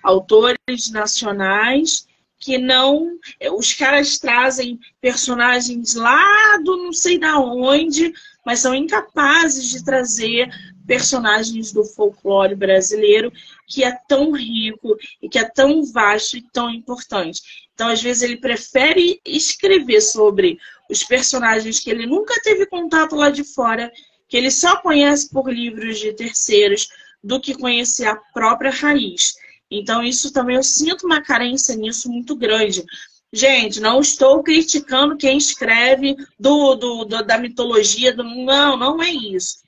Autores 0.03 0.91
nacionais 0.91 2.07
que 2.39 2.57
não. 2.59 3.19
Os 3.57 3.73
caras 3.73 4.19
trazem 4.19 4.79
personagens 5.01 5.95
lá 5.95 6.59
do 6.65 6.77
não 6.77 6.93
sei 6.93 7.19
da 7.19 7.39
onde, 7.39 8.13
mas 8.45 8.61
são 8.61 8.75
incapazes 8.75 9.71
de 9.71 9.85
trazer 9.85 10.49
personagens 10.89 11.71
do 11.71 11.85
folclore 11.85 12.55
brasileiro 12.57 13.31
que 13.67 13.85
é 13.85 13.93
tão 14.09 14.33
rico 14.33 14.97
e 15.23 15.29
que 15.29 15.39
é 15.39 15.45
tão 15.45 15.85
vasto 15.85 16.39
e 16.39 16.43
tão 16.43 16.71
importante. 16.71 17.69
Então, 17.75 17.89
às 17.89 18.03
vezes, 18.03 18.23
ele 18.23 18.39
prefere 18.39 19.21
escrever 19.25 20.01
sobre 20.01 20.59
os 20.91 21.05
personagens 21.05 21.79
que 21.79 21.91
ele 21.91 22.07
nunca 22.07 22.41
teve 22.43 22.65
contato 22.65 23.15
lá 23.15 23.29
de 23.29 23.45
fora, 23.45 23.93
que 24.27 24.37
ele 24.37 24.51
só 24.51 24.81
conhece 24.81 25.31
por 25.31 25.53
livros 25.53 25.99
de 26.01 26.13
terceiros, 26.15 26.89
do 27.23 27.39
que 27.39 27.55
conhecer 27.55 28.07
a 28.07 28.17
própria 28.17 28.71
raiz. 28.71 29.35
Então, 29.71 30.03
isso 30.03 30.33
também 30.33 30.57
eu 30.57 30.63
sinto 30.63 31.05
uma 31.05 31.21
carência 31.21 31.77
nisso 31.77 32.11
muito 32.11 32.35
grande. 32.35 32.83
Gente, 33.31 33.79
não 33.81 34.01
estou 34.01 34.43
criticando 34.43 35.17
quem 35.17 35.37
escreve 35.37 36.17
do, 36.41 36.75
do, 36.77 37.05
do 37.05 37.23
da 37.23 37.37
mitologia. 37.37 38.15
Do... 38.15 38.25
Não, 38.25 38.77
não 38.77 39.03
é 39.03 39.11
isso. 39.11 39.59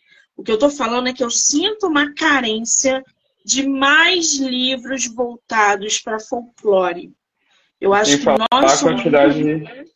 O 0.41 0.43
que 0.43 0.51
eu 0.51 0.55
estou 0.55 0.71
falando 0.71 1.07
é 1.07 1.13
que 1.13 1.23
eu 1.23 1.31
sinto 1.31 1.87
uma 1.87 2.15
carência 2.15 3.05
de 3.45 3.69
mais 3.69 4.39
livros 4.39 5.07
voltados 5.07 6.01
para 6.01 6.19
folclore. 6.19 7.13
Eu 7.79 7.93
acho 7.93 8.17
que 8.17 8.25
nós 8.25 8.73
somos... 8.73 9.03
quantidade 9.03 9.91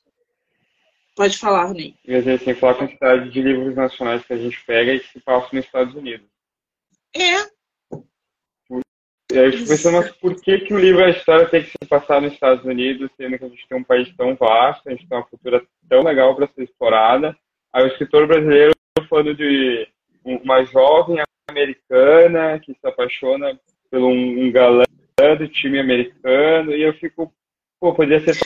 Pode 1.17 1.39
falar, 1.39 1.73
Ney. 1.73 1.95
A 2.07 2.21
gente 2.21 2.45
tem 2.45 2.55
que 2.55 2.61
falar 2.61 2.73
a 2.73 2.77
quantidade 2.77 3.31
de 3.31 3.41
livros 3.41 3.75
nacionais 3.75 4.23
que 4.27 4.35
a 4.35 4.37
gente 4.37 4.63
pega 4.67 4.93
e 4.93 5.01
que 5.01 5.13
se 5.13 5.21
passam 5.21 5.49
nos 5.55 5.65
Estados 5.65 5.95
Unidos. 5.95 6.27
É, 7.17 7.39
e 9.33 9.39
aí 9.39 9.47
eu 9.47 9.53
fico 9.53 9.69
pensando, 9.69 9.97
mas 9.97 10.13
por 10.17 10.39
que, 10.43 10.59
que 10.59 10.75
o 10.75 10.79
livro 10.79 11.03
A 11.03 11.09
História 11.09 11.49
tem 11.49 11.63
que 11.63 11.71
se 11.71 11.89
passar 11.89 12.21
nos 12.21 12.35
Estados 12.35 12.67
Unidos, 12.67 13.11
sendo 13.17 13.39
que 13.39 13.45
a 13.47 13.49
gente 13.49 13.67
tem 13.67 13.79
um 13.79 13.85
país 13.85 14.15
tão 14.15 14.35
vasto, 14.35 14.87
a 14.87 14.93
gente 14.93 15.09
tem 15.09 15.17
uma 15.17 15.25
cultura 15.25 15.67
tão 15.89 16.03
legal 16.03 16.37
para 16.37 16.49
ser 16.49 16.65
explorada. 16.65 17.35
Aí 17.73 17.83
o 17.85 17.87
escritor 17.87 18.27
brasileiro 18.27 18.75
falando 19.09 19.35
de 19.35 19.89
uma 20.25 20.65
jovem 20.65 21.23
americana 21.49 22.59
que 22.61 22.73
se 22.73 22.87
apaixona 22.87 23.59
por 23.91 24.01
um, 24.01 24.51
galã 24.51 24.85
do 25.39 25.49
time 25.49 25.79
americano, 25.79 26.73
e 26.73 26.83
eu 26.83 26.93
fico, 26.95 27.33
pô, 27.79 27.95
podia 27.95 28.21
ser 28.21 28.37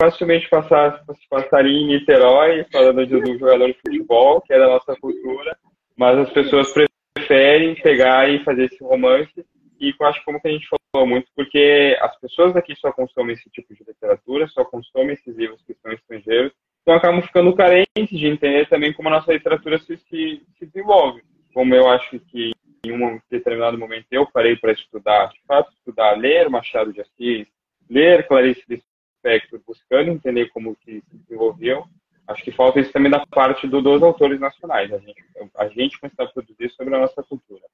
facilmente 0.00 0.48
passar, 0.48 1.04
passaria 1.30 1.78
em 1.78 1.86
Niterói, 1.86 2.64
falando 2.72 3.06
de 3.06 3.16
um 3.16 3.38
jogador 3.38 3.66
de 3.66 3.78
futebol, 3.80 4.40
que 4.40 4.52
é 4.52 4.58
da 4.58 4.66
nossa 4.66 4.96
cultura, 4.96 5.56
mas 5.96 6.18
as 6.18 6.30
pessoas 6.30 6.72
preferem 7.14 7.74
pegar 7.76 8.28
e 8.28 8.42
fazer 8.44 8.64
esse 8.64 8.82
romance 8.82 9.44
e 9.80 9.94
acho 10.00 10.24
como 10.24 10.40
que 10.40 10.48
a 10.48 10.50
gente 10.50 10.68
falou 10.92 11.06
muito, 11.06 11.28
porque 11.36 11.96
as 12.00 12.18
pessoas 12.18 12.56
aqui 12.56 12.74
só 12.76 12.92
consomem 12.92 13.34
esse 13.34 13.48
tipo 13.50 13.72
de 13.74 13.84
literatura, 13.84 14.48
só 14.48 14.64
consomem 14.64 15.12
esses 15.12 15.36
livros 15.36 15.62
que 15.62 15.74
são 15.74 15.92
estrangeiros, 15.92 16.52
então 16.88 16.96
acabam 16.96 17.20
ficando 17.20 17.54
carentes 17.54 18.08
de 18.08 18.26
entender 18.26 18.66
também 18.66 18.94
como 18.94 19.08
a 19.08 19.10
nossa 19.10 19.30
literatura 19.30 19.78
se, 19.78 19.98
se, 20.08 20.42
se 20.58 20.64
desenvolve. 20.64 21.22
Como 21.52 21.74
eu 21.74 21.86
acho 21.86 22.18
que 22.18 22.52
em 22.82 22.92
um 22.92 23.20
determinado 23.30 23.76
momento 23.76 24.06
eu 24.10 24.26
parei 24.30 24.56
para 24.56 24.72
estudar, 24.72 25.26
de 25.28 25.38
fato, 25.46 25.70
estudar, 25.74 26.16
ler 26.16 26.48
Machado 26.48 26.90
de 26.90 27.02
Assis, 27.02 27.46
ler 27.90 28.26
Clarice 28.26 28.62
Lispector, 28.66 29.60
buscando 29.66 30.12
entender 30.12 30.48
como 30.48 30.74
que 30.76 31.02
se 31.10 31.16
desenvolveu, 31.18 31.84
acho 32.26 32.42
que 32.42 32.52
falta 32.52 32.80
isso 32.80 32.90
também 32.90 33.10
da 33.10 33.26
parte 33.26 33.66
do, 33.66 33.82
dos 33.82 34.02
autores 34.02 34.40
nacionais, 34.40 34.90
a 34.90 34.96
gente, 34.96 35.22
a 35.58 35.68
gente 35.68 36.00
começar 36.00 36.22
a 36.22 36.28
produzir 36.28 36.70
sobre 36.70 36.94
a 36.94 37.00
nossa 37.00 37.22
cultura. 37.22 37.64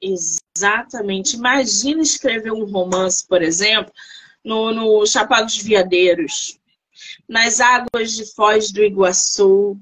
Exatamente. 0.00 1.34
Imagina 1.34 2.00
escrever 2.00 2.52
um 2.52 2.64
romance, 2.64 3.26
por 3.26 3.42
exemplo, 3.42 3.92
no, 4.44 4.72
no 4.72 5.04
Chapado 5.04 5.46
dos 5.46 5.60
Veadeiros. 5.60 6.61
Nas 7.28 7.60
águas 7.60 8.12
de 8.12 8.26
Foz 8.34 8.70
do 8.70 8.82
Iguaçu. 8.82 9.78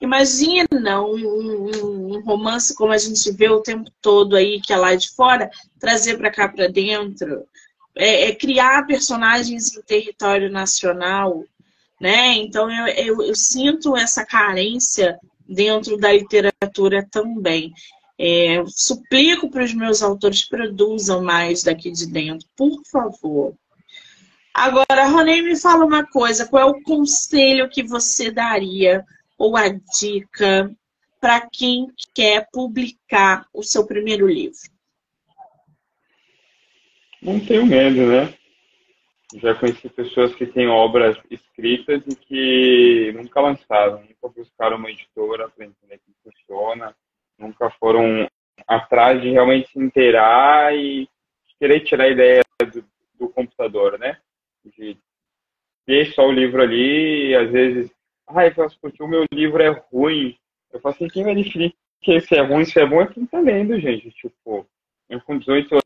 Imagina 0.00 1.02
um, 1.02 1.16
um, 1.16 2.16
um, 2.16 2.20
romance 2.22 2.74
como 2.74 2.92
a 2.92 2.98
gente 2.98 3.30
vê 3.32 3.48
o 3.48 3.62
tempo 3.62 3.90
todo 4.00 4.36
aí, 4.36 4.60
que 4.60 4.72
é 4.72 4.76
lá 4.76 4.94
de 4.94 5.10
fora, 5.10 5.50
trazer 5.78 6.16
para 6.16 6.30
cá 6.30 6.48
para 6.48 6.68
dentro. 6.68 7.44
É, 7.94 8.28
é, 8.28 8.34
criar 8.34 8.86
personagens 8.86 9.74
em 9.74 9.80
território 9.82 10.50
nacional, 10.50 11.44
né? 12.00 12.34
Então 12.34 12.70
eu, 12.70 12.86
eu, 12.88 13.22
eu 13.22 13.34
sinto 13.34 13.96
essa 13.96 14.24
carência 14.24 15.18
dentro 15.48 15.96
da 15.96 16.12
literatura 16.12 17.06
também. 17.10 17.72
É, 18.18 18.64
suplico 18.68 19.50
para 19.50 19.64
os 19.64 19.74
meus 19.74 20.02
autores 20.02 20.48
produzam 20.48 21.22
mais 21.22 21.62
daqui 21.62 21.90
de 21.90 22.06
dentro, 22.06 22.46
por 22.56 22.80
favor. 22.90 23.54
Agora, 24.58 25.06
Ronei, 25.08 25.42
me 25.42 25.54
fala 25.54 25.84
uma 25.84 26.06
coisa: 26.06 26.48
qual 26.48 26.62
é 26.62 26.64
o 26.64 26.82
conselho 26.82 27.68
que 27.68 27.82
você 27.82 28.30
daria 28.30 29.04
ou 29.36 29.54
a 29.54 29.68
dica 29.68 30.74
para 31.20 31.46
quem 31.52 31.88
quer 32.14 32.48
publicar 32.50 33.46
o 33.52 33.62
seu 33.62 33.86
primeiro 33.86 34.26
livro? 34.26 34.56
Não 37.20 37.38
tenho 37.38 37.66
medo, 37.66 38.06
né? 38.06 38.32
Já 39.34 39.54
conheci 39.54 39.90
pessoas 39.90 40.34
que 40.34 40.46
têm 40.46 40.68
obras 40.68 41.18
escritas 41.30 42.02
e 42.06 42.16
que 42.16 43.12
nunca 43.14 43.40
lançaram, 43.42 44.00
nunca 44.00 44.34
buscaram 44.34 44.78
uma 44.78 44.90
editora 44.90 45.50
para 45.50 45.66
entender 45.66 46.00
como 46.00 46.16
funciona, 46.32 46.96
nunca 47.38 47.68
foram 47.78 48.26
atrás 48.66 49.20
de 49.20 49.28
realmente 49.28 49.70
se 49.70 49.78
inteirar 49.78 50.74
e 50.74 51.06
querer 51.58 51.80
tirar 51.80 52.04
a 52.04 52.10
ideia 52.10 52.42
do, 52.72 52.82
do 53.18 53.28
computador, 53.28 53.98
né? 53.98 54.16
De 54.76 54.98
ter 55.86 56.12
só 56.12 56.26
o 56.26 56.32
livro 56.32 56.62
ali 56.62 57.28
e 57.28 57.36
às 57.36 57.50
vezes, 57.50 57.90
ai, 58.28 58.48
ah, 58.48 58.66
porque 58.80 59.02
o 59.02 59.08
meu 59.08 59.24
livro 59.32 59.62
é 59.62 59.68
ruim. 59.92 60.36
Eu 60.72 60.80
falo 60.80 60.94
assim, 60.94 61.08
quem 61.08 61.24
vai 61.24 61.34
definir 61.34 61.74
que 62.00 62.20
se 62.20 62.36
é 62.36 62.40
ruim, 62.40 62.64
se 62.64 62.78
é 62.78 62.86
bom 62.86 63.00
é 63.00 63.06
quem 63.06 63.26
tá 63.26 63.40
lendo, 63.40 63.78
gente. 63.80 64.10
Tipo, 64.12 64.66
eu 65.08 65.20
com 65.22 65.38
18 65.38 65.78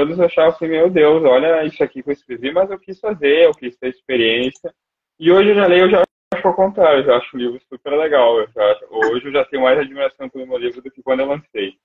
anos 0.00 0.18
eu 0.18 0.24
achava 0.24 0.54
assim, 0.54 0.68
meu 0.68 0.88
Deus, 0.90 1.22
olha 1.24 1.64
isso 1.64 1.82
aqui 1.82 2.02
que 2.02 2.10
eu 2.10 2.12
escrevi, 2.12 2.52
mas 2.52 2.70
eu 2.70 2.78
quis 2.78 2.98
fazer, 3.00 3.44
eu 3.44 3.52
quis 3.52 3.76
ter 3.76 3.90
experiência. 3.90 4.74
E 5.18 5.30
hoje 5.30 5.50
eu 5.50 5.54
já 5.54 5.66
leio, 5.66 5.84
eu 5.84 5.90
já 5.90 6.02
acho 6.34 6.48
ao 6.48 6.54
contrário, 6.54 7.00
eu 7.00 7.04
já 7.04 7.16
acho 7.16 7.36
o 7.36 7.38
livro 7.38 7.60
super 7.68 7.96
legal. 7.96 8.40
Eu 8.40 8.48
já, 8.48 8.80
hoje 8.90 9.26
eu 9.26 9.32
já 9.32 9.44
tenho 9.46 9.62
mais 9.62 9.78
admiração 9.78 10.28
pelo 10.28 10.46
meu 10.46 10.58
livro 10.58 10.82
do 10.82 10.90
que 10.90 11.02
quando 11.02 11.20
eu 11.20 11.26
lancei. 11.26 11.78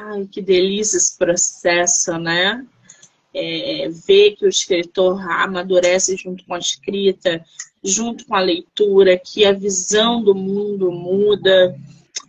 Ai, 0.00 0.26
que 0.26 0.42
delícia 0.42 0.96
esse 0.96 1.16
processo, 1.16 2.18
né? 2.18 2.66
É, 3.34 3.88
ver 3.88 4.36
que 4.36 4.44
o 4.44 4.48
escritor 4.48 5.18
amadurece 5.22 6.16
junto 6.16 6.44
com 6.44 6.54
a 6.54 6.58
escrita, 6.58 7.42
junto 7.82 8.26
com 8.26 8.34
a 8.34 8.40
leitura, 8.40 9.18
que 9.18 9.44
a 9.44 9.52
visão 9.52 10.22
do 10.22 10.34
mundo 10.34 10.92
muda 10.92 11.74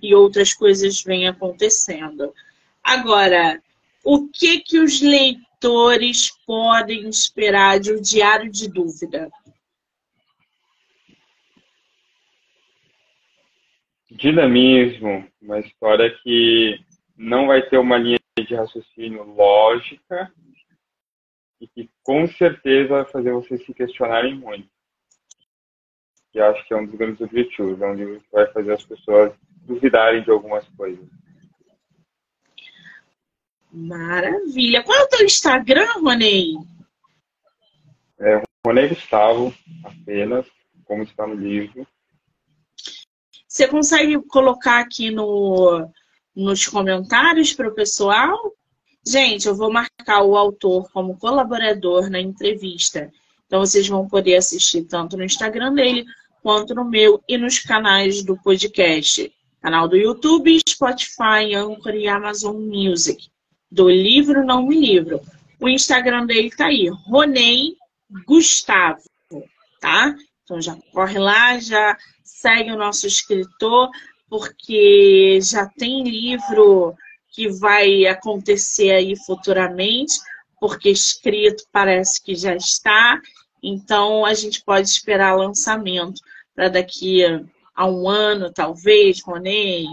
e 0.01 0.15
outras 0.15 0.53
coisas 0.53 1.03
vêm 1.03 1.27
acontecendo. 1.27 2.33
Agora, 2.81 3.61
o 4.03 4.27
que 4.27 4.59
que 4.59 4.79
os 4.79 5.01
leitores 5.01 6.31
podem 6.45 7.09
esperar 7.09 7.79
de 7.79 7.91
um 7.91 8.01
diário 8.01 8.49
de 8.49 8.69
dúvida? 8.69 9.29
dinamismo, 14.13 15.27
uma 15.41 15.59
história 15.59 16.09
que 16.21 16.79
não 17.17 17.47
vai 17.47 17.61
ter 17.63 17.77
uma 17.77 17.97
linha 17.97 18.19
de 18.37 18.55
raciocínio 18.55 19.23
lógica 19.23 20.31
e 21.63 21.67
que 21.67 21.89
com 22.03 22.27
certeza 22.27 22.89
vai 22.89 23.05
fazer 23.05 23.31
vocês 23.31 23.65
se 23.65 23.73
questionarem 23.73 24.35
muito. 24.35 24.67
E 26.33 26.41
acho 26.41 26.67
que 26.67 26.73
é 26.73 26.77
um 26.77 26.85
dos 26.85 26.95
grandes 26.95 27.21
objetivos, 27.21 27.81
é 27.81 27.85
um 27.85 27.93
livro 27.93 28.19
que 28.19 28.31
vai 28.31 28.51
fazer 28.51 28.73
as 28.73 28.83
pessoas 28.83 29.33
duvidarem 29.61 30.23
de 30.23 30.31
algumas 30.31 30.67
coisas. 30.69 31.07
Maravilha. 33.71 34.83
Qual 34.83 34.97
é 34.97 35.03
o 35.03 35.07
teu 35.07 35.25
Instagram, 35.25 35.87
Ronei? 36.01 36.55
É 38.19 38.41
Ronei 38.65 38.89
Gustavo, 38.89 39.53
apenas, 39.83 40.45
como 40.83 41.03
está 41.03 41.25
no 41.25 41.35
livro. 41.35 41.87
Você 43.47 43.67
consegue 43.67 44.19
colocar 44.23 44.79
aqui 44.79 45.11
no, 45.11 45.89
nos 46.35 46.67
comentários 46.67 47.53
para 47.53 47.69
o 47.69 47.73
pessoal? 47.73 48.53
Gente, 49.05 49.47
eu 49.47 49.55
vou 49.55 49.71
marcar 49.71 50.23
o 50.23 50.37
autor 50.37 50.89
como 50.91 51.17
colaborador 51.17 52.09
na 52.09 52.21
entrevista. 52.21 53.11
Então 53.45 53.59
vocês 53.59 53.87
vão 53.87 54.07
poder 54.07 54.37
assistir 54.37 54.83
tanto 54.83 55.17
no 55.17 55.23
Instagram 55.23 55.73
dele 55.73 56.05
quanto 56.41 56.73
no 56.73 56.85
meu 56.85 57.21
e 57.27 57.37
nos 57.37 57.59
canais 57.59 58.23
do 58.23 58.37
podcast. 58.37 59.31
Canal 59.61 59.87
do 59.87 59.97
YouTube, 59.97 60.59
Spotify, 60.67 61.53
Anchor 61.55 61.95
e 61.95 62.07
Amazon 62.07 62.55
Music. 62.55 63.29
Do 63.69 63.89
livro 63.89 64.45
Não 64.45 64.67
Me 64.67 64.79
Livro. 64.79 65.21
O 65.59 65.67
Instagram 65.67 66.25
dele 66.25 66.49
tá 66.49 66.67
aí, 66.67 66.89
Ronei 66.89 67.75
Gustavo, 68.25 69.01
tá? 69.79 70.15
Então 70.43 70.61
já 70.61 70.77
corre 70.93 71.17
lá, 71.17 71.59
já 71.59 71.97
segue 72.23 72.71
o 72.71 72.77
nosso 72.77 73.07
escritor, 73.07 73.89
porque 74.29 75.39
já 75.41 75.65
tem 75.65 76.03
livro 76.03 76.93
que 77.33 77.49
vai 77.49 78.05
acontecer 78.05 78.91
aí 78.91 79.15
futuramente, 79.25 80.13
porque 80.59 80.89
escrito 80.89 81.63
parece 81.71 82.23
que 82.23 82.35
já 82.35 82.55
está, 82.55 83.19
então 83.61 84.23
a 84.23 84.33
gente 84.33 84.63
pode 84.63 84.87
esperar 84.87 85.35
lançamento 85.35 86.21
para 86.55 86.69
daqui 86.69 87.23
a 87.75 87.87
um 87.87 88.07
ano, 88.07 88.53
talvez, 88.53 89.21
Ronei. 89.23 89.85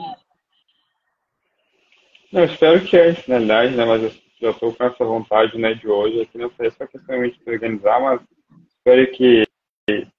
Eu 2.32 2.44
espero 2.44 2.84
que 2.84 2.96
é, 2.96 3.08
na 3.26 3.38
verdade, 3.38 3.74
né, 3.74 3.84
mas 3.84 4.02
eu 4.40 4.50
estou 4.50 4.72
com 4.72 4.84
essa 4.84 5.04
vontade 5.04 5.58
né, 5.58 5.74
de 5.74 5.88
hoje, 5.88 6.20
aqui 6.20 6.38
não 6.38 6.50
sei 6.52 6.70
só 6.70 6.86
questão 6.86 7.20
de 7.22 7.40
organizar, 7.46 8.00
mas 8.00 8.20
espero 8.76 9.10
que 9.12 9.44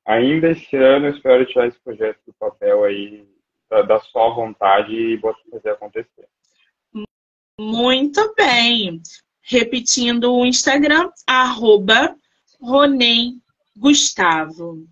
ainda 0.06 0.52
esse 0.52 0.76
ano 0.76 1.08
eu 1.08 1.12
espero 1.12 1.46
tirar 1.46 1.68
esse 1.68 1.80
projeto 1.80 2.20
do 2.26 2.34
papel 2.34 2.84
aí, 2.84 3.26
da, 3.70 4.00
só 4.00 4.34
vontade 4.34 4.94
e 4.94 5.20
fazer 5.50 5.70
acontecer. 5.70 6.28
Muito 7.60 8.34
bem. 8.36 9.02
Repetindo 9.41 10.34
o 10.34 10.45
Instagram, 10.45 11.10
arroba 11.28 12.16
Ronem 12.62 13.41
Gustavo. 13.76 14.86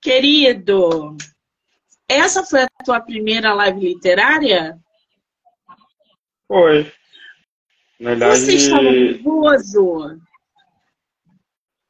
Querido, 0.00 1.16
essa 2.08 2.44
foi 2.44 2.62
a 2.62 2.68
tua 2.84 3.00
primeira 3.00 3.54
live 3.54 3.80
literária? 3.80 4.78
Foi. 6.46 6.92
Na 7.98 8.10
verdade... 8.10 8.40
Você 8.40 8.54
estava 8.54 8.82
nervoso? 8.82 10.20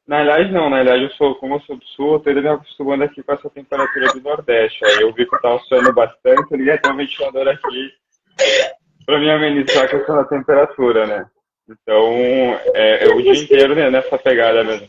Na 0.07 0.23
realidade, 0.23 0.53
não. 0.53 0.71
Na 0.71 0.77
realidade, 0.77 1.05
eu 1.05 1.11
sou, 1.17 1.35
como 1.37 1.57
eu 1.57 1.61
sou 1.63 1.77
do 1.77 1.85
sul, 1.87 2.15
eu 2.15 2.21
tô 2.21 2.33
me 2.33 2.49
acostumando 2.49 3.05
aqui 3.05 3.23
com 3.23 3.33
essa 3.33 3.51
temperatura 3.51 4.13
do 4.13 4.21
Nordeste. 4.21 4.85
Aí 4.85 5.01
eu 5.01 5.13
vi 5.13 5.27
que 5.27 5.35
eu 5.35 5.41
tava 5.41 5.59
suando 5.61 5.93
bastante, 5.93 6.53
eu 6.53 6.59
liguei 6.59 6.75
até 6.75 6.91
o 6.91 6.97
ventilador 6.97 7.49
aqui 7.49 7.93
para 9.05 9.19
me 9.19 9.31
amenizar 9.31 9.85
a 9.85 9.89
questão 9.89 10.17
da 10.17 10.25
temperatura, 10.25 11.07
né? 11.07 11.27
Então, 11.69 12.13
é, 12.75 13.07
é 13.07 13.09
o 13.09 13.23
dia 13.23 13.35
inteiro 13.35 13.75
né, 13.75 13.91
nessa 13.91 14.19
pegada 14.19 14.63
mesmo. 14.63 14.89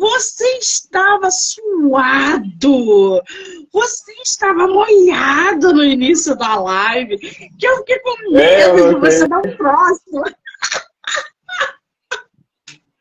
Você 0.00 0.44
estava 0.58 1.30
suado! 1.30 3.22
Você 3.72 4.12
estava 4.22 4.66
molhado 4.66 5.72
no 5.72 5.82
início 5.82 6.36
da 6.36 6.60
live, 6.60 7.16
que 7.16 7.66
eu 7.66 7.78
fiquei 7.78 7.98
com 8.00 8.36
é, 8.36 8.68
medo 8.68 8.78
é, 8.78 8.94
de 8.94 9.00
você 9.00 9.26
dar 9.26 9.38
um 9.38 9.56
próximo. 9.56 10.22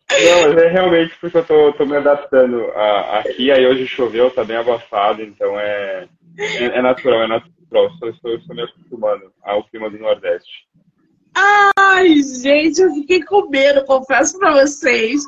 Não, 0.09 0.53
mas 0.53 0.57
é 0.63 0.67
realmente 0.69 1.13
porque 1.19 1.37
eu 1.37 1.45
tô, 1.45 1.73
tô 1.73 1.85
me 1.85 1.97
adaptando 1.97 2.71
a, 2.71 3.19
aqui, 3.19 3.51
aí 3.51 3.67
hoje 3.67 3.85
choveu, 3.85 4.31
tá 4.31 4.45
bem 4.45 4.55
abafado, 4.55 5.21
então 5.21 5.59
é, 5.59 6.07
é, 6.37 6.65
é 6.77 6.81
natural, 6.81 7.23
é 7.23 7.27
natural. 7.27 7.87
Estou, 7.93 8.09
estou, 8.09 8.35
estou 8.35 8.55
me 8.55 8.63
acostumando 8.63 9.31
ao 9.43 9.67
clima 9.67 9.89
do 9.89 9.97
Nordeste. 9.97 10.67
Ai, 11.35 12.21
gente, 12.23 12.81
eu 12.81 12.93
fiquei 12.93 13.23
com 13.23 13.49
medo, 13.49 13.85
confesso 13.85 14.37
pra 14.39 14.53
vocês. 14.53 15.23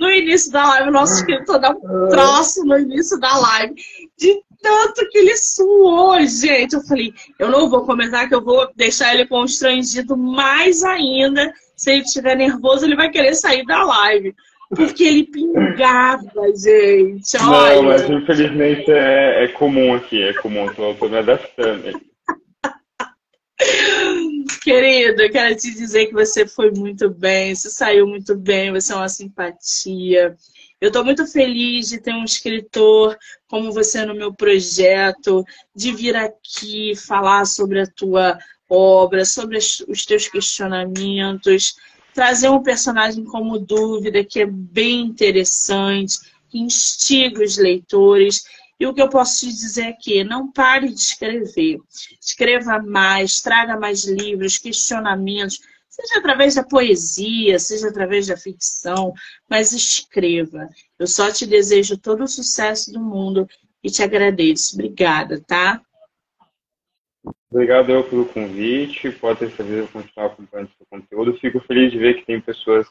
No 0.00 0.10
início 0.10 0.50
da 0.50 0.66
live, 0.66 0.88
o 0.88 0.92
nosso 0.92 1.14
escritor 1.14 1.60
dá 1.60 1.70
um 1.70 2.08
troço 2.08 2.64
no 2.64 2.78
início 2.78 3.20
da 3.20 3.36
live. 3.38 3.74
De 4.18 4.42
tanto 4.60 5.08
que 5.10 5.18
ele 5.18 5.36
suou, 5.36 6.18
gente. 6.26 6.74
Eu 6.74 6.82
falei, 6.82 7.12
eu 7.38 7.50
não 7.50 7.68
vou 7.68 7.84
comentar 7.84 8.28
que 8.28 8.34
eu 8.34 8.42
vou 8.42 8.68
deixar 8.74 9.14
ele 9.14 9.26
constrangido 9.26 10.16
mais 10.16 10.82
ainda 10.82 11.52
se 11.76 11.90
ele 11.90 12.02
estiver 12.02 12.36
nervoso, 12.36 12.84
ele 12.84 12.94
vai 12.94 13.10
querer 13.10 13.34
sair 13.34 13.64
da 13.66 13.82
live. 13.82 14.34
Porque 14.74 15.04
ele 15.04 15.24
pingava, 15.24 16.46
gente. 16.56 17.36
Olha. 17.38 17.76
Não, 17.76 17.82
mas 17.82 18.08
infelizmente 18.08 18.90
é, 18.90 19.44
é 19.44 19.48
comum 19.48 19.94
aqui, 19.94 20.22
é 20.22 20.32
comum, 20.34 20.66
tô 20.74 21.08
me 21.08 21.18
adaptando. 21.18 22.00
Querido, 24.62 25.22
eu 25.22 25.30
quero 25.30 25.54
te 25.56 25.72
dizer 25.72 26.06
que 26.06 26.14
você 26.14 26.46
foi 26.46 26.70
muito 26.70 27.10
bem, 27.10 27.54
você 27.54 27.68
saiu 27.68 28.06
muito 28.06 28.34
bem, 28.36 28.72
você 28.72 28.92
é 28.92 28.96
uma 28.96 29.08
simpatia. 29.08 30.34
Eu 30.80 30.88
estou 30.88 31.04
muito 31.04 31.26
feliz 31.26 31.90
de 31.90 32.00
ter 32.00 32.14
um 32.14 32.24
escritor 32.24 33.16
como 33.48 33.72
você 33.72 34.04
no 34.06 34.14
meu 34.14 34.32
projeto, 34.32 35.44
de 35.74 35.92
vir 35.92 36.16
aqui 36.16 36.94
falar 36.96 37.44
sobre 37.44 37.80
a 37.80 37.86
tua 37.86 38.38
obra, 38.68 39.24
sobre 39.24 39.58
os 39.58 40.06
teus 40.06 40.28
questionamentos, 40.28 41.74
trazer 42.14 42.48
um 42.50 42.62
personagem 42.62 43.24
como 43.24 43.58
dúvida, 43.58 44.24
que 44.24 44.40
é 44.40 44.46
bem 44.46 45.06
interessante, 45.06 46.18
que 46.48 46.58
instiga 46.58 47.42
os 47.42 47.56
leitores. 47.56 48.44
E 48.78 48.86
o 48.86 48.92
que 48.92 49.00
eu 49.00 49.08
posso 49.08 49.40
te 49.40 49.46
dizer 49.46 49.96
é 50.08 50.24
não 50.24 50.50
pare 50.50 50.88
de 50.88 51.00
escrever. 51.00 51.78
Escreva 52.20 52.78
mais, 52.80 53.40
traga 53.40 53.78
mais 53.78 54.04
livros, 54.04 54.58
questionamentos, 54.58 55.60
seja 55.88 56.18
através 56.18 56.54
da 56.54 56.64
poesia, 56.64 57.58
seja 57.58 57.88
através 57.88 58.26
da 58.26 58.36
ficção, 58.36 59.12
mas 59.48 59.72
escreva. 59.72 60.68
Eu 60.98 61.06
só 61.06 61.30
te 61.30 61.46
desejo 61.46 61.96
todo 61.96 62.24
o 62.24 62.28
sucesso 62.28 62.92
do 62.92 63.00
mundo 63.00 63.46
e 63.82 63.90
te 63.90 64.02
agradeço. 64.02 64.74
Obrigada, 64.74 65.40
tá? 65.40 65.80
Obrigado 67.52 67.92
eu 67.92 68.02
pelo 68.02 68.24
convite. 68.24 69.10
Pode 69.10 69.40
ter 69.40 69.50
certeza 69.50 69.86
que 69.86 69.92
continuar 69.92 70.28
acompanhando 70.28 70.70
seu 70.70 70.86
conteúdo. 70.88 71.34
Fico 71.34 71.60
feliz 71.60 71.92
de 71.92 71.98
ver 71.98 72.14
que 72.14 72.24
tem 72.24 72.40
pessoas 72.40 72.88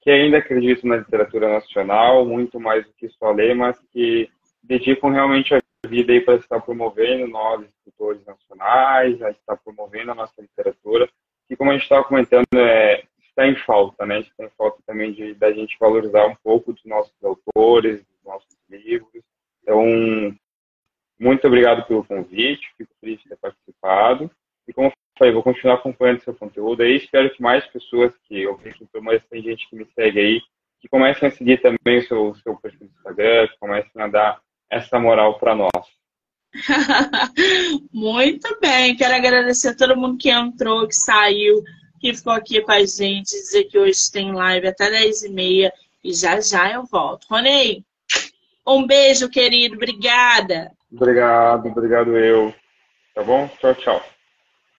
que 0.00 0.10
ainda 0.10 0.38
acreditam 0.38 0.88
na 0.88 0.96
literatura 0.96 1.52
nacional, 1.52 2.24
muito 2.24 2.58
mais 2.58 2.86
do 2.86 2.92
que 2.94 3.06
só 3.10 3.30
ler, 3.32 3.54
mas 3.54 3.78
que 3.92 4.30
dedicam 4.62 5.10
realmente 5.10 5.54
a 5.54 5.60
vida 5.86 6.10
aí 6.10 6.22
para 6.22 6.36
estar 6.36 6.58
promovendo 6.58 7.28
nós, 7.28 7.66
escritores 7.66 8.24
nacionais, 8.24 9.20
a 9.20 9.30
estar 9.30 9.58
promovendo 9.58 10.12
a 10.12 10.14
nossa 10.14 10.40
literatura, 10.40 11.06
que 11.46 11.54
como 11.54 11.70
a 11.70 11.74
gente 11.74 11.82
estava 11.82 12.02
comentando, 12.02 12.46
é, 12.54 13.02
está 13.28 13.46
em 13.46 13.56
falta, 13.56 14.06
né? 14.06 14.20
Está 14.20 14.42
em 14.42 14.50
falta 14.56 14.78
também 14.86 15.12
de 15.12 15.34
da 15.34 15.52
gente 15.52 15.76
valorizar 15.78 16.24
um 16.24 16.36
pouco 16.42 16.72
dos 16.72 16.84
nossos 16.86 17.12
autores, 17.22 17.98
dos 18.06 18.24
nossos 18.24 18.56
livros. 18.70 19.22
Então, 19.62 20.34
muito 21.18 21.46
obrigado 21.46 21.84
pelo 21.86 22.04
convite, 22.04 22.72
fico 22.76 22.92
feliz 23.00 23.20
de 23.20 23.28
ter 23.28 23.36
participado. 23.36 24.30
E 24.66 24.72
como 24.72 24.88
eu 24.88 24.92
falei, 25.18 25.32
vou 25.32 25.42
continuar 25.42 25.74
acompanhando 25.74 26.22
seu 26.22 26.34
conteúdo 26.34 26.82
aí. 26.82 26.96
Espero 26.96 27.30
que 27.30 27.42
mais 27.42 27.66
pessoas 27.66 28.12
que 28.28 28.42
eu 28.42 28.56
vejo, 28.56 28.86
mas 29.02 29.22
tem 29.28 29.42
gente 29.42 29.68
que 29.68 29.76
me 29.76 29.86
segue 29.94 30.20
aí, 30.20 30.40
que 30.80 30.88
comecem 30.88 31.28
a 31.28 31.30
seguir 31.30 31.60
também 31.60 31.98
o 31.98 32.06
seu, 32.06 32.34
seu 32.36 32.56
perfil 32.56 32.86
do 32.86 32.94
Instagram, 32.94 33.48
que 33.48 33.58
comecem 33.58 34.02
a 34.02 34.06
dar 34.06 34.40
essa 34.70 34.98
moral 34.98 35.38
para 35.38 35.54
nós. 35.54 35.98
Muito 37.92 38.58
bem, 38.60 38.96
quero 38.96 39.14
agradecer 39.14 39.68
a 39.68 39.76
todo 39.76 39.96
mundo 39.96 40.18
que 40.18 40.30
entrou, 40.30 40.86
que 40.86 40.94
saiu, 40.94 41.62
que 42.00 42.14
ficou 42.14 42.32
aqui 42.32 42.60
com 42.60 42.72
a 42.72 42.84
gente, 42.84 43.30
dizer 43.30 43.64
que 43.64 43.78
hoje 43.78 44.10
tem 44.12 44.32
live 44.32 44.68
até 44.68 44.90
10h30 44.90 45.70
e 46.04 46.14
já 46.14 46.40
já 46.40 46.72
eu 46.72 46.84
volto. 46.84 47.26
Ronei, 47.28 47.84
um 48.66 48.86
beijo, 48.86 49.28
querido, 49.28 49.74
obrigada. 49.74 50.70
Obrigado, 50.92 51.66
obrigado 51.68 52.16
eu. 52.18 52.54
Tá 53.14 53.24
bom? 53.24 53.48
Tchau, 53.58 53.74
tchau. 53.76 54.02